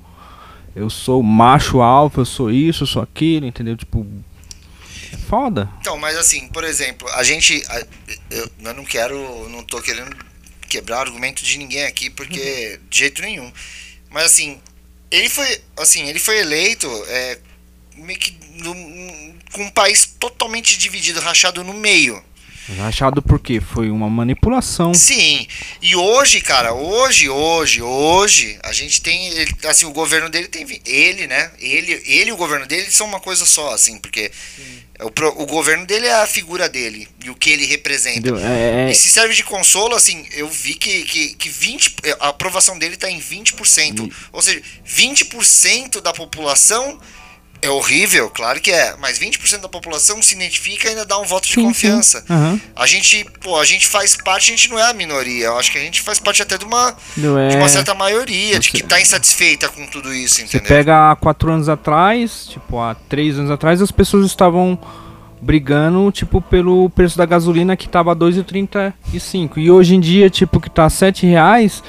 [0.75, 3.75] eu sou macho alfa, eu sou isso, eu sou aquilo, entendeu?
[3.75, 4.05] Tipo,
[5.11, 5.69] é foda.
[5.81, 7.63] Então, mas assim, por exemplo, a gente.
[7.67, 7.85] a-
[8.29, 9.49] eu, eu não quero.
[9.49, 10.15] Não tô querendo
[10.69, 12.79] quebrar o argumento de ninguém aqui, porque.
[12.89, 13.51] De jeito nenhum.
[14.09, 14.59] Mas assim,
[15.09, 15.59] ele foi.
[15.77, 17.39] Assim, ele foi eleito é,
[17.97, 22.21] meio que num- com um país totalmente dividido, rachado no meio.
[22.87, 24.93] Achado porque foi uma manipulação.
[24.93, 25.45] Sim.
[25.81, 29.27] E hoje, cara, hoje, hoje, hoje, a gente tem.
[29.29, 30.65] ele- Assim, o governo dele tem.
[30.85, 31.51] Ele, né?
[31.59, 34.31] Ele, ele e o governo dele são uma coisa só, assim, porque.
[35.01, 38.19] O, o governo dele é a figura dele e o que ele representa.
[38.19, 38.37] Entendeu?
[38.37, 42.29] É, é- E se serve de consolo, assim, eu vi que, que, que 20, a
[42.29, 44.09] aprovação dele está em 20%.
[44.31, 46.99] Ou seja, 20% da população
[47.63, 48.95] É horrível, claro que é.
[48.99, 51.67] Mas 20% da população se identifica e ainda dá um voto de Sim, sim.
[51.67, 52.25] confiança.
[52.29, 52.59] Aham.
[52.75, 55.45] A gente, pô, a gente faz parte, a gente não é a minoria.
[55.45, 58.57] Eu acho que a gente faz parte até de uma, é- de uma certa maioria,
[58.57, 60.67] de Você- que tá insatisfeita com tudo isso, Você entendeu?
[60.67, 64.79] pega há quatro anos atrás, tipo, há três anos atrás, as pessoas estavam
[65.39, 69.59] brigando, tipo, pelo preço da gasolina que tava R$ 2,35.
[69.59, 71.83] E hoje em dia, tipo, que tá 7 reais,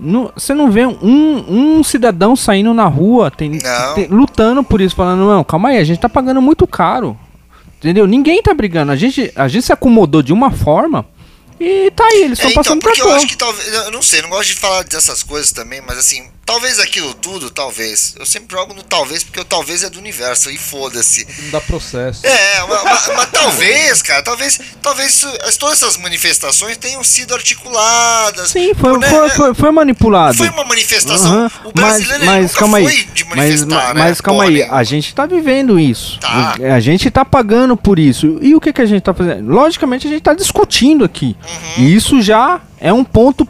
[0.00, 1.44] não- você não vê um,
[1.78, 3.58] um cidadão saindo na rua tem,
[3.94, 7.18] tem- lutando por isso, falando, não, calma aí, a gente tá pagando muito caro.
[7.78, 8.06] Entendeu?
[8.08, 8.90] Ninguém tá brigando.
[8.90, 11.06] A gente, a gente se acomodou de uma forma
[11.60, 13.72] e tá aí, eles É, estão então, passando porque eu acho que talvez.
[13.72, 17.50] Eu não sei, não gosto de falar dessas coisas também, mas assim, talvez aquilo tudo,
[17.50, 18.14] talvez.
[18.18, 21.26] Eu sempre jogo no talvez, porque o talvez é do universo, e foda-se.
[21.42, 22.26] Não dá processo.
[22.26, 28.50] É, mas, mas- mas talvez, cara, talvez, talvez isso- todas essas manifestações tenham sido articuladas.
[28.50, 29.08] Sim, foi, né?
[29.10, 30.38] foi, foi, foi manipulado.
[30.38, 31.30] Foi uma manifestação.
[31.30, 33.04] Aham, O brasileiro ele nunca calma foi aí.
[33.04, 34.00] de Mas, manifestar, né?
[34.02, 36.18] mas calma Porra aí, a gente tá vivendo isso.
[36.18, 36.54] Tá.
[36.74, 38.38] A gente tá pagando por isso.
[38.40, 39.50] E o que, que a gente tá fazendo?
[39.52, 41.36] Logicamente a gente tá discutindo aqui.
[41.78, 41.84] Uhum.
[41.84, 43.46] E isso já é um ponto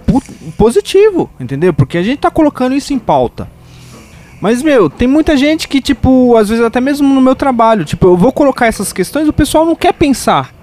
[0.56, 1.72] positivo, entendeu?
[1.72, 3.48] Porque a gente tá colocando isso em pauta.
[4.40, 8.06] Mas, meu, tem muita gente que, tipo, às vezes até mesmo no meu trabalho, tipo,
[8.06, 10.54] eu vou colocar essas questões, o pessoal não quer pensar.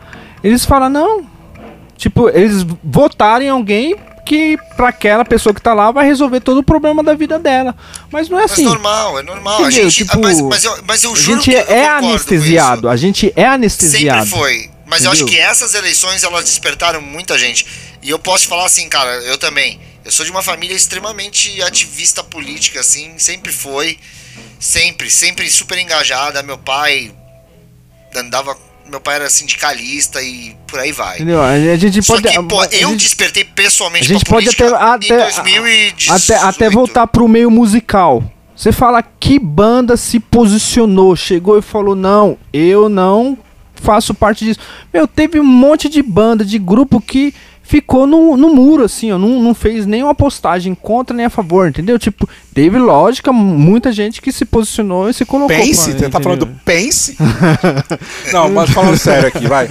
[0.43, 1.26] Eles falam, não.
[1.97, 3.95] Tipo, eles votarem em alguém
[4.26, 7.76] que, pra aquela pessoa que tá lá, vai resolver todo o problema da vida dela.
[8.11, 8.63] Mas não é Mas assim.
[8.63, 9.57] normal, é normal.
[9.57, 9.89] A Entendeu?
[9.89, 12.89] gente, Tipo, mas, mas eu, mas eu A juro gente que é anestesiado.
[12.89, 14.26] A gente é anestesiado.
[14.26, 14.70] Sempre foi.
[14.88, 15.41] Mas eu acho Entendeu?
[15.41, 17.66] que essas eleições elas despertaram muita gente.
[18.06, 19.80] E eu posso te falar assim, cara, eu também.
[20.06, 23.97] Eu sou de uma família extremamente ativista política, assim, sempre foi.
[24.60, 26.43] Sempre, sempre super engajada.
[26.43, 27.12] Meu pai
[28.16, 28.56] andava.
[28.88, 31.16] Meu pai era sindicalista e por aí vai.
[31.16, 31.41] Entendeu?
[31.41, 32.28] A gente Só pode.
[32.30, 36.14] que, pô, a eu gente- despertei pessoalmente A gente pode até, em até, 2018.
[36.14, 38.24] até, até voltar pro meio musical.
[38.56, 43.36] Você fala que banda se posicionou, chegou e falou: Não, eu não
[43.74, 44.60] faço parte disso.
[44.93, 47.34] Meu, teve um monte de banda, de grupo que
[47.66, 51.68] ficou no, no muro, assim, ó, não, não fez nenhuma postagem contra nem a favor,
[51.68, 51.97] entendeu?
[51.97, 55.55] Tipo, teve lógica, muita gente que se posicionou e se colocou.
[55.55, 56.47] Pense, você tá falando do?
[56.63, 57.18] Pense?
[58.32, 59.68] não, mas falando sério aqui, vai.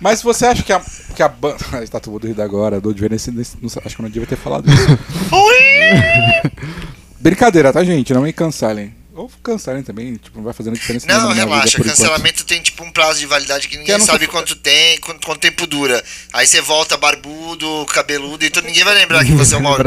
[0.00, 0.80] Mas você acha que a,
[1.14, 1.56] que a banda.
[1.92, 4.00] Tá todo mundo rindo agora, eu dou de ver nesse, nesse- não sei, Acho que
[4.00, 4.98] eu não devia ter falado isso.
[7.20, 8.14] Brincadeira, tá, gente?
[8.14, 8.92] Não me cancelem.
[9.14, 11.76] Ou cancelem também, tipo, não vai fazendo diferença Não, relaxa.
[11.76, 11.96] por enquanto.
[11.98, 15.26] Cancelamento tem tipo um prazo de validade que Que ninguém não sabe quanto tem, quanto,
[15.26, 16.02] quanto tempo dura.
[16.32, 19.84] Aí você volta barbudo, cabeludo e tudo, ninguém vai lembrar que você é o Mauro.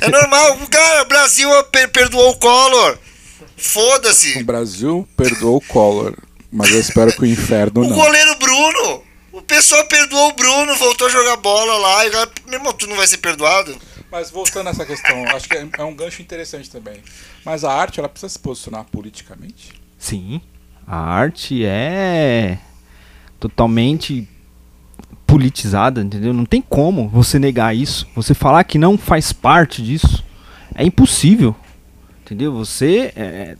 [0.00, 2.98] É normal, cara, o Brasil per- perdoou o Collor.
[3.58, 4.42] O Foda-se.
[4.42, 6.14] Brasil perdoou o Collor,
[6.52, 7.96] mas eu espero que o inferno O não.
[7.96, 9.02] goleiro Bruno.
[9.32, 12.06] O pessoal perdoou o Bruno, voltou a jogar bola lá.
[12.06, 12.10] E
[12.46, 13.76] meu irmão, tu não vai ser perdoado?
[14.10, 17.02] Mas voltando nessa questão, acho que é é um gancho interessante também.
[17.44, 19.72] Mas a arte, ela precisa se posicionar politicamente?
[19.98, 20.40] Sim,
[20.86, 22.58] a arte é
[23.40, 24.28] totalmente
[25.26, 26.32] politizada, entendeu?
[26.32, 28.06] Não tem como você negar isso.
[28.14, 30.24] Você falar que não faz parte disso
[30.74, 31.54] é impossível,
[32.22, 32.52] entendeu?
[32.52, 33.56] Você é,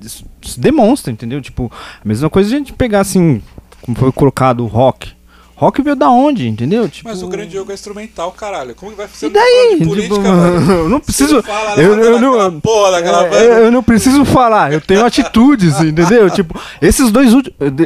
[0.00, 1.40] isso demonstra, entendeu?
[1.40, 1.70] Tipo,
[2.02, 3.42] a mesma coisa a gente pegar assim,
[3.82, 5.17] como foi colocado o rock.
[5.58, 6.88] Rock veio da onde, entendeu?
[6.88, 8.74] Tipo, Mas o grande jogo é instrumental, caralho.
[8.76, 9.76] Como que vai ser E daí?
[9.80, 10.30] de política, Tipo,
[10.72, 11.42] eu não preciso.
[11.42, 13.44] fala eu, eu daquela não, porra daquela é, banda.
[13.44, 16.30] eu não preciso falar, eu tenho atitudes, entendeu?
[16.30, 17.32] Tipo, esses dois,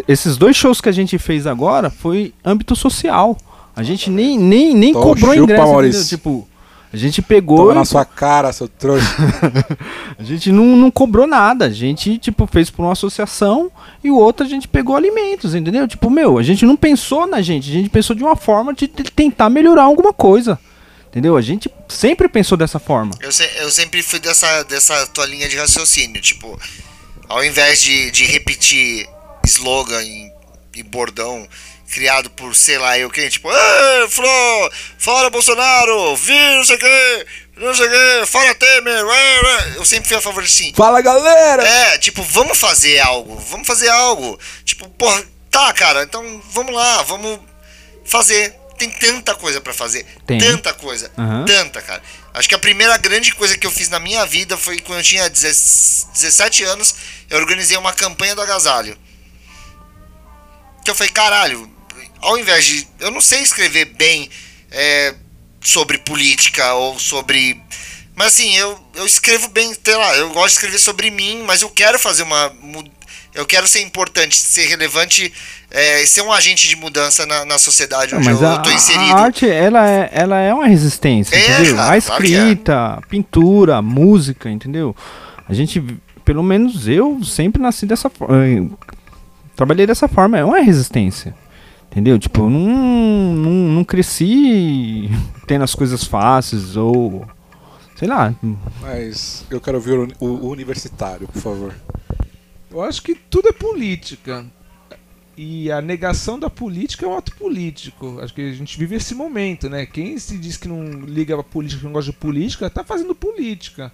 [0.07, 3.37] esses dois shows que a gente fez agora foi âmbito social.
[3.75, 6.01] A gente nem, nem, nem Então, cobrou chupa, ingresso, Maurício.
[6.03, 6.18] entendeu?
[6.18, 6.49] Tipo,
[6.93, 7.57] a gente pegou.
[7.59, 9.07] Toma e- na sua cara, seu trouxa.
[10.18, 11.64] A gente não, não cobrou nada.
[11.64, 13.72] A gente, tipo, fez por uma associação
[14.05, 15.88] e o outro a gente pegou alimentos, entendeu?
[15.88, 18.86] Tipo, meu, a gente não pensou na gente, a gente pensou de uma forma de
[18.86, 20.59] te- tentar melhorar alguma coisa.
[21.09, 21.36] Entendeu?
[21.36, 23.12] A gente sempre pensou dessa forma.
[23.20, 26.20] Eu, se- eu sempre fui dessa, dessa tua linha de raciocínio.
[26.22, 26.59] Tipo,
[27.28, 29.09] ao invés de, de repetir
[29.45, 30.30] slogan e,
[30.76, 31.47] e bordão
[31.93, 33.49] criado por sei lá eu quem, tipo,
[34.09, 37.26] Flo, fora Bolsonaro, vi não sei o que,
[37.59, 40.72] não sei o que, fora Temer, ué, ué." eu sempre fui a favor de sim.
[40.74, 41.62] Fala, galera!
[41.62, 44.40] É, tipo, vamos fazer algo, vamos fazer algo.
[44.64, 47.38] Tipo, porra, tá, cara, então vamos lá, vamos
[48.05, 48.55] fazer.
[48.78, 50.05] Tem tanta coisa pra fazer.
[50.26, 50.38] Tem.
[50.38, 51.09] Tanta coisa.
[51.16, 51.45] Aham.
[51.45, 52.03] Tanta, cara.
[52.34, 55.05] Acho que a primeira grande coisa que eu fiz na minha vida foi quando eu
[55.05, 56.95] tinha 10 17 anos,
[57.30, 58.97] eu organizei uma campanha do agasalho.
[60.84, 61.72] Que eu falei, caralho,
[62.23, 62.87] ao invés de.
[63.01, 64.29] Eu não sei escrever bem
[64.70, 65.14] é,
[65.61, 67.61] sobre política ou sobre.
[68.14, 71.62] Mas assim, eu, eu escrevo bem, sei lá, eu gosto de escrever sobre mim, mas
[71.62, 72.53] eu quero fazer uma.
[73.35, 75.33] Eu quero ser importante, ser relevante,
[75.70, 78.75] é, ser um agente de mudança na, na sociedade onde Mas eu, a, tô a
[78.75, 79.16] inserido.
[79.16, 81.81] arte, ela é, ela é uma resistência, É, entendeu?
[81.81, 82.39] a claro que é.
[82.39, 84.95] escrita, pintura, música, entendeu?
[85.49, 85.83] A gente
[86.27, 88.70] pelo menos eu sempre nasci dessa forma.
[89.57, 91.35] Trabalhei dessa forma, é uma resistência.
[91.93, 92.18] Entendeu?
[92.18, 95.11] Tipo, não, não, não cresci
[95.47, 97.26] tendo as coisas fáceis ou.
[97.97, 98.34] Sei lá.
[98.80, 101.74] Mas eu quero ouvir o, o universitário, por favor.
[102.70, 104.45] Eu acho que tudo é política.
[105.36, 108.20] E a negação da política é um ato político.
[108.20, 109.84] Acho que a gente vive esse momento, né?
[109.84, 113.14] Quem se diz que não liga pra política, que não gosta de política, tá fazendo
[113.14, 113.93] política.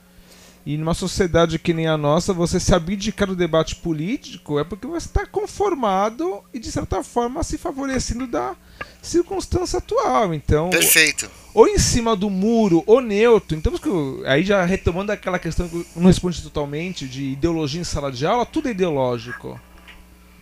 [0.68, 4.86] E numa sociedade que nem a nossa, você se abdicar do debate político é porque
[4.86, 8.54] você está conformado e, de certa forma, se favorecendo da
[9.00, 10.34] circunstância atual.
[10.34, 11.30] Então, Perfeito.
[11.54, 13.56] ou em cima do muro, ou neutro.
[13.56, 13.72] Então,
[14.26, 18.26] aí já retomando aquela questão que eu não respondi totalmente de ideologia em sala de
[18.26, 19.58] aula, tudo é ideológico.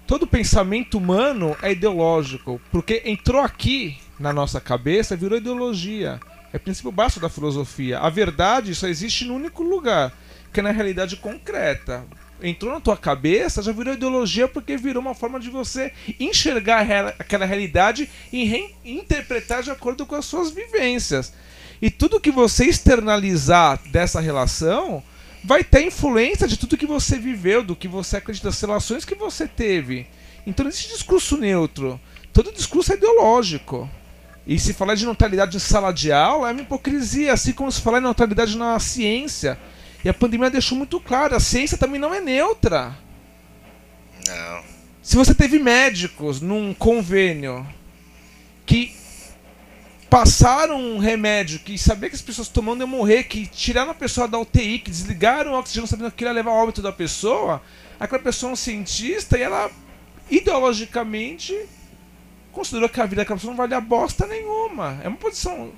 [0.09, 6.19] Todo pensamento humano é ideológico, porque entrou aqui na nossa cabeça, virou ideologia.
[6.57, 7.99] É princípio básico da filosofia.
[7.99, 10.11] A verdade só existe num único lugar,
[10.51, 12.07] que é na realidade concreta.
[12.43, 16.81] Entrou na tua cabeça, já virou ideologia porque virou uma forma de você enxergar
[17.19, 21.35] aquela realidade e reinterpretar de acordo com as suas vivências.
[21.83, 25.03] E tudo que você externalizar dessa relação
[25.45, 29.15] vai ter influência de tudo que você viveu, do que você acredita, das relações que
[29.15, 30.07] você teve.
[30.47, 32.01] Então, nesse discurso neutro,
[32.33, 33.91] todo discurso é ideológico.
[34.47, 37.81] E se falar de neutralidade em sala de aula é uma hipocrisia, assim como se
[37.81, 39.59] falar de neutralidade na ciência.
[40.05, 42.97] E a pandemia deixou muito claro, a ciência também não é neutra.
[44.25, 44.63] Não.
[45.03, 47.67] Se você teve médicos num convênio
[48.65, 48.95] que
[50.09, 54.29] passaram um remédio que sabia que as pessoas tomando iam morrer, que tiraram a pessoa
[54.29, 57.61] da UTI, que desligaram o oxigênio sabendo que ia levar ao óbito da pessoa,
[57.99, 59.71] aquela pessoa é um cientista e ela
[60.31, 61.53] ideologicamente
[62.57, 64.99] considerou que a vida daquela pessoa não valia bosta nenhuma.
[65.05, 65.71] É uma posição.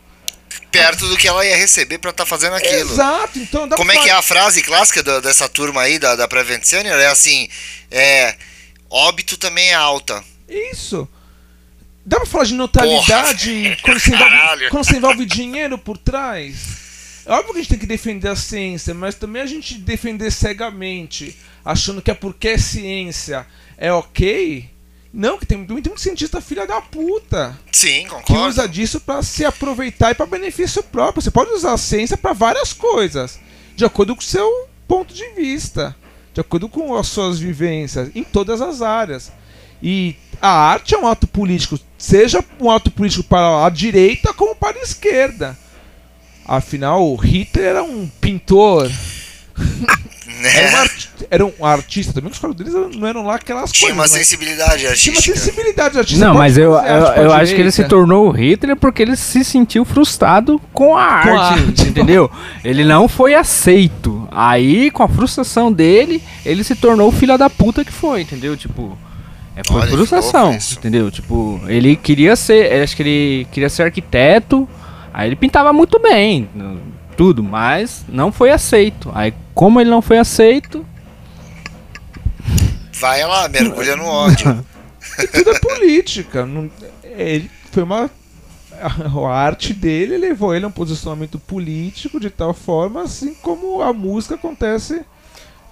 [0.70, 2.93] Perto do que ela ia receber pra estar tá fazendo aquilo.
[2.93, 6.29] Exato, então Como é que é a frase clássica do, dessa turma aí, da, da
[6.29, 6.99] Prevent Senior?
[6.99, 7.49] É assim:
[7.91, 8.37] é.
[8.89, 10.24] Óbito também é alta.
[10.49, 11.07] Isso.
[12.07, 17.24] Dá pra falar de neutralidade quando você, envolve, quando você envolve dinheiro por trás?
[17.26, 20.31] É óbvio que a gente tem que defender a ciência, mas também a gente defender
[20.31, 23.47] cegamente, achando que é porque é ciência
[23.79, 24.68] é ok,
[25.13, 27.59] não, que tem, tem muito cientista filha da puta.
[27.73, 28.27] Sim, concordo.
[28.27, 31.23] Que usa disso para se aproveitar e para benefício próprio.
[31.23, 33.39] Você pode usar a ciência para várias coisas,
[33.75, 35.97] de acordo com o seu ponto de vista,
[36.35, 39.33] de acordo com as suas vivências, em todas as áreas.
[39.83, 44.55] E a arte é um ato político, seja um ato político para a direita como
[44.55, 45.57] para a esquerda.
[46.45, 48.91] Afinal, Hitler era um pintor.
[50.39, 50.49] Né?
[50.57, 50.89] Era, um
[51.30, 54.11] era, um artista também, os quadros deles não eram lá aquelas Tinha coisas.
[54.11, 55.20] Tinha uma sensibilidade artística.
[55.20, 56.26] Tinha uma sensibilidade artística.
[56.26, 59.45] Não, mas eu, eu, eu acho que ele se tornou o Hitler porque ele se
[59.45, 62.30] sentiu frustrado com a com arte, a arte, entendeu?
[62.64, 64.28] ele não foi aceito.
[64.30, 68.57] Aí, com a frustração dele, ele se tornou o filho da puta que foi, entendeu?
[68.57, 68.97] Tipo.
[69.57, 71.11] É por Olha, frustração, entendeu?
[71.11, 74.68] Tipo, ele queria ser, acho que ele queria ser arquiteto,
[75.12, 76.49] aí ele pintava muito bem,
[77.16, 79.11] tudo, mas não foi aceito.
[79.12, 80.87] Aí, como ele não foi aceito.
[82.93, 84.65] Vai lá, mergulha no ódio.
[85.35, 86.47] tudo é política.
[86.47, 86.71] Não,
[87.03, 88.09] ele foi uma.
[88.81, 93.93] A arte dele levou ele a um posicionamento político de tal forma, assim como a
[93.93, 95.05] música acontece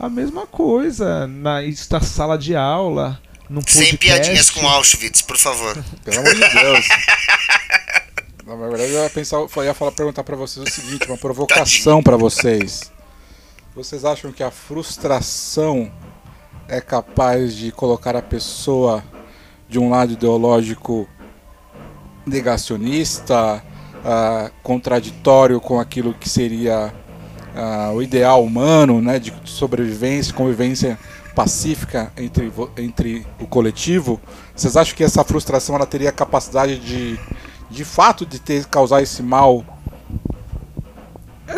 [0.00, 3.20] a mesma coisa na esta sala de aula.
[3.48, 5.80] Num Sem piadinhas com Auschwitz, por favor.
[6.04, 6.88] Pelo amor de Deus.
[8.44, 12.02] Na verdade, eu ia, pensar, eu ia falar, perguntar para vocês o seguinte, uma provocação
[12.02, 12.95] para vocês.
[13.76, 15.92] Vocês acham que a frustração
[16.66, 19.04] é capaz de colocar a pessoa
[19.68, 21.06] de um lado ideológico
[22.24, 23.62] negacionista,
[23.96, 26.90] uh, contraditório com aquilo que seria
[27.54, 30.98] uh, o ideal humano, né, de sobrevivência, convivência
[31.34, 34.18] pacífica entre, entre o coletivo?
[34.54, 37.20] Vocês acham que essa frustração ela teria a capacidade de
[37.68, 39.64] de fato de ter causar esse mal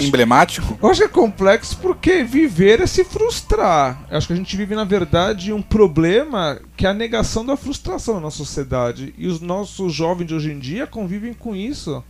[0.06, 0.78] emblemático?
[0.82, 4.06] Eu acho que é complexo porque viver é se frustrar.
[4.10, 7.56] Eu acho que a gente vive, na verdade, um problema que é a negação da
[7.56, 9.14] frustração na sociedade.
[9.18, 12.02] E os nossos jovens de hoje em dia convivem com isso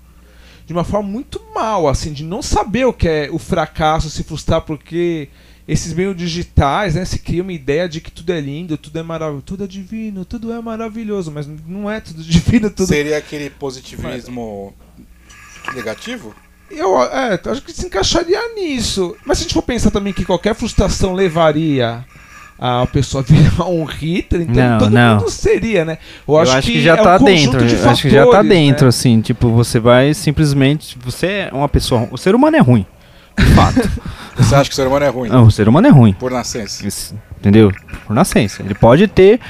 [0.66, 4.22] de uma forma muito mal, assim, de não saber o que é o fracasso, se
[4.22, 5.30] frustrar porque
[5.66, 9.02] esses meios digitais, né, se cria uma ideia de que tudo é lindo, tudo é
[9.02, 12.86] maravilhoso, tudo é divino, tudo é maravilhoso, mas não é tudo divino, tudo.
[12.86, 14.74] Seria aquele positivismo
[15.66, 15.74] mas...
[15.74, 16.34] negativo?
[16.70, 19.16] Eu é, acho que se encaixaria nisso.
[19.24, 22.04] Mas se a gente for pensar também que qualquer frustração levaria
[22.58, 25.16] a pessoa virar um Hitler, então não, todo não.
[25.16, 25.98] mundo seria, né?
[26.26, 27.66] Eu acho, eu acho que, que, já é tá um dentro.
[27.66, 28.88] De eu acho que já tá dentro, né?
[28.88, 30.98] assim, tipo, você vai simplesmente.
[31.04, 32.08] Você é uma pessoa.
[32.10, 32.84] O ser humano é ruim.
[33.38, 33.80] De fato.
[34.38, 35.28] Você acha que o ser humano é ruim?
[35.28, 36.12] Não, o ser humano é ruim.
[36.12, 36.86] Por nascença.
[36.86, 37.72] Isso, entendeu?
[38.06, 38.62] Por nascença.
[38.62, 39.40] Ele pode ter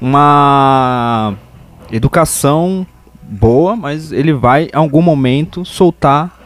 [0.00, 1.34] uma
[1.92, 2.84] educação
[3.22, 6.41] boa, mas ele vai, em algum momento, soltar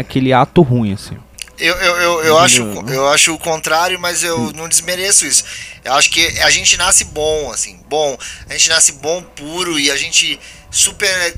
[0.00, 1.16] aquele ato ruim, assim.
[1.58, 2.94] Eu, eu, eu, eu, acho, Entendeu?
[2.94, 5.42] eu acho o contrário, mas eu não desmereço isso.
[5.84, 8.16] Eu acho que a gente nasce bom, assim, bom.
[8.48, 10.38] A gente nasce bom, puro e a gente
[10.70, 11.34] super.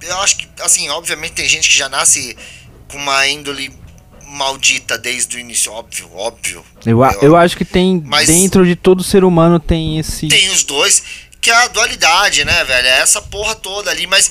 [0.00, 2.34] Eu acho que, assim, obviamente tem gente que já nasce
[2.90, 3.70] com uma índole
[4.26, 6.64] maldita desde o início, óbvio, óbvio.
[6.86, 10.28] Eu, a- eu acho que tem, Mas- dentro de todo ser humano, tem esse...
[10.28, 11.02] Tem os dois,
[11.40, 12.86] que é a dualidade, né, velho?
[12.88, 14.30] É essa porra toda ali, mas.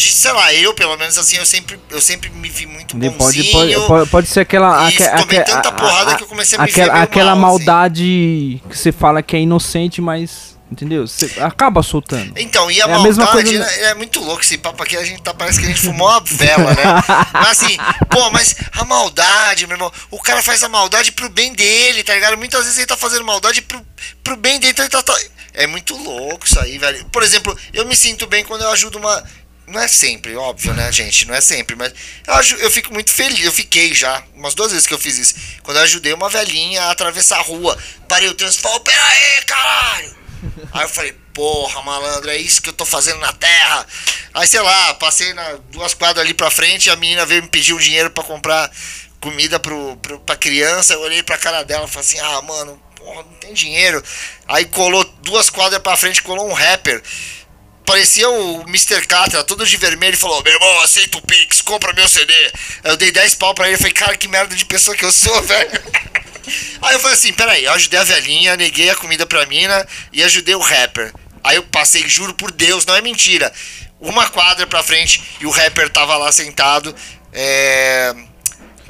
[0.00, 3.52] Sei lá, eu, pelo menos assim, eu sempre, eu sempre me vi muito bonzinho.
[3.52, 4.86] pode, pode, pode, ser aquela.
[4.88, 7.34] Aque- tomei aque- tanta porrada a- que eu comecei a me ver aquela, meio aquela
[7.36, 7.64] mal, assim.
[7.64, 10.58] maldade que você fala que é inocente, mas.
[10.72, 11.04] Entendeu?
[11.04, 12.32] Você acaba soltando.
[12.36, 14.96] Então, e a É a mesma maldade, coisa- né, é muito louco esse papo aqui,
[14.96, 16.84] a gente tá, parece que a gente fumou uma vela, né?
[17.34, 17.76] Mas assim,
[18.08, 22.14] pô, mas a maldade, meu irmão, o cara faz a maldade pro bem dele, tá
[22.14, 22.36] ligado?
[22.38, 23.84] Muitas vezes ele tá fazendo maldade pro,
[24.22, 25.18] pro bem dele, então ele tá, tá-
[25.54, 27.04] É muito louco isso aí, velho.
[27.06, 29.24] Por exemplo, eu me sinto bem quando eu ajudo uma...
[29.70, 31.26] Não é sempre, óbvio, né, gente?
[31.26, 31.92] Não é sempre, mas
[32.50, 33.44] eu, eu fico muito feliz.
[33.44, 35.34] Eu fiquei já, umas duas vezes que eu fiz isso.
[35.62, 37.78] Quando eu ajudei uma velhinha a atravessar a rua.
[38.08, 40.20] Parei o trânsito e falei, pera aí, caralho!
[40.72, 43.86] Aí eu falei, porra, malandro, é isso que eu tô fazendo na terra.
[44.32, 47.74] Aí, sei lá, passei na, duas quadras ali pra frente, a menina veio me pedir
[47.74, 48.70] um dinheiro pra comprar
[49.20, 50.94] comida pro, pro, pra criança.
[50.94, 54.02] Eu olhei pra cara dela e falei assim, ah, mano, porra, não tem dinheiro.
[54.48, 57.02] Aí colou duas quadras pra frente, colou um rapper.
[57.84, 59.06] Parecia o Mr.
[59.06, 62.32] Catra, todo de vermelho, e falou: Meu irmão, aceita o Pix, compra meu CD.
[62.84, 65.12] Aí eu dei 10 pau pra ele, falei: Cara, que merda de pessoa que eu
[65.12, 65.70] sou, velho.
[66.82, 70.22] Aí eu falei assim: Peraí, eu ajudei a velhinha, neguei a comida pra mina e
[70.22, 71.12] ajudei o rapper.
[71.42, 73.52] Aí eu passei, juro por Deus, não é mentira,
[73.98, 76.94] uma quadra pra frente e o rapper tava lá sentado.
[77.32, 78.14] É.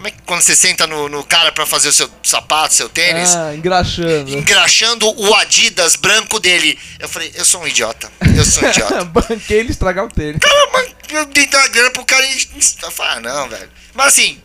[0.00, 2.88] Como é que quando você senta no, no cara pra fazer o seu sapato, seu
[2.88, 3.34] tênis?
[3.34, 4.30] Ah, engraxando.
[4.30, 6.78] engraxando o Adidas branco dele.
[6.98, 8.10] Eu falei, eu sou um idiota.
[8.34, 9.04] Eu sou um idiota.
[9.04, 10.40] Banquei ele estragar o tênis.
[10.42, 12.48] Ah, mas eu dei da grana pro cara e.
[12.82, 13.68] Eu falei, ah, não, velho.
[13.92, 14.40] Mas assim,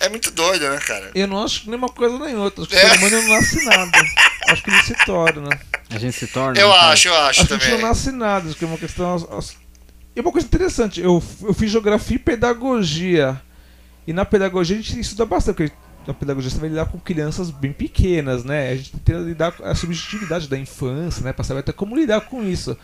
[0.00, 1.10] é muito doido, né, cara?
[1.14, 2.62] Eu não acho nem uma coisa nem outra.
[2.64, 2.84] Acho que É.
[2.84, 3.98] o ser humano não nasce nada.
[4.48, 5.60] Acho que ele se torna.
[5.88, 6.60] A gente se torna.
[6.60, 6.92] Eu né, cara?
[6.92, 7.80] acho, eu acho Acho que a gente também.
[7.80, 8.48] não nasce nada.
[8.50, 9.16] Acho que é uma questão.
[10.14, 13.40] E uma coisa interessante, eu, eu fiz geografia e pedagogia.
[14.10, 15.72] E na pedagogia a gente estuda bastante, porque
[16.04, 18.70] na pedagogia você vai lidar com crianças bem pequenas, né?
[18.70, 21.32] A gente que lidar com a subjetividade da infância, né?
[21.32, 22.76] Pra saber até como lidar com isso.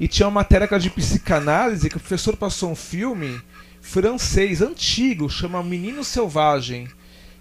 [0.00, 3.42] E tinha uma matéria que era de psicanálise que o professor passou um filme
[3.82, 6.88] francês antigo, chama Menino Selvagem,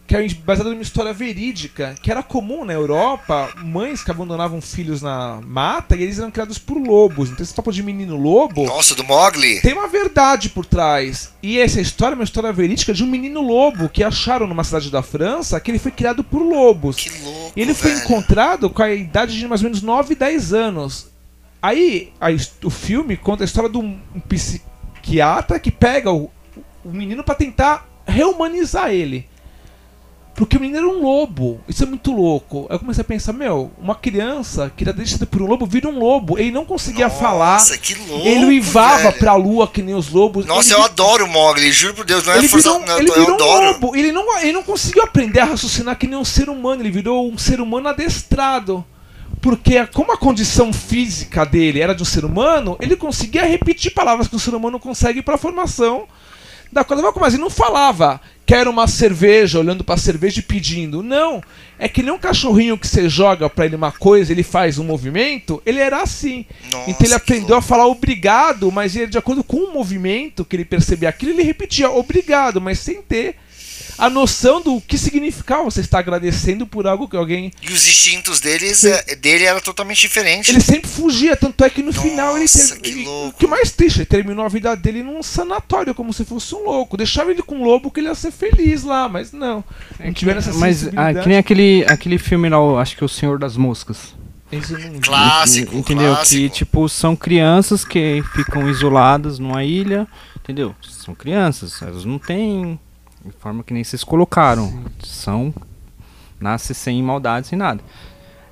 [0.10, 5.04] que é baseado numa história verídica, que era comum na Europa, mães que abandonavam filhos
[5.04, 7.30] na mata e eles eram criados por lobos.
[7.30, 9.62] Então esse papo de menino lobo Nossa, do Mogli.
[9.62, 11.32] tem uma verdade por trás.
[11.44, 14.90] E essa história é uma história verídica de um menino lobo que acharam numa cidade
[14.90, 16.96] da França que ele foi criado por lobos.
[16.96, 17.54] Que louco.
[17.56, 18.04] E ele foi velho.
[18.04, 21.08] encontrado com a idade de mais ou menos 9, 10 anos.
[21.62, 22.30] Aí a
[22.66, 26.32] o filme conta a história de um um psiquiatra que pega o,
[26.84, 29.30] o menino pra tentar reumanizar ele.
[30.40, 31.60] Porque o menino era um lobo.
[31.68, 32.66] Isso é muito louco.
[32.70, 35.90] Aí eu comecei a pensar, meu, uma criança que era deixada por um lobo vira
[35.90, 36.40] um lobo.
[36.40, 37.56] Ele não conseguia falar.
[37.56, 38.26] Nossa, que louco.
[38.26, 39.18] Ele uivava velho.
[39.20, 40.46] pra lua que nem os lobos.
[40.46, 42.72] Nossa, ele eu adoro o Mogli, juro por Deus, não é ele força.
[42.72, 43.66] virou, não, ele eu virou um adoro.
[43.66, 43.96] lobo.
[43.98, 46.82] Ele não, ele não conseguiu aprender a raciocinar que nem um ser humano.
[46.84, 48.86] Ele virou um ser humano adestrado.
[49.42, 54.30] Porque como a condição física dele era de um ser humano, ele conseguia repetir palavras
[54.30, 56.08] que um ser humano consegue para a formação
[56.72, 57.04] da coisa.
[57.20, 61.04] Mas ele não falava, quero uma cerveja, olhando para a cerveja e pedindo.
[61.04, 61.40] Não.
[61.78, 64.84] É que nem um cachorrinho que você joga para ele uma coisa, ele faz um
[64.84, 66.48] movimento, ele era assim.
[66.72, 67.68] Nossa, então ele aprendeu a louco.
[67.68, 71.92] falar obrigado, mas ele, de acordo com o movimento que ele percebia aquilo, ele repetia
[71.92, 73.36] obrigado, mas sem ter
[74.00, 77.52] a noção do que significava você estar agradecendo por algo que alguém.
[77.62, 80.50] E os instintos deles, é, dele era totalmente diferente.
[80.52, 82.80] Ele sempre fugia, tanto é que no final ele Nossa, teve.
[82.82, 83.30] que ele- louco.
[83.36, 86.64] O que mais triste, ele terminou a vida dele num sanatório, como se fosse um
[86.64, 86.98] louco.
[86.98, 89.64] Deixava ele com um lobo que ele ia ser feliz lá, mas não.
[90.00, 93.06] Não tiveram essa Mas ah, que nem aquele, aquele filme lá, o- acho que é
[93.06, 94.18] O Senhor das Moscas.
[95.02, 96.14] Clássico, entendeu?
[96.14, 96.42] clássico.
[96.42, 100.08] Que tipo, são crianças que ficam isoladas numa ilha,
[100.42, 100.76] entendeu?
[100.82, 102.80] São crianças, elas não têm
[103.30, 104.84] de forma que nem vocês colocaram.
[105.04, 105.54] São
[106.40, 107.82] nasce sem maldade, sem nada.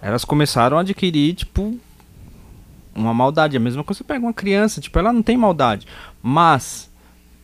[0.02, 1.78] Elas começaram a adquirir, tipo,
[2.94, 3.58] uma maldade.
[3.58, 5.88] A mesma coisa você pega uma criança, tipo, ela não tem maldade,
[6.22, 6.90] mas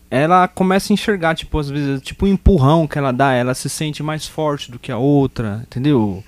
[0.09, 3.69] ela começa a enxergar, tipo, às vezes, tipo, o empurrão que ela dá, ela se
[3.69, 6.23] sente mais forte do que a outra, entendeu?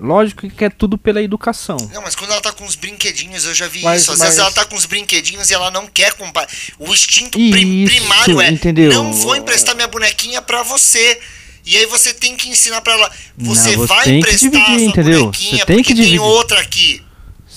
[0.00, 1.76] Lógico que é tudo pela educação.
[1.92, 4.12] Não, mas quando ela tá com os brinquedinhos, eu já vi Mas- isso.
[4.12, 6.48] Às mas- vezes ela tá com os brinquedinhos e ela não quer comprar.
[6.78, 8.92] O instinto prim- Isso, primário é: entendeu?
[8.92, 11.20] não vou emprestar minha bonequinha pra você.
[11.64, 13.10] E aí você tem que ensinar pra ela.
[13.38, 15.20] Você Não, você vai tem emprestar dividir, entendeu?
[15.20, 16.20] bonequinha Você tem que tem dividir.
[16.20, 17.00] outra aqui.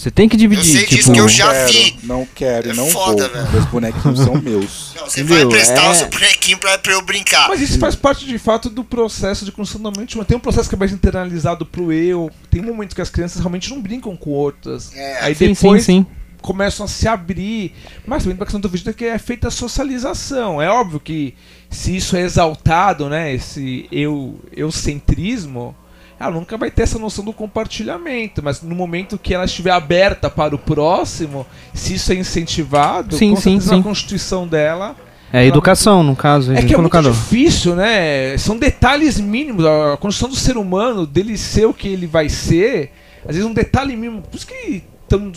[0.06, 1.98] Você tem que dividir, sei disso tipo, que eu já quero, vi.
[2.04, 3.38] Não quero É não foda, vou.
[3.38, 3.52] velho.
[3.54, 4.94] Meus bonequinhos são meus.
[4.96, 5.38] Não, você Entendeu?
[5.38, 5.90] vai emprestar É.
[5.90, 7.50] o seu bonequinho pra, pra eu brincar.
[7.50, 10.16] Mas isso faz parte de fato do processo de construção da mente.
[10.26, 12.30] Tem um processo que é mais internalizado pro eu.
[12.52, 14.96] Tem momentos que as crianças realmente não brincam com outras.
[14.96, 15.22] É.
[15.24, 16.08] Aí sim, depois sim, sim.
[16.40, 17.74] começam a se abrir.
[18.06, 20.62] Mas também a questão do vídeo é que é feita a socialização.
[20.62, 21.34] É óbvio que
[21.68, 23.34] se isso é exaltado, né?
[23.34, 25.76] Esse eu, eucentrismo,
[26.20, 28.42] ela nunca vai ter essa noção do compartilhamento.
[28.44, 33.32] Mas no momento que ela estiver aberta para o próximo, se isso é incentivado, Sim,
[33.32, 33.78] com sim, certeza sim.
[33.78, 34.96] na constituição dela.
[35.34, 37.12] É a educação, no caso, É que é muito colocado.
[37.12, 38.38] difícil, né?
[38.38, 39.66] São detalhes mínimos.
[39.66, 42.92] A construção do ser humano, dele ser o que ele vai ser,
[43.28, 44.22] às vezes um detalhe mínimo.
[44.22, 45.34] Por isso que tamo-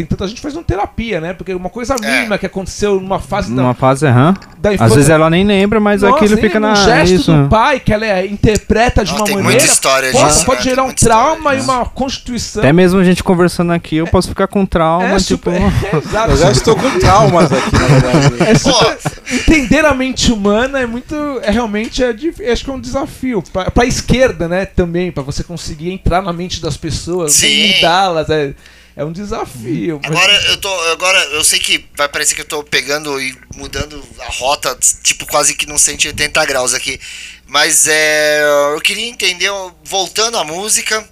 [0.00, 1.32] tem tanta gente fazendo terapia, né?
[1.34, 2.16] Porque uma coisa É.
[2.16, 4.34] mínima que aconteceu numa fase Numa da, fase, aham.
[4.58, 6.74] da Às vezes ela nem lembra, mas Nossa, aquilo fica um na.
[6.74, 7.32] gesto isso.
[7.32, 9.58] do pai que ela é- interpreta de Nossa, uma tem maneira.
[9.58, 10.64] muita história pode, disso, pode né?
[10.64, 12.62] gerar Tem um trauma e uma constituição.
[12.62, 15.50] Até mesmo a gente conversando aqui, eu posso ficar com trauma, é tipo.
[15.50, 16.30] super, é, exato.
[16.32, 18.42] Eu já estou com traumas aqui, na verdade.
[18.50, 18.98] É super-
[19.32, 23.42] entender a mente humana é muito é realmente é, dif- acho que é um desafio
[23.52, 27.74] pra, pra esquerda né também pra você conseguir entrar na mente das pessoas Sim.
[27.76, 28.52] mudá-las é,
[29.00, 30.80] é um desafio mas- Agora eu tô.
[30.90, 35.24] Agora eu sei que vai parecer que eu tô pegando e mudando a rota, tipo,
[35.26, 37.00] quase que num 180 graus aqui.
[37.46, 38.42] Mas é.
[38.74, 39.50] Eu queria entender,
[39.82, 41.08] voltando à música,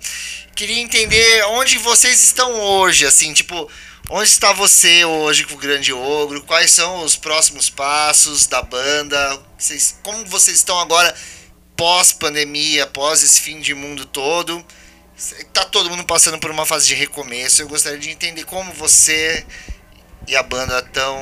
[0.54, 3.68] queria entender onde vocês estão hoje, assim, tipo.
[4.10, 6.40] Onde está você hoje com o Grande Ogro?
[6.42, 9.38] Quais são os próximos passos da banda?
[9.58, 11.14] Vocês, como vocês estão agora
[11.76, 14.64] pós-pandemia, pós esse fim de mundo todo?
[15.52, 17.62] Tá todo mundo passando por uma fase de recomeço.
[17.62, 19.44] Eu gostaria de entender como você
[20.26, 21.18] e a banda estão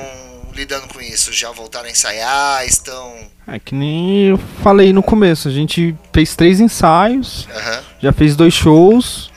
[0.53, 1.33] lidando com isso.
[1.33, 2.65] Já voltaram a ensaiar?
[2.65, 3.15] Estão.
[3.47, 7.83] É que nem eu falei no começo, a gente fez três ensaios, Aham.
[8.01, 9.31] já fez dois shows.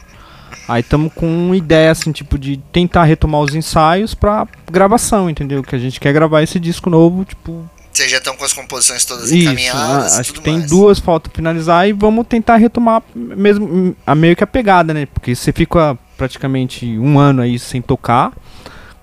[0.69, 5.63] Aí estamos com ideia, assim, tipo, de tentar retomar os ensaios pra gravação, entendeu?
[5.65, 7.69] Que a gente quer gravar esse disco novo, tipo.
[7.93, 10.19] Vocês já estão com as composições todas encaminhadas?
[10.19, 10.71] acho que tem mais.
[10.71, 15.07] duas faltas finalizar e vamos tentar retomar mesmo a meio que a pegada, né?
[15.07, 18.33] Porque você fica praticamente um ano aí sem tocar.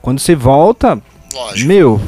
[0.01, 1.01] Quando você volta,
[1.33, 1.67] Lógico.
[1.67, 2.01] meu,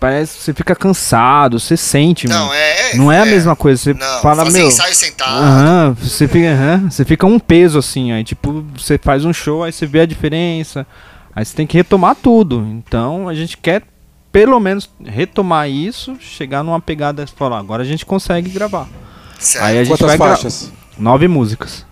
[0.00, 2.54] parece que você fica cansado, você sente, Não, mano.
[2.54, 2.94] é.
[2.96, 4.68] Não é a mesma coisa, você Não, fala, fazer meu.
[4.68, 5.42] ensaio sentado.
[5.42, 9.62] Aham, você fica, aham, você fica um peso assim, aí tipo, você faz um show,
[9.62, 10.86] aí você vê a diferença,
[11.36, 12.66] aí você tem que retomar tudo.
[12.70, 13.82] Então a gente quer
[14.32, 18.86] pelo menos retomar isso, chegar numa pegada e falar, agora a gente consegue gravar.
[19.38, 19.64] Certo.
[19.64, 20.72] Aí a gente Quantas vai gra- faixas?
[20.98, 21.86] nove músicas.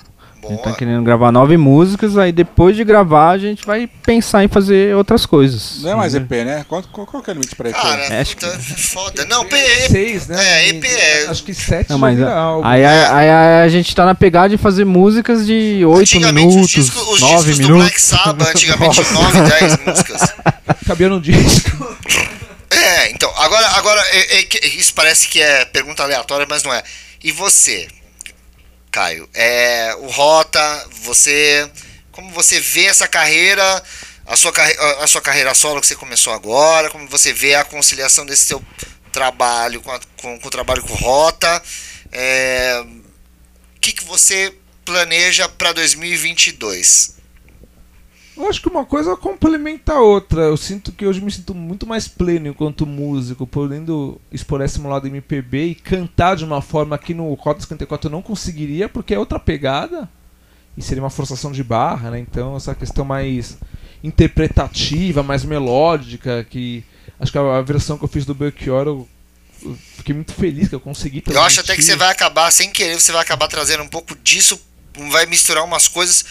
[0.46, 0.70] A gente Boa.
[0.72, 4.94] tá querendo gravar nove músicas, aí depois de gravar a gente vai pensar em fazer
[4.94, 5.78] outras coisas.
[5.82, 6.20] Não é mais Uhum.
[6.20, 6.64] EP, né?
[6.68, 7.74] Qual, qual, qual que é o limite pra EP?
[7.74, 9.24] Cara, É, acho que- é foda.
[9.24, 9.56] Não, P-
[9.88, 13.92] seis né É, EP é- acho que sete Não, mas aí, aí- aí- a gente
[13.94, 17.62] tá na pegada de fazer músicas de oito minutos, os discos, os nove discos do
[17.64, 17.82] minutos.
[17.88, 20.34] Black Sabbath, antigamente 9, 10 músicas.
[20.86, 21.96] cabia no disco
[22.70, 26.82] É, então, agora, agora é- é isso parece que é pergunta aleatória, mas não é.
[27.24, 27.88] E você,
[28.96, 29.28] Caio?
[29.34, 31.70] É, o Rota, você.
[32.10, 33.82] Como você vê essa carreira,
[34.26, 34.50] a sua,
[35.02, 38.64] a sua carreira solo que você começou agora, como você vê a conciliação desse seu
[39.12, 41.62] trabalho com, a- com- com o trabalho com o Rota?
[42.10, 42.82] É,
[43.76, 47.15] o que, que você planeja para 2022?
[48.36, 50.42] Eu acho que uma coisa complementa a outra.
[50.42, 54.90] Eu sinto que hoje me sinto muito mais pleno enquanto músico, podendo expor esse meu
[54.90, 59.14] lado MPB e cantar de uma forma que no Rota 54 eu não conseguiria, porque
[59.14, 60.08] é outra pegada.
[60.76, 62.18] E seria uma forçação de barra, né?
[62.18, 63.56] Então essa questão mais
[64.04, 66.84] interpretativa, mais melódica, que
[67.18, 69.08] acho que a, versão que eu fiz do Belchior eu,
[69.96, 71.94] fiquei muito feliz que eu consegui Eu acho até que transmitir.
[71.94, 74.60] você vai acabar, sem querer, você vai acabar trazendo um pouco disso,
[75.10, 76.26] vai misturar umas coisas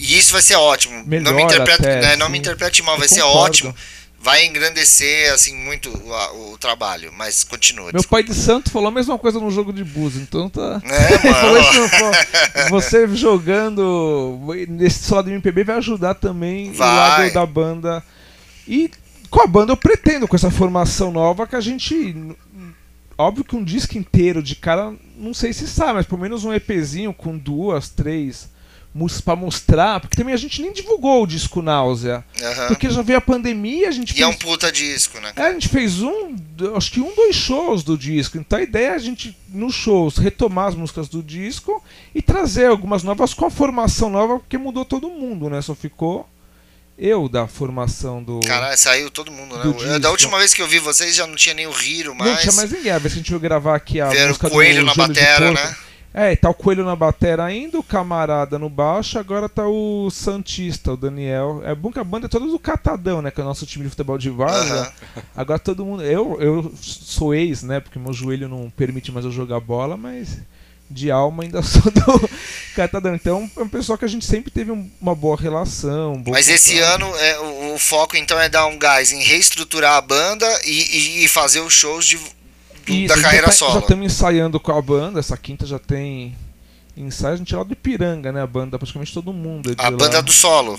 [0.00, 0.94] e isso vai ser ótimo.
[0.96, 3.40] não me Melhor interprete, até, né, não me interprete mal, vai ser concordo.
[3.44, 3.74] ótimo.
[4.22, 7.90] Vai engrandecer assim muito o, o trabalho, mas continua.
[7.90, 10.82] Meu pai de santo falou a mesma coisa no jogo de bus, então tá.
[10.84, 11.14] É,
[11.60, 11.80] isso mano.
[11.80, 16.88] no fo- Você jogando nesse lado do MPB vai ajudar também Vai.
[16.88, 18.04] o lado da banda.
[18.68, 18.90] E
[19.30, 22.14] com a banda eu pretendo, com essa formação nova, que a gente.
[23.16, 26.52] Óbvio que um disco inteiro de cara, não sei se sabe, mas pelo menos um
[26.52, 28.50] EPzinho com duas, três
[29.24, 32.24] pra mostrar, porque também a gente nem divulgou o disco Náusea.
[32.42, 32.66] Aham.
[32.68, 35.32] Porque já veio a pandemia, a gente E é um fez puta disco, né?
[35.36, 36.34] é, a gente fez um,
[36.76, 38.36] acho que um, dois shows do disco.
[38.36, 41.82] Então a ideia é a gente, nos shows, retomar as músicas do disco
[42.14, 45.62] e trazer algumas novas com a formação nova, porque mudou todo mundo, né?
[45.62, 46.28] Só ficou
[46.98, 48.40] eu da formação do.
[48.40, 49.98] Caralho, saiu todo mundo, Do né?
[49.98, 52.34] Da última vez que eu vi vocês já não tinha nem o Hiro não tinha
[52.34, 52.56] mais.
[52.56, 52.92] mais ninguém.
[52.92, 54.92] A vez que a gente veio gravar aqui a Vieram música o Coelho do na
[54.92, 55.76] de batera, né?
[56.12, 60.92] É, tá o Coelho na batera ainda, o Camarada no baixo, agora tá o Santista,
[60.92, 61.62] o Daniel.
[61.64, 63.30] É bom que a banda é toda do Catadão, né?
[63.30, 64.74] Que é o nosso time de futebol de Várzea.
[64.74, 64.92] Aham.
[65.36, 66.02] Agora todo mundo.
[66.02, 67.78] Eu, eu sou ex, né?
[67.78, 70.38] Porque meu joelho não permite mais eu jogar bola, mas
[70.90, 72.28] de alma ainda sou do
[72.74, 73.14] Catadão.
[73.14, 76.14] Então é um pessoal que a gente sempre teve um- uma boa relação.
[76.14, 76.94] um Mas esse contato.
[77.04, 80.70] ano é, o, o foco então é dar um gás em reestruturar a banda e,
[81.20, 82.18] e- e fazer os shows de,
[82.90, 83.72] do- Isso, da carreira já tá- solo.
[83.74, 86.36] Já estamos ensaiando com a banda, essa quinta já tem
[86.96, 87.34] ensaio.
[87.34, 88.42] A gente é lá do Ipiranga, né?
[88.42, 89.70] A banda, praticamente todo mundo.
[89.70, 89.96] é A lá.
[89.96, 90.78] banda do solo.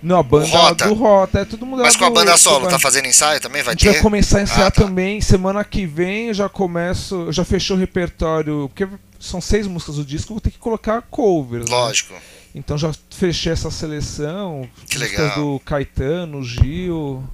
[0.00, 0.86] Não, a banda Rota.
[0.86, 3.40] do Rota, é todo mundo Mas lá com a banda do solo, tá fazendo ensaio
[3.40, 3.62] também?
[3.64, 4.00] Vai A gente vai ter?
[4.00, 4.82] começar a ensaiar Ah, tá.
[4.84, 5.20] também.
[5.20, 7.14] Semana que vem eu já começo.
[7.26, 8.70] Eu já fechei o repertório.
[8.72, 8.86] Porque
[9.18, 11.68] são seis músicas do disco, vou ter que colocar covers.
[11.68, 11.74] né?
[11.76, 12.14] Lógico.
[12.54, 14.68] Então já fechei essa seleção.
[14.88, 15.34] Que legal.
[15.34, 17.24] do Caetano, Gil.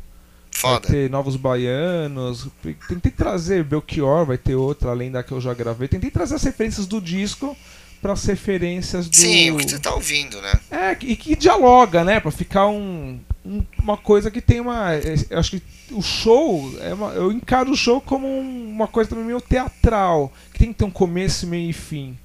[0.54, 0.88] Foda.
[0.88, 2.48] Vai ter Novos Baianos.
[2.88, 5.88] Tentei trazer Belchior, vai ter outra, além da que eu já gravei.
[5.88, 7.56] Tentei trazer as referências do disco
[8.00, 9.16] para as referências do.
[9.16, 10.52] Sim, o que você tá ouvindo, né?
[10.70, 12.20] É, e que dialoga, né?
[12.20, 14.94] Pra ficar um, um- uma coisa que tem uma.
[14.94, 16.72] é, acho que o show.
[16.80, 20.32] É uma- eu encaro o show como um- uma coisa também meio teatral.
[20.52, 22.16] Que tem que ter um começo, meio e fim.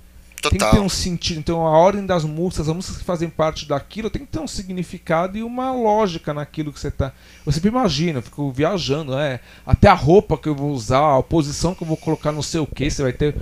[0.42, 0.84] Tem que ter Total.
[0.84, 1.40] um sentido.
[1.40, 4.48] Então a ordem das músicas, as músicas que fazem parte daquilo, tem que ter um
[4.48, 7.12] significado e uma lógica naquilo que você tá.
[7.46, 9.42] Eu sempre imagino, eu fico viajando, né?
[9.66, 12.62] Até a roupa que eu vou usar, a posição que eu vou colocar não sei
[12.62, 13.36] o que, você vai ter.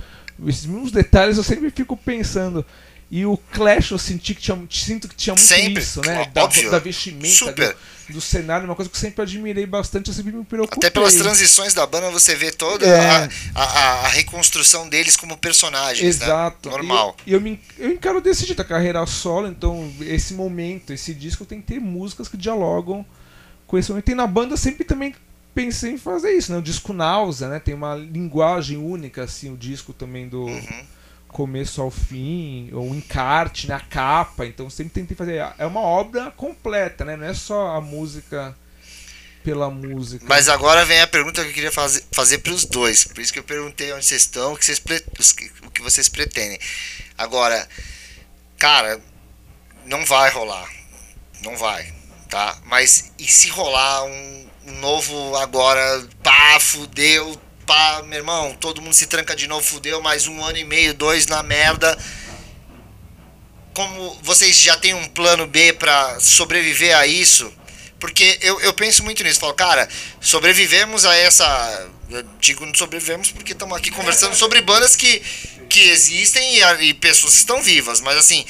[0.46, 2.64] Esses mesmos detalhes eu sempre fico pensando.
[3.10, 6.26] E o Clash eu senti que tinha, sinto que tinha muito Sempre, isso, né?
[6.34, 7.72] Da, da vestimenta, Super.
[7.72, 7.76] do,
[8.10, 10.78] do cenário, uma coisa que eu sempre admirei bastante, eu sempre me preocupei.
[10.78, 13.00] Até pelas transições da banda você vê toda É.
[13.00, 16.68] a, a- a- reconstrução deles como personagens, Exato.
[16.68, 16.74] né?
[16.76, 17.16] Normal.
[17.26, 21.12] E eu, eu, me, eu encaro desse jeito, a carreira solo, então esse momento, esse
[21.14, 23.04] disco tem que ter músicas que dialogam
[23.66, 24.08] com esse momento.
[24.10, 25.14] E na banda eu sempre também
[25.54, 26.58] pensei em fazer isso, né?
[26.58, 27.58] O disco Náusea, né?
[27.58, 30.82] Tem uma linguagem única, assim, o disco também do Uhum.
[31.28, 33.80] Começo ao fim, ou encarte, né?
[33.88, 35.46] Capa, então sempre tentei fazer.
[35.58, 37.16] É uma obra completa, né?
[37.16, 38.56] Não é só a música
[39.44, 40.24] pela música.
[40.28, 43.04] Mas agora vem a pergunta que eu queria fazer, fazer para os dois.
[43.04, 44.82] Por isso que eu perguntei onde vocês estão, o que vocês,
[45.64, 46.58] o que vocês pretendem.
[47.16, 47.68] Agora,
[48.58, 49.00] cara,
[49.86, 50.68] não vai rolar.
[51.42, 51.92] Não vai,
[52.28, 52.58] tá?
[52.64, 58.94] Mas e se rolar um, um novo agora, pá, fudeu, pá, meu irmão, todo mundo
[58.94, 61.98] se tranca de novo, fudeu, mais um ano e meio, dois na merda.
[63.74, 67.52] Como vocês já têm um plano B pra sobreviver a isso?
[68.00, 69.38] Porque eu, eu penso muito nisso.
[69.38, 69.86] Falo, cara,
[70.18, 71.88] sobrevivemos a essa.
[72.08, 75.20] Eu digo não sobrevivemos porque estamos aqui conversando sobre bandas que,
[75.68, 78.00] que existem e, e pessoas que estão vivas.
[78.00, 78.46] Mas assim,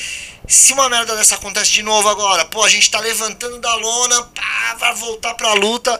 [0.47, 4.23] se uma merda dessa acontece de novo agora, pô, a gente tá levantando da lona,
[4.23, 5.99] pá, vai voltar pra luta,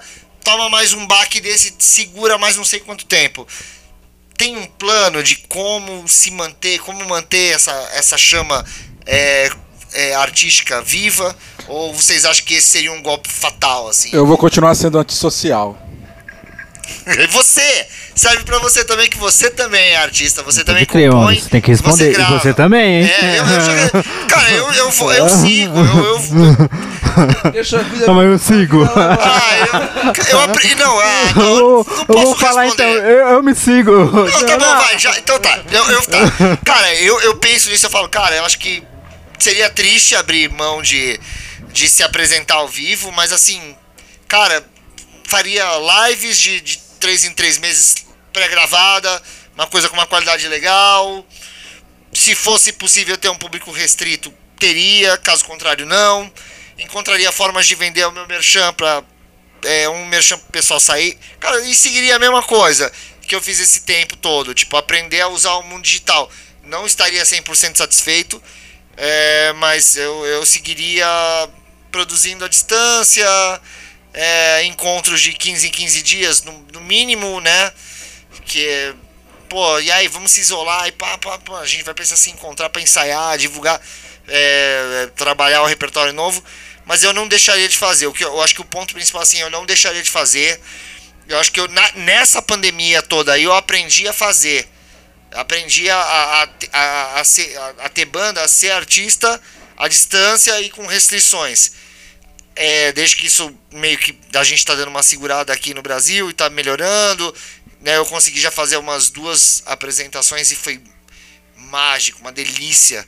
[0.49, 3.47] toma mais um baque desse, segura mais não sei quanto tempo.
[4.35, 8.65] Tem um plano de como se manter, como manter essa, essa chama
[9.05, 9.51] é,
[9.93, 11.37] é, artística viva?
[11.67, 14.09] Ou vocês acham que esse seria um golpe fatal, assim?
[14.11, 15.77] Eu vou continuar sendo antissocial.
[17.07, 17.87] E você!
[18.15, 21.25] Serve pra você também, que você também é artista, você também crer, compõe.
[21.27, 22.15] mano, você tem que responder.
[22.15, 23.11] Você E você também, hein?
[23.11, 26.21] É, eu, eu cara, eu, eu, vou- eu sigo, eu, eu,
[27.53, 28.07] Deixa a vida.
[28.07, 28.85] Não, mas eu sigo.
[28.85, 32.91] ah, eu, eu aprendi, não, ah, não, Eu, não eu posso vou falar responder.
[32.99, 33.93] então, eu, eu me sigo.
[33.93, 36.19] Não, tá bom, vai, já, então tá, eu, eu- tá.
[36.65, 38.83] Cara, eu, eu penso nisso, eu falo, cara, eu acho que
[39.39, 41.19] seria triste abrir mão de,
[41.73, 43.77] de se apresentar ao vivo, mas assim,
[44.27, 44.65] cara,
[45.27, 45.65] faria
[46.09, 47.95] lives de, de três em três meses
[48.33, 49.23] pré-gravada,
[49.55, 51.25] uma coisa com uma qualidade legal.
[52.13, 56.31] Se fosse possível ter um público restrito, teria, caso contrário, não.
[56.79, 59.03] Encontraria formas de vender o meu merchan pra
[59.65, 61.19] é, um merchan pro pessoal sair.
[61.41, 62.91] Cara, e seguiria a mesma coisa
[63.27, 66.31] que eu fiz esse tempo todo, tipo, aprender a usar o mundo digital.
[66.63, 68.43] Não estaria 100% satisfeito,
[68.97, 71.07] é, mas eu, eu seguiria
[71.91, 73.27] produzindo à distância,
[74.15, 77.73] é, encontros de 15 em 15 dias, no, no mínimo, né?
[78.47, 78.95] Que,
[79.49, 82.31] pô, e aí, vamos se isolar e pá, pá, pá, a gente vai precisar se
[82.31, 83.81] encontrar para ensaiar, divulgar,
[84.27, 86.43] é, trabalhar o repertório novo,
[86.89, 88.07] mas eu não deixaria de fazer.
[88.07, 90.59] O que eu, acho que o ponto principal, assim, eu não deixaria de fazer.
[91.29, 94.67] Eu acho que eu, na- nessa pandemia toda aí eu aprendi a fazer.
[95.33, 99.39] Aprendi a, a, a, a, ser- a- ter banda, a ser artista
[99.77, 101.73] à distância e com restrições.
[102.57, 106.31] É, desde que isso meio que a gente tá dando uma segurada aqui no Brasil
[106.31, 107.33] e tá melhorando,
[107.83, 107.99] né?
[107.99, 110.81] Eu consegui já fazer umas duas apresentações e foi
[111.55, 113.07] mágico, uma delícia.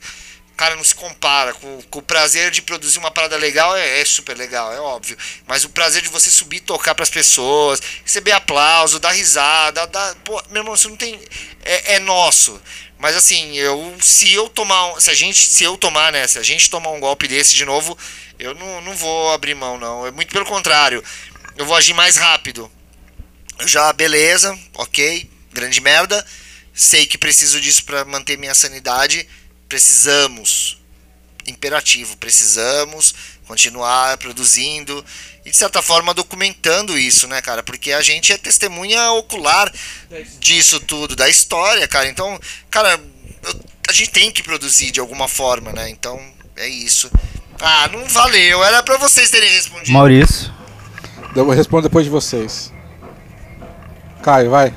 [0.55, 1.53] Cara, não se compara.
[1.53, 5.17] Com, com o prazer de produzir uma parada legal é, é super legal, é óbvio.
[5.47, 10.15] Mas o prazer de você subir tocar pras pessoas, receber aplauso, dar risada, dar.
[10.23, 11.19] Pô, meu irmão, isso não tem.
[11.63, 12.61] É, é nosso.
[12.97, 13.97] Mas assim, eu.
[13.99, 15.01] Se eu tomar.
[15.01, 15.47] Se a gente.
[15.47, 16.27] Se eu tomar, né?
[16.27, 17.97] Se a gente tomar um golpe desse de novo,
[18.37, 20.05] eu não, não vou abrir mão, não.
[20.05, 21.03] É muito pelo contrário.
[21.57, 22.71] Eu vou agir mais rápido.
[23.65, 26.25] Já, beleza, ok, grande merda.
[26.73, 29.27] Sei que preciso disso para manter minha sanidade.
[29.75, 30.77] Precisamos.
[31.47, 33.15] Imperativo, precisamos
[33.47, 35.03] continuar produzindo
[35.45, 37.63] e de certa forma documentando isso, né, cara?
[37.63, 39.71] Porque a gente é testemunha ocular
[40.39, 42.07] disso tudo, da história, cara.
[42.09, 42.37] Então,
[42.69, 42.99] cara,
[43.43, 45.89] eu- a gente tem que produzir de alguma forma, né?
[45.89, 46.21] Então,
[46.57, 47.09] é isso.
[47.59, 49.93] Ah, não valeu, era pra vocês terem respondido.
[49.93, 50.53] Maurício.
[51.35, 52.71] Eu respondo depois de vocês.
[54.21, 54.75] Caio, vai.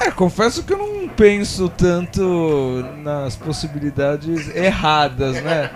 [0.00, 5.70] É, confesso que eu não penso tanto nas possibilidades erradas, né?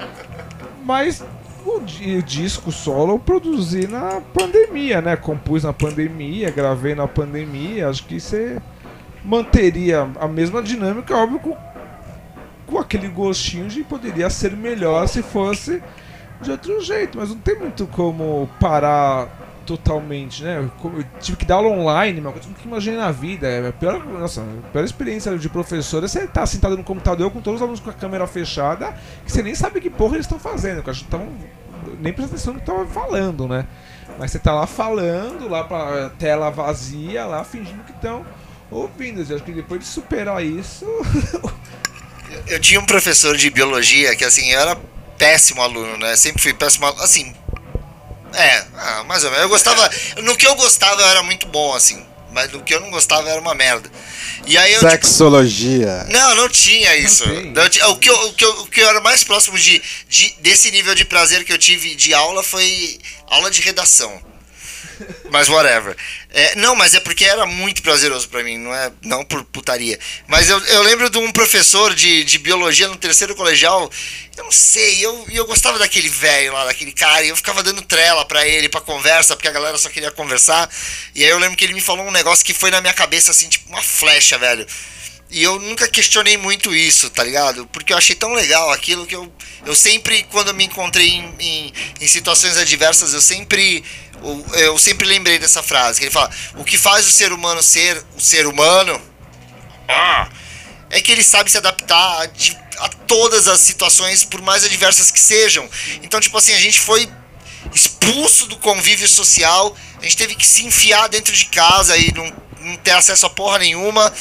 [0.85, 1.25] Mas
[1.65, 5.17] o, o disco solo eu produzi na pandemia, né?
[5.17, 7.89] Compus na pandemia, gravei na pandemia.
[7.89, 8.61] Acho que você
[9.25, 11.57] manteria a mesma dinâmica, óbvio, com,
[12.67, 15.83] com aquele gostinho de poderia ser melhor se fosse
[16.41, 17.19] de outro jeito.
[17.19, 20.59] Mas não tem muito como parar totalmente, né?
[20.85, 23.47] Eu tive que dar aula online, uma coisa que imaginei na vida.
[23.47, 27.31] É a pior, nossa, a pior experiência de professor é você estar sentado no computador
[27.31, 28.95] com todos os alunos com a câmera fechada,
[29.25, 31.29] que você nem sabe que porra eles estão fazendo, que estavam
[32.01, 33.67] nem prestando atenção no que estavam falando, né?
[34.19, 38.25] Mas você tá lá falando, lá pra tela vazia, lá fingindo que estão
[38.71, 39.25] ouvindo.
[39.27, 40.87] Eu acho que depois de superar isso,
[42.47, 44.77] Eu tinha um professor de biologia que, assim, eu era
[45.19, 46.17] péssimo aluno, né?
[46.17, 47.03] Sempre fui péssimo aluno.
[47.03, 47.33] Assim.
[48.35, 49.43] É, ah, mais ou menos.
[49.45, 49.91] Eu gostava.
[50.23, 52.05] No que eu gostava eu era muito bom, assim.
[52.33, 53.91] Mas no que eu não gostava era uma merda.
[54.47, 54.79] E aí eu.
[54.81, 56.05] tipo, Sexologia.
[56.09, 57.25] não, não tinha isso.
[57.27, 59.83] Não tinha- o, que eu, o, que eu, o que eu era mais próximo de,
[60.09, 62.99] de, desse nível de prazer que eu tive de aula foi
[63.29, 64.21] aula de redação.
[65.31, 65.97] Mas whatever.
[66.31, 69.99] É, não, mas é porque era muito prazeroso pra mim, não é não por putaria.
[70.27, 73.91] Mas eu, eu lembro de um professor de, de biologia no terceiro colegial.
[74.37, 77.83] Eu não sei, eu, eu gostava daquele velho lá, daquele cara, e eu ficava dando
[77.83, 80.71] trela pra ele, pra conversa, porque a galera só queria conversar.
[81.15, 83.31] E aí eu lembro que ele me falou um negócio que foi na minha cabeça
[83.31, 84.67] assim, tipo uma flecha, velho.
[85.33, 87.67] E eu nunca questionei muito isso, tá ligado?
[87.69, 89.33] Porque eu achei tão legal aquilo que eu,
[89.65, 91.73] eu sempre, quando me encontrei em, em,
[92.03, 93.83] em situações adversas, eu sempre,
[94.55, 95.99] eu, sempre lembrei dessa frase.
[95.99, 99.01] Que ele fala: O que faz o ser humano ser o ser humano
[100.91, 105.21] é que ele sabe se adaptar a, a todas as situações, por mais adversas que
[105.21, 105.69] sejam.
[106.03, 107.09] Então, tipo assim, a gente foi
[107.75, 112.33] expulso do convívio social, a gente teve que se enfiar dentro de casa e não,
[112.61, 114.13] não ter acesso a porra nenhuma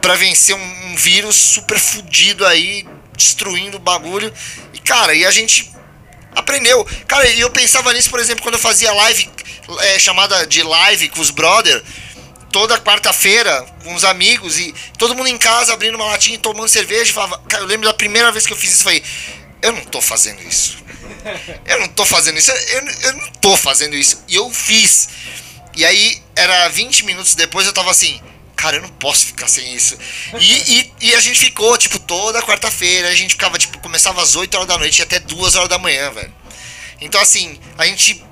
[0.00, 4.32] pra vencer um, um vírus super fudido aí, destruindo o bagulho.
[4.72, 5.75] E cara, e a gente
[6.36, 6.86] aprendeu.
[7.08, 9.28] Cara, e eu pensava nisso, por exemplo, quando eu fazia live,
[9.80, 11.82] é, chamada de live com os brother,
[12.52, 16.68] toda quarta-feira com os amigos e todo mundo em casa abrindo uma latinha e tomando
[16.68, 17.12] cerveja.
[17.12, 19.02] Falava, cara, eu lembro da primeira vez que eu fiz isso, falei,
[19.62, 20.84] eu não tô fazendo isso.
[21.64, 24.22] Eu não tô fazendo isso, eu, eu não tô fazendo isso.
[24.28, 25.08] E eu fiz.
[25.74, 28.20] E aí, era 20 minutos depois, eu tava assim,
[28.56, 29.96] cara, eu não posso ficar sem isso.
[30.40, 34.34] E, e, e a gente ficou, tipo, toda quarta-feira, a gente ficava, tipo, começava às
[34.34, 36.34] 8 horas da noite e até 2 horas da manhã, velho.
[37.00, 38.24] Então, assim, a gente,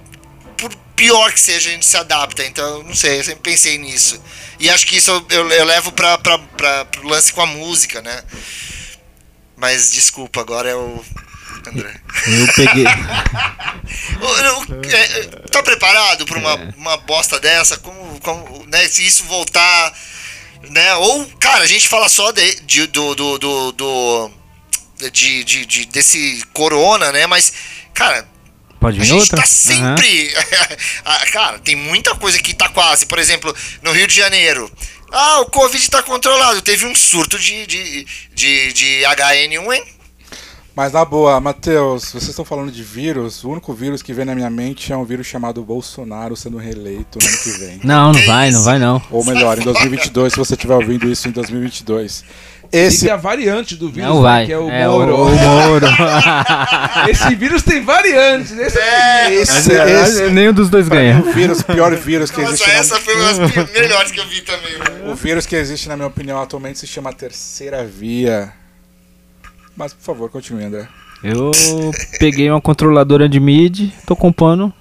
[0.56, 2.44] por pior que seja, a gente se adapta.
[2.44, 4.20] Então, não sei, eu sempre pensei nisso.
[4.58, 8.00] E acho que isso eu, eu, levo pra, pra, pra, pro lance com a música,
[8.00, 8.22] né?
[9.56, 11.04] Mas, desculpa, agora é o
[11.66, 11.94] André.
[12.26, 12.86] Eu peguei.
[14.92, 17.78] É, é, Tá preparado pra uma, uma bosta dessa?
[17.78, 19.92] Como, como, né, se isso voltar,
[20.70, 20.94] né?
[20.96, 24.30] Ou, cara, a gente fala só de, de- do, do, do, do-
[25.12, 27.26] de, de, de- desse corona, né?
[27.26, 27.52] Mas,
[27.92, 28.28] cara,
[28.80, 29.38] Pode a gente outra?
[29.40, 30.32] tá sempre.
[31.04, 33.06] Ah, cara, tem muita coisa que tá quase.
[33.06, 34.70] Por exemplo, no Rio de Janeiro.
[35.12, 36.60] Ah, o Covid tá controlado.
[36.62, 39.84] Teve um surto de, de, de, de HN1, hein?
[40.76, 43.44] Mas na boa, Matheus, vocês estão falando de vírus.
[43.44, 47.16] O único vírus que vem na minha mente é um vírus chamado Bolsonaro sendo reeleito
[47.22, 47.80] no ano que vem.
[47.84, 49.00] Não, não Que vai, não vai não.
[49.08, 52.24] Ou melhor, em 2022, se você estiver ouvindo isso em 2022.
[52.72, 54.46] Esse e a variante do vírus, Não vai.
[54.46, 55.14] que é o É, Moro.
[55.14, 55.86] o, o Moro.
[57.08, 58.50] Esse vírus tem variantes.
[58.50, 61.20] Esse É, Esse, esse Nenhum dos dois ganha.
[61.20, 62.70] o vírus, o pior vírus que Nossa, existe.
[62.70, 64.72] essa Na, foi uma das melhores que eu vi também.
[64.76, 65.06] velho.
[65.12, 68.52] o vírus que existe, na minha opinião, atualmente se chama terceira via.
[69.76, 70.88] Mas, por favor, continue, André.
[71.22, 71.50] Eu
[72.18, 74.72] peguei uma controladora de MIDI, tô compondo.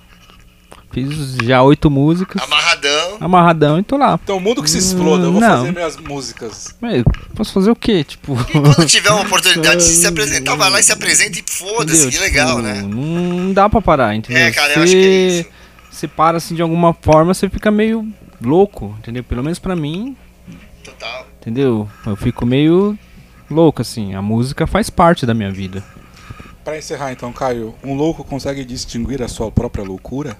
[0.91, 2.39] Fiz já oito músicas.
[2.43, 3.79] Amarradão Amarradão.
[3.79, 4.19] e tô lá.
[4.23, 5.57] Então, o mundo que se exploda, eu vou Não.
[5.57, 6.75] fazer minhas músicas.
[6.79, 7.03] Mas
[7.33, 8.03] posso fazer o quê?
[8.03, 8.37] Tipo.
[8.39, 12.05] E quando tiver uma oportunidade de se apresentar, vai lá e se apresenta e foda-se,
[12.05, 12.83] que Tipo, legal, né?
[12.83, 14.43] Não dá pra parar, entendeu?
[14.43, 15.49] É, cara, eu acho que é isso.
[15.89, 18.07] Você para assim de alguma forma, você fica meio
[18.39, 19.23] louco, entendeu?
[19.23, 20.15] Pelo menos pra mim,
[20.83, 21.25] Total.
[21.41, 21.89] entendeu?
[22.05, 22.95] Eu fico meio
[23.53, 24.13] louco assim.
[24.15, 25.83] A música faz parte da minha vida.
[26.63, 30.37] Pra encerrar então, Caio, um louco consegue distinguir a sua própria loucura?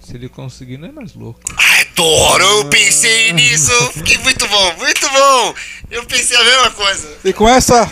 [0.00, 1.40] Se ele conseguir, não é mais louco.
[1.80, 3.72] Adoro, eu pensei nisso.
[3.92, 5.54] Fiquei muito bom, muito bom.
[5.90, 7.16] Eu pensei a mesma coisa.
[7.24, 7.86] E com essa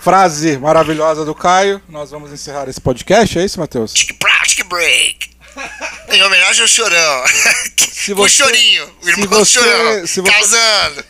[0.00, 3.94] frase maravilhosa do Caio, nós vamos encerrar esse podcast, é isso, Matheus?
[4.18, 5.30] Plastic Break.
[6.12, 7.24] Em homenagem ao Chorão.
[7.76, 10.06] Se o você- Chorinho, o se irmão do você- Chorão.
[10.06, 11.04] se você- Causando.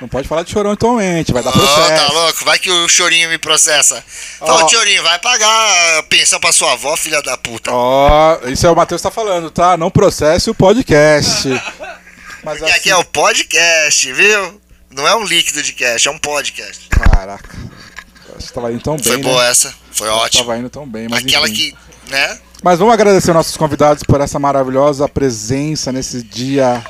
[0.00, 2.06] Não pode falar de chorão atualmente, vai dar Ô, processo.
[2.06, 2.44] tá louco?
[2.44, 4.02] Vai que o Chorinho me processa.
[4.40, 7.70] Fala, Chorinho, vai pagar pensão pra sua avó, filha da puta.
[7.72, 9.76] Ó, isso é o Matheus tá falando, tá?
[9.76, 11.48] Não processe o podcast.
[12.42, 14.60] Mas Porque aqui assim, é o podcast, viu?
[14.90, 16.88] Não é um líquido de cash, é um podcast.
[16.88, 17.48] Caraca.
[18.38, 19.22] Que tava indo tão bem, Foi né?
[19.22, 20.44] boa essa, foi ótimo.
[20.44, 21.70] Tava indo tão bem, mas Aquela enfim.
[22.06, 22.38] que, né?
[22.62, 26.82] Mas vamos agradecer nossos convidados por essa maravilhosa presença nesse dia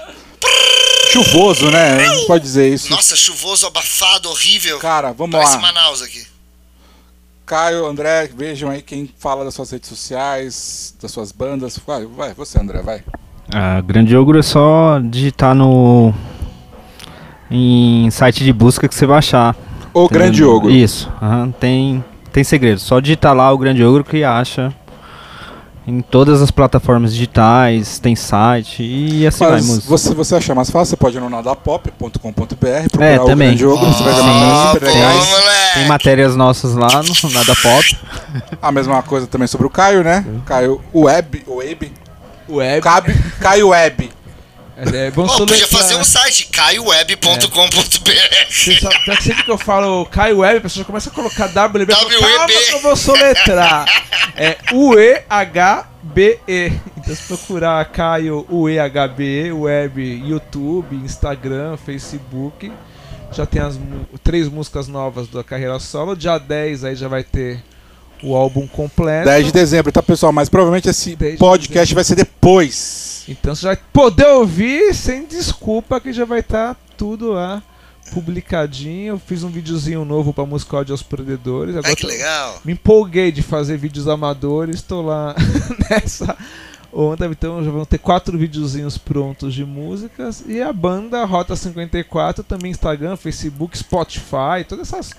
[1.12, 1.96] chuvoso, né?
[1.96, 2.90] A gente pode dizer isso.
[2.90, 4.78] Nossa, chuvoso, abafado, horrível.
[4.78, 5.62] Cara, vamos Parece lá.
[5.62, 6.26] Manaus aqui.
[7.46, 11.78] Caio, André, vejam aí quem fala das suas redes sociais, das suas bandas.
[11.86, 13.02] Vai, vai você, André, vai.
[13.52, 16.14] A Grande Ogro é só digitar no.
[17.50, 19.54] em site de busca que você vai achar.
[19.92, 20.42] O Grande?
[20.42, 20.70] Ogro.
[20.70, 21.12] Isso.
[21.22, 22.02] aham, tem,
[22.32, 22.80] tem segredo.
[22.80, 24.74] Só digitar lá o Grande Ogro que acha.
[25.86, 29.86] Em todas as plataformas digitais, tem site e assim vai, Mas música.
[29.88, 32.18] você, você achar mais fácil, você pode ir no nadapop.com.br,
[32.90, 33.48] procurar É, o também.
[33.48, 35.74] Grande Ogro, você vai ver Ó, matérias super legais.
[35.74, 37.98] Tem matérias nossas lá no Nada Pop.
[38.62, 40.24] A mesma coisa também sobre o Caio, né?
[40.46, 41.92] Caio Web, Web,
[42.48, 42.80] Web.
[42.80, 44.10] Cabe, Caio Web.
[44.76, 47.48] É, é bom Pô, podia fazer um site, caioweb.com.br.
[48.48, 51.86] Que sempre que eu falo Caio Web, a pessoa começa a colocar WB.
[51.86, 53.86] Calma que eu vou soletrar.
[54.36, 56.72] É U-E-H-B-E.
[56.96, 62.72] Então se procurar Caio U-E-H-B-E, Web, YouTube, Instagram, Facebook.
[63.30, 63.78] Já tem as
[64.22, 66.16] três músicas novas da carreira solo.
[66.16, 67.62] Dia 10 aí já vai ter
[68.22, 69.26] o álbum completo.
[69.26, 70.32] 10 de dezembro, tá, pessoal?
[70.32, 73.24] Mas provavelmente esse 10 de podcast vai ser depois.
[73.28, 77.62] Então você vai poder ouvir sem desculpa que já vai estar tudo lá
[78.12, 79.14] publicadinho.
[79.14, 81.74] Eu fiz um videozinho novo pra música Ódio aos Perdedores.
[81.76, 82.60] Agora Ai, que legal.
[82.64, 85.34] me empolguei de fazer vídeos amadores, tô lá
[85.90, 86.36] nessa
[86.92, 92.44] onda, então já vão ter quatro videozinhos prontos de músicas e a banda Rota 54
[92.44, 95.12] também Instagram, Facebook, Spotify, todas essas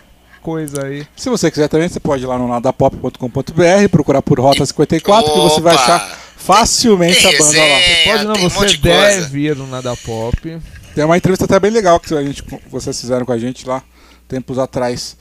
[0.45, 1.07] coisas aí.
[1.15, 5.39] Se você quiser também, você pode ir lá no nadapop.com.br, procurar por Rota 54, que
[5.39, 5.84] você vai Opa!
[5.84, 7.63] achar facilmente Tem a banda lá.
[7.65, 8.05] resenha.
[8.05, 9.22] Pode não, tem um você monte de coisa.
[9.22, 10.61] deve ir no Nada Pop.
[10.93, 13.81] Tem uma entrevista até bem legal que a gente, vocês fizeram com a gente lá
[14.27, 15.17] tempos atrás.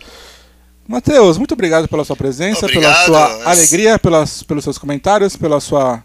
[0.86, 3.06] Matheus, muito obrigado pela sua presença, pela Obrigado.
[3.06, 6.02] sua alegria, pelas, pelos seus comentários, pela sua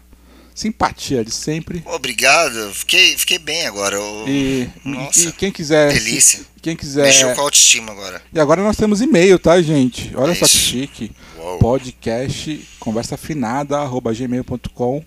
[0.54, 1.82] simpatia de sempre.
[1.86, 3.96] Obrigado, fiquei, fiquei bem agora.
[3.96, 5.92] eu- E, Nossa, e quem quiser.
[5.92, 6.40] delícia.
[6.62, 7.04] Quem quiser.
[7.04, 8.20] Mexeu com a autoestima agora.
[8.32, 10.12] E agora nós temos e-mail, tá, gente?
[10.14, 11.10] Olha É só que chique.
[11.38, 11.58] Uou.
[11.58, 15.02] Podcast conversafinada@gmail.com.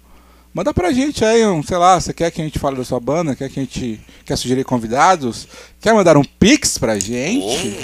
[0.53, 2.99] Manda pra gente aí, um, sei lá, você quer que a gente fale da sua
[2.99, 5.47] banda, quer que a gente quer sugerir convidados,
[5.81, 7.75] quer mandar um pix pra gente?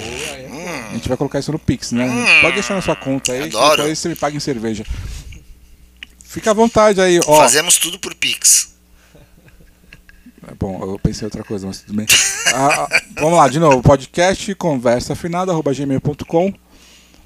[0.90, 2.08] A gente vai colocar isso no pix, né?
[2.42, 3.78] Pode deixar na sua conta aí, que Adoro.
[3.78, 4.86] depois você me paga em cerveja.
[6.24, 7.38] Fica à vontade aí, ó.
[7.38, 8.76] Fazemos tudo por Pix.
[10.48, 12.06] É Bom, eu pensei em outra coisa, mas tudo bem.
[12.54, 13.82] Ah, ah, vamos lá, de novo.
[13.82, 16.48] Podcast conversafinada.gmail.com.
[16.50, 16.54] O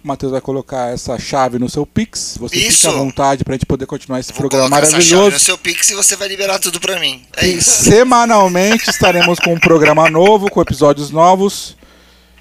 [0.07, 2.37] Matheus vai colocar essa chave no seu Pix.
[2.39, 2.79] Você Isso.
[2.81, 5.33] fica à vontade pra gente poder continuar esse Vou programa colocar essa chave maravilhoso.
[5.35, 7.25] no seu Pix e você vai liberar tudo pra mim.
[7.37, 7.83] É E isso.
[7.85, 11.77] semanalmente estaremos com um programa novo, com episódios novos.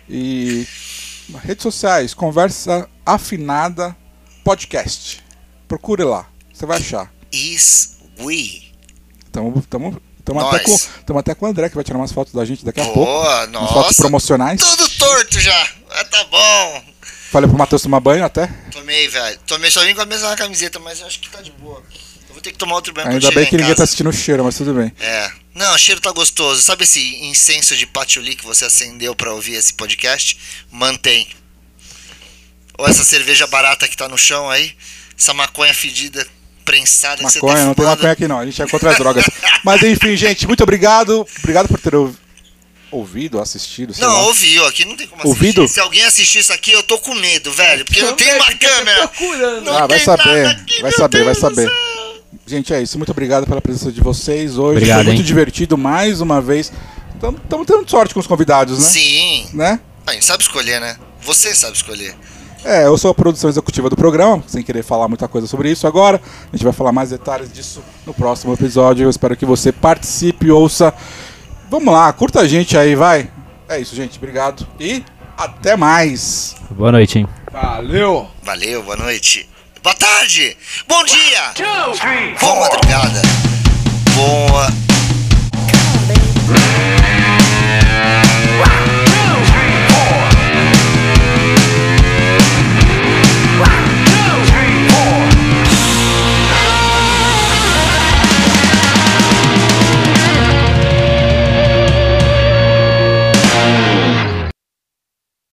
[0.08, 0.66] E
[1.44, 3.96] redes sociais, conversa afinada
[4.42, 5.22] podcast.
[5.68, 7.12] Procure lá, você vai achar.
[7.30, 8.62] Is we.
[9.30, 9.96] Tamo, tamo
[10.40, 10.54] Nós.
[10.54, 12.80] até, com, tamo até com o André que vai tirar umas fotos da gente daqui
[12.80, 13.04] a pouco.
[13.04, 14.60] Boa, Umas fotos promocionais.
[14.60, 15.68] Tudo torto já.
[15.90, 16.84] Ah, tá bom.
[17.30, 18.46] Falei pro Matheus tomar banho até.
[18.70, 19.38] Tomei, velho.
[19.46, 21.82] Tomei, só vim com a mesma camiseta, mas acho que tá de boa.
[22.28, 23.84] Eu vou ter que tomar outro banho Ainda bem que ninguém tá casa.
[23.84, 24.92] assistindo o cheiro, mas tudo bem.
[25.00, 25.32] É.
[25.54, 26.62] Não, o cheiro tá gostoso.
[26.62, 30.38] Sabe esse incenso de patchouli que você acendeu pra ouvir esse podcast?
[30.70, 31.26] Mantém.
[32.78, 34.74] Ou essa cerveja barata que tá no chão aí.
[35.18, 36.26] Essa maconha fedida,
[36.64, 38.96] prensada que você Maconha, tá não tem maconha aqui não, a gente é contra as
[38.98, 39.24] drogas.
[39.64, 41.26] Mas enfim, gente, muito obrigado.
[41.40, 42.16] Obrigado por ter ouv-
[42.90, 44.22] ouvido, assistido, sei Não, lá.
[44.26, 45.62] ouviu, aqui não tem como Ouvido?
[45.62, 45.74] assistir.
[45.74, 47.84] Se alguém assistir isso aqui, eu tô com medo, velho.
[47.84, 49.08] Porque não tem uma câmera.
[49.08, 49.64] Procurando.
[49.64, 51.72] Não Ah, vai tem saber, nada aqui, vai saber, vai Deus do saber.
[52.46, 52.98] Gente, é isso.
[52.98, 54.76] Muito obrigado pela presença de vocês hoje.
[54.78, 55.24] Obrigado, Foi muito hein?
[55.26, 56.72] divertido mais uma vez.
[57.14, 58.84] Estamos tendo sorte com os convidados, né?
[58.84, 59.46] Sim.
[59.54, 59.80] Né?
[60.06, 60.96] A gente sabe escolher, né?
[61.22, 62.16] Você sabe escolher.
[62.64, 65.86] É, eu sou a produção executiva do programa, sem querer falar muita coisa sobre isso
[65.86, 66.20] agora.
[66.52, 69.04] A gente vai falar mais detalhes disso no próximo episódio.
[69.04, 70.94] Eu espero que você participe, ouça.
[71.68, 73.28] Vamos lá, curta a gente aí, vai.
[73.68, 74.18] É isso, gente.
[74.18, 75.02] Obrigado e
[75.36, 76.54] até mais.
[76.70, 77.28] Boa noite, hein?
[77.50, 78.28] Valeu!
[78.42, 79.48] Valeu, boa noite.
[79.82, 80.56] Boa tarde.
[80.86, 81.52] Bom dia.
[82.40, 83.22] Boa madrugada.
[84.14, 84.92] Boa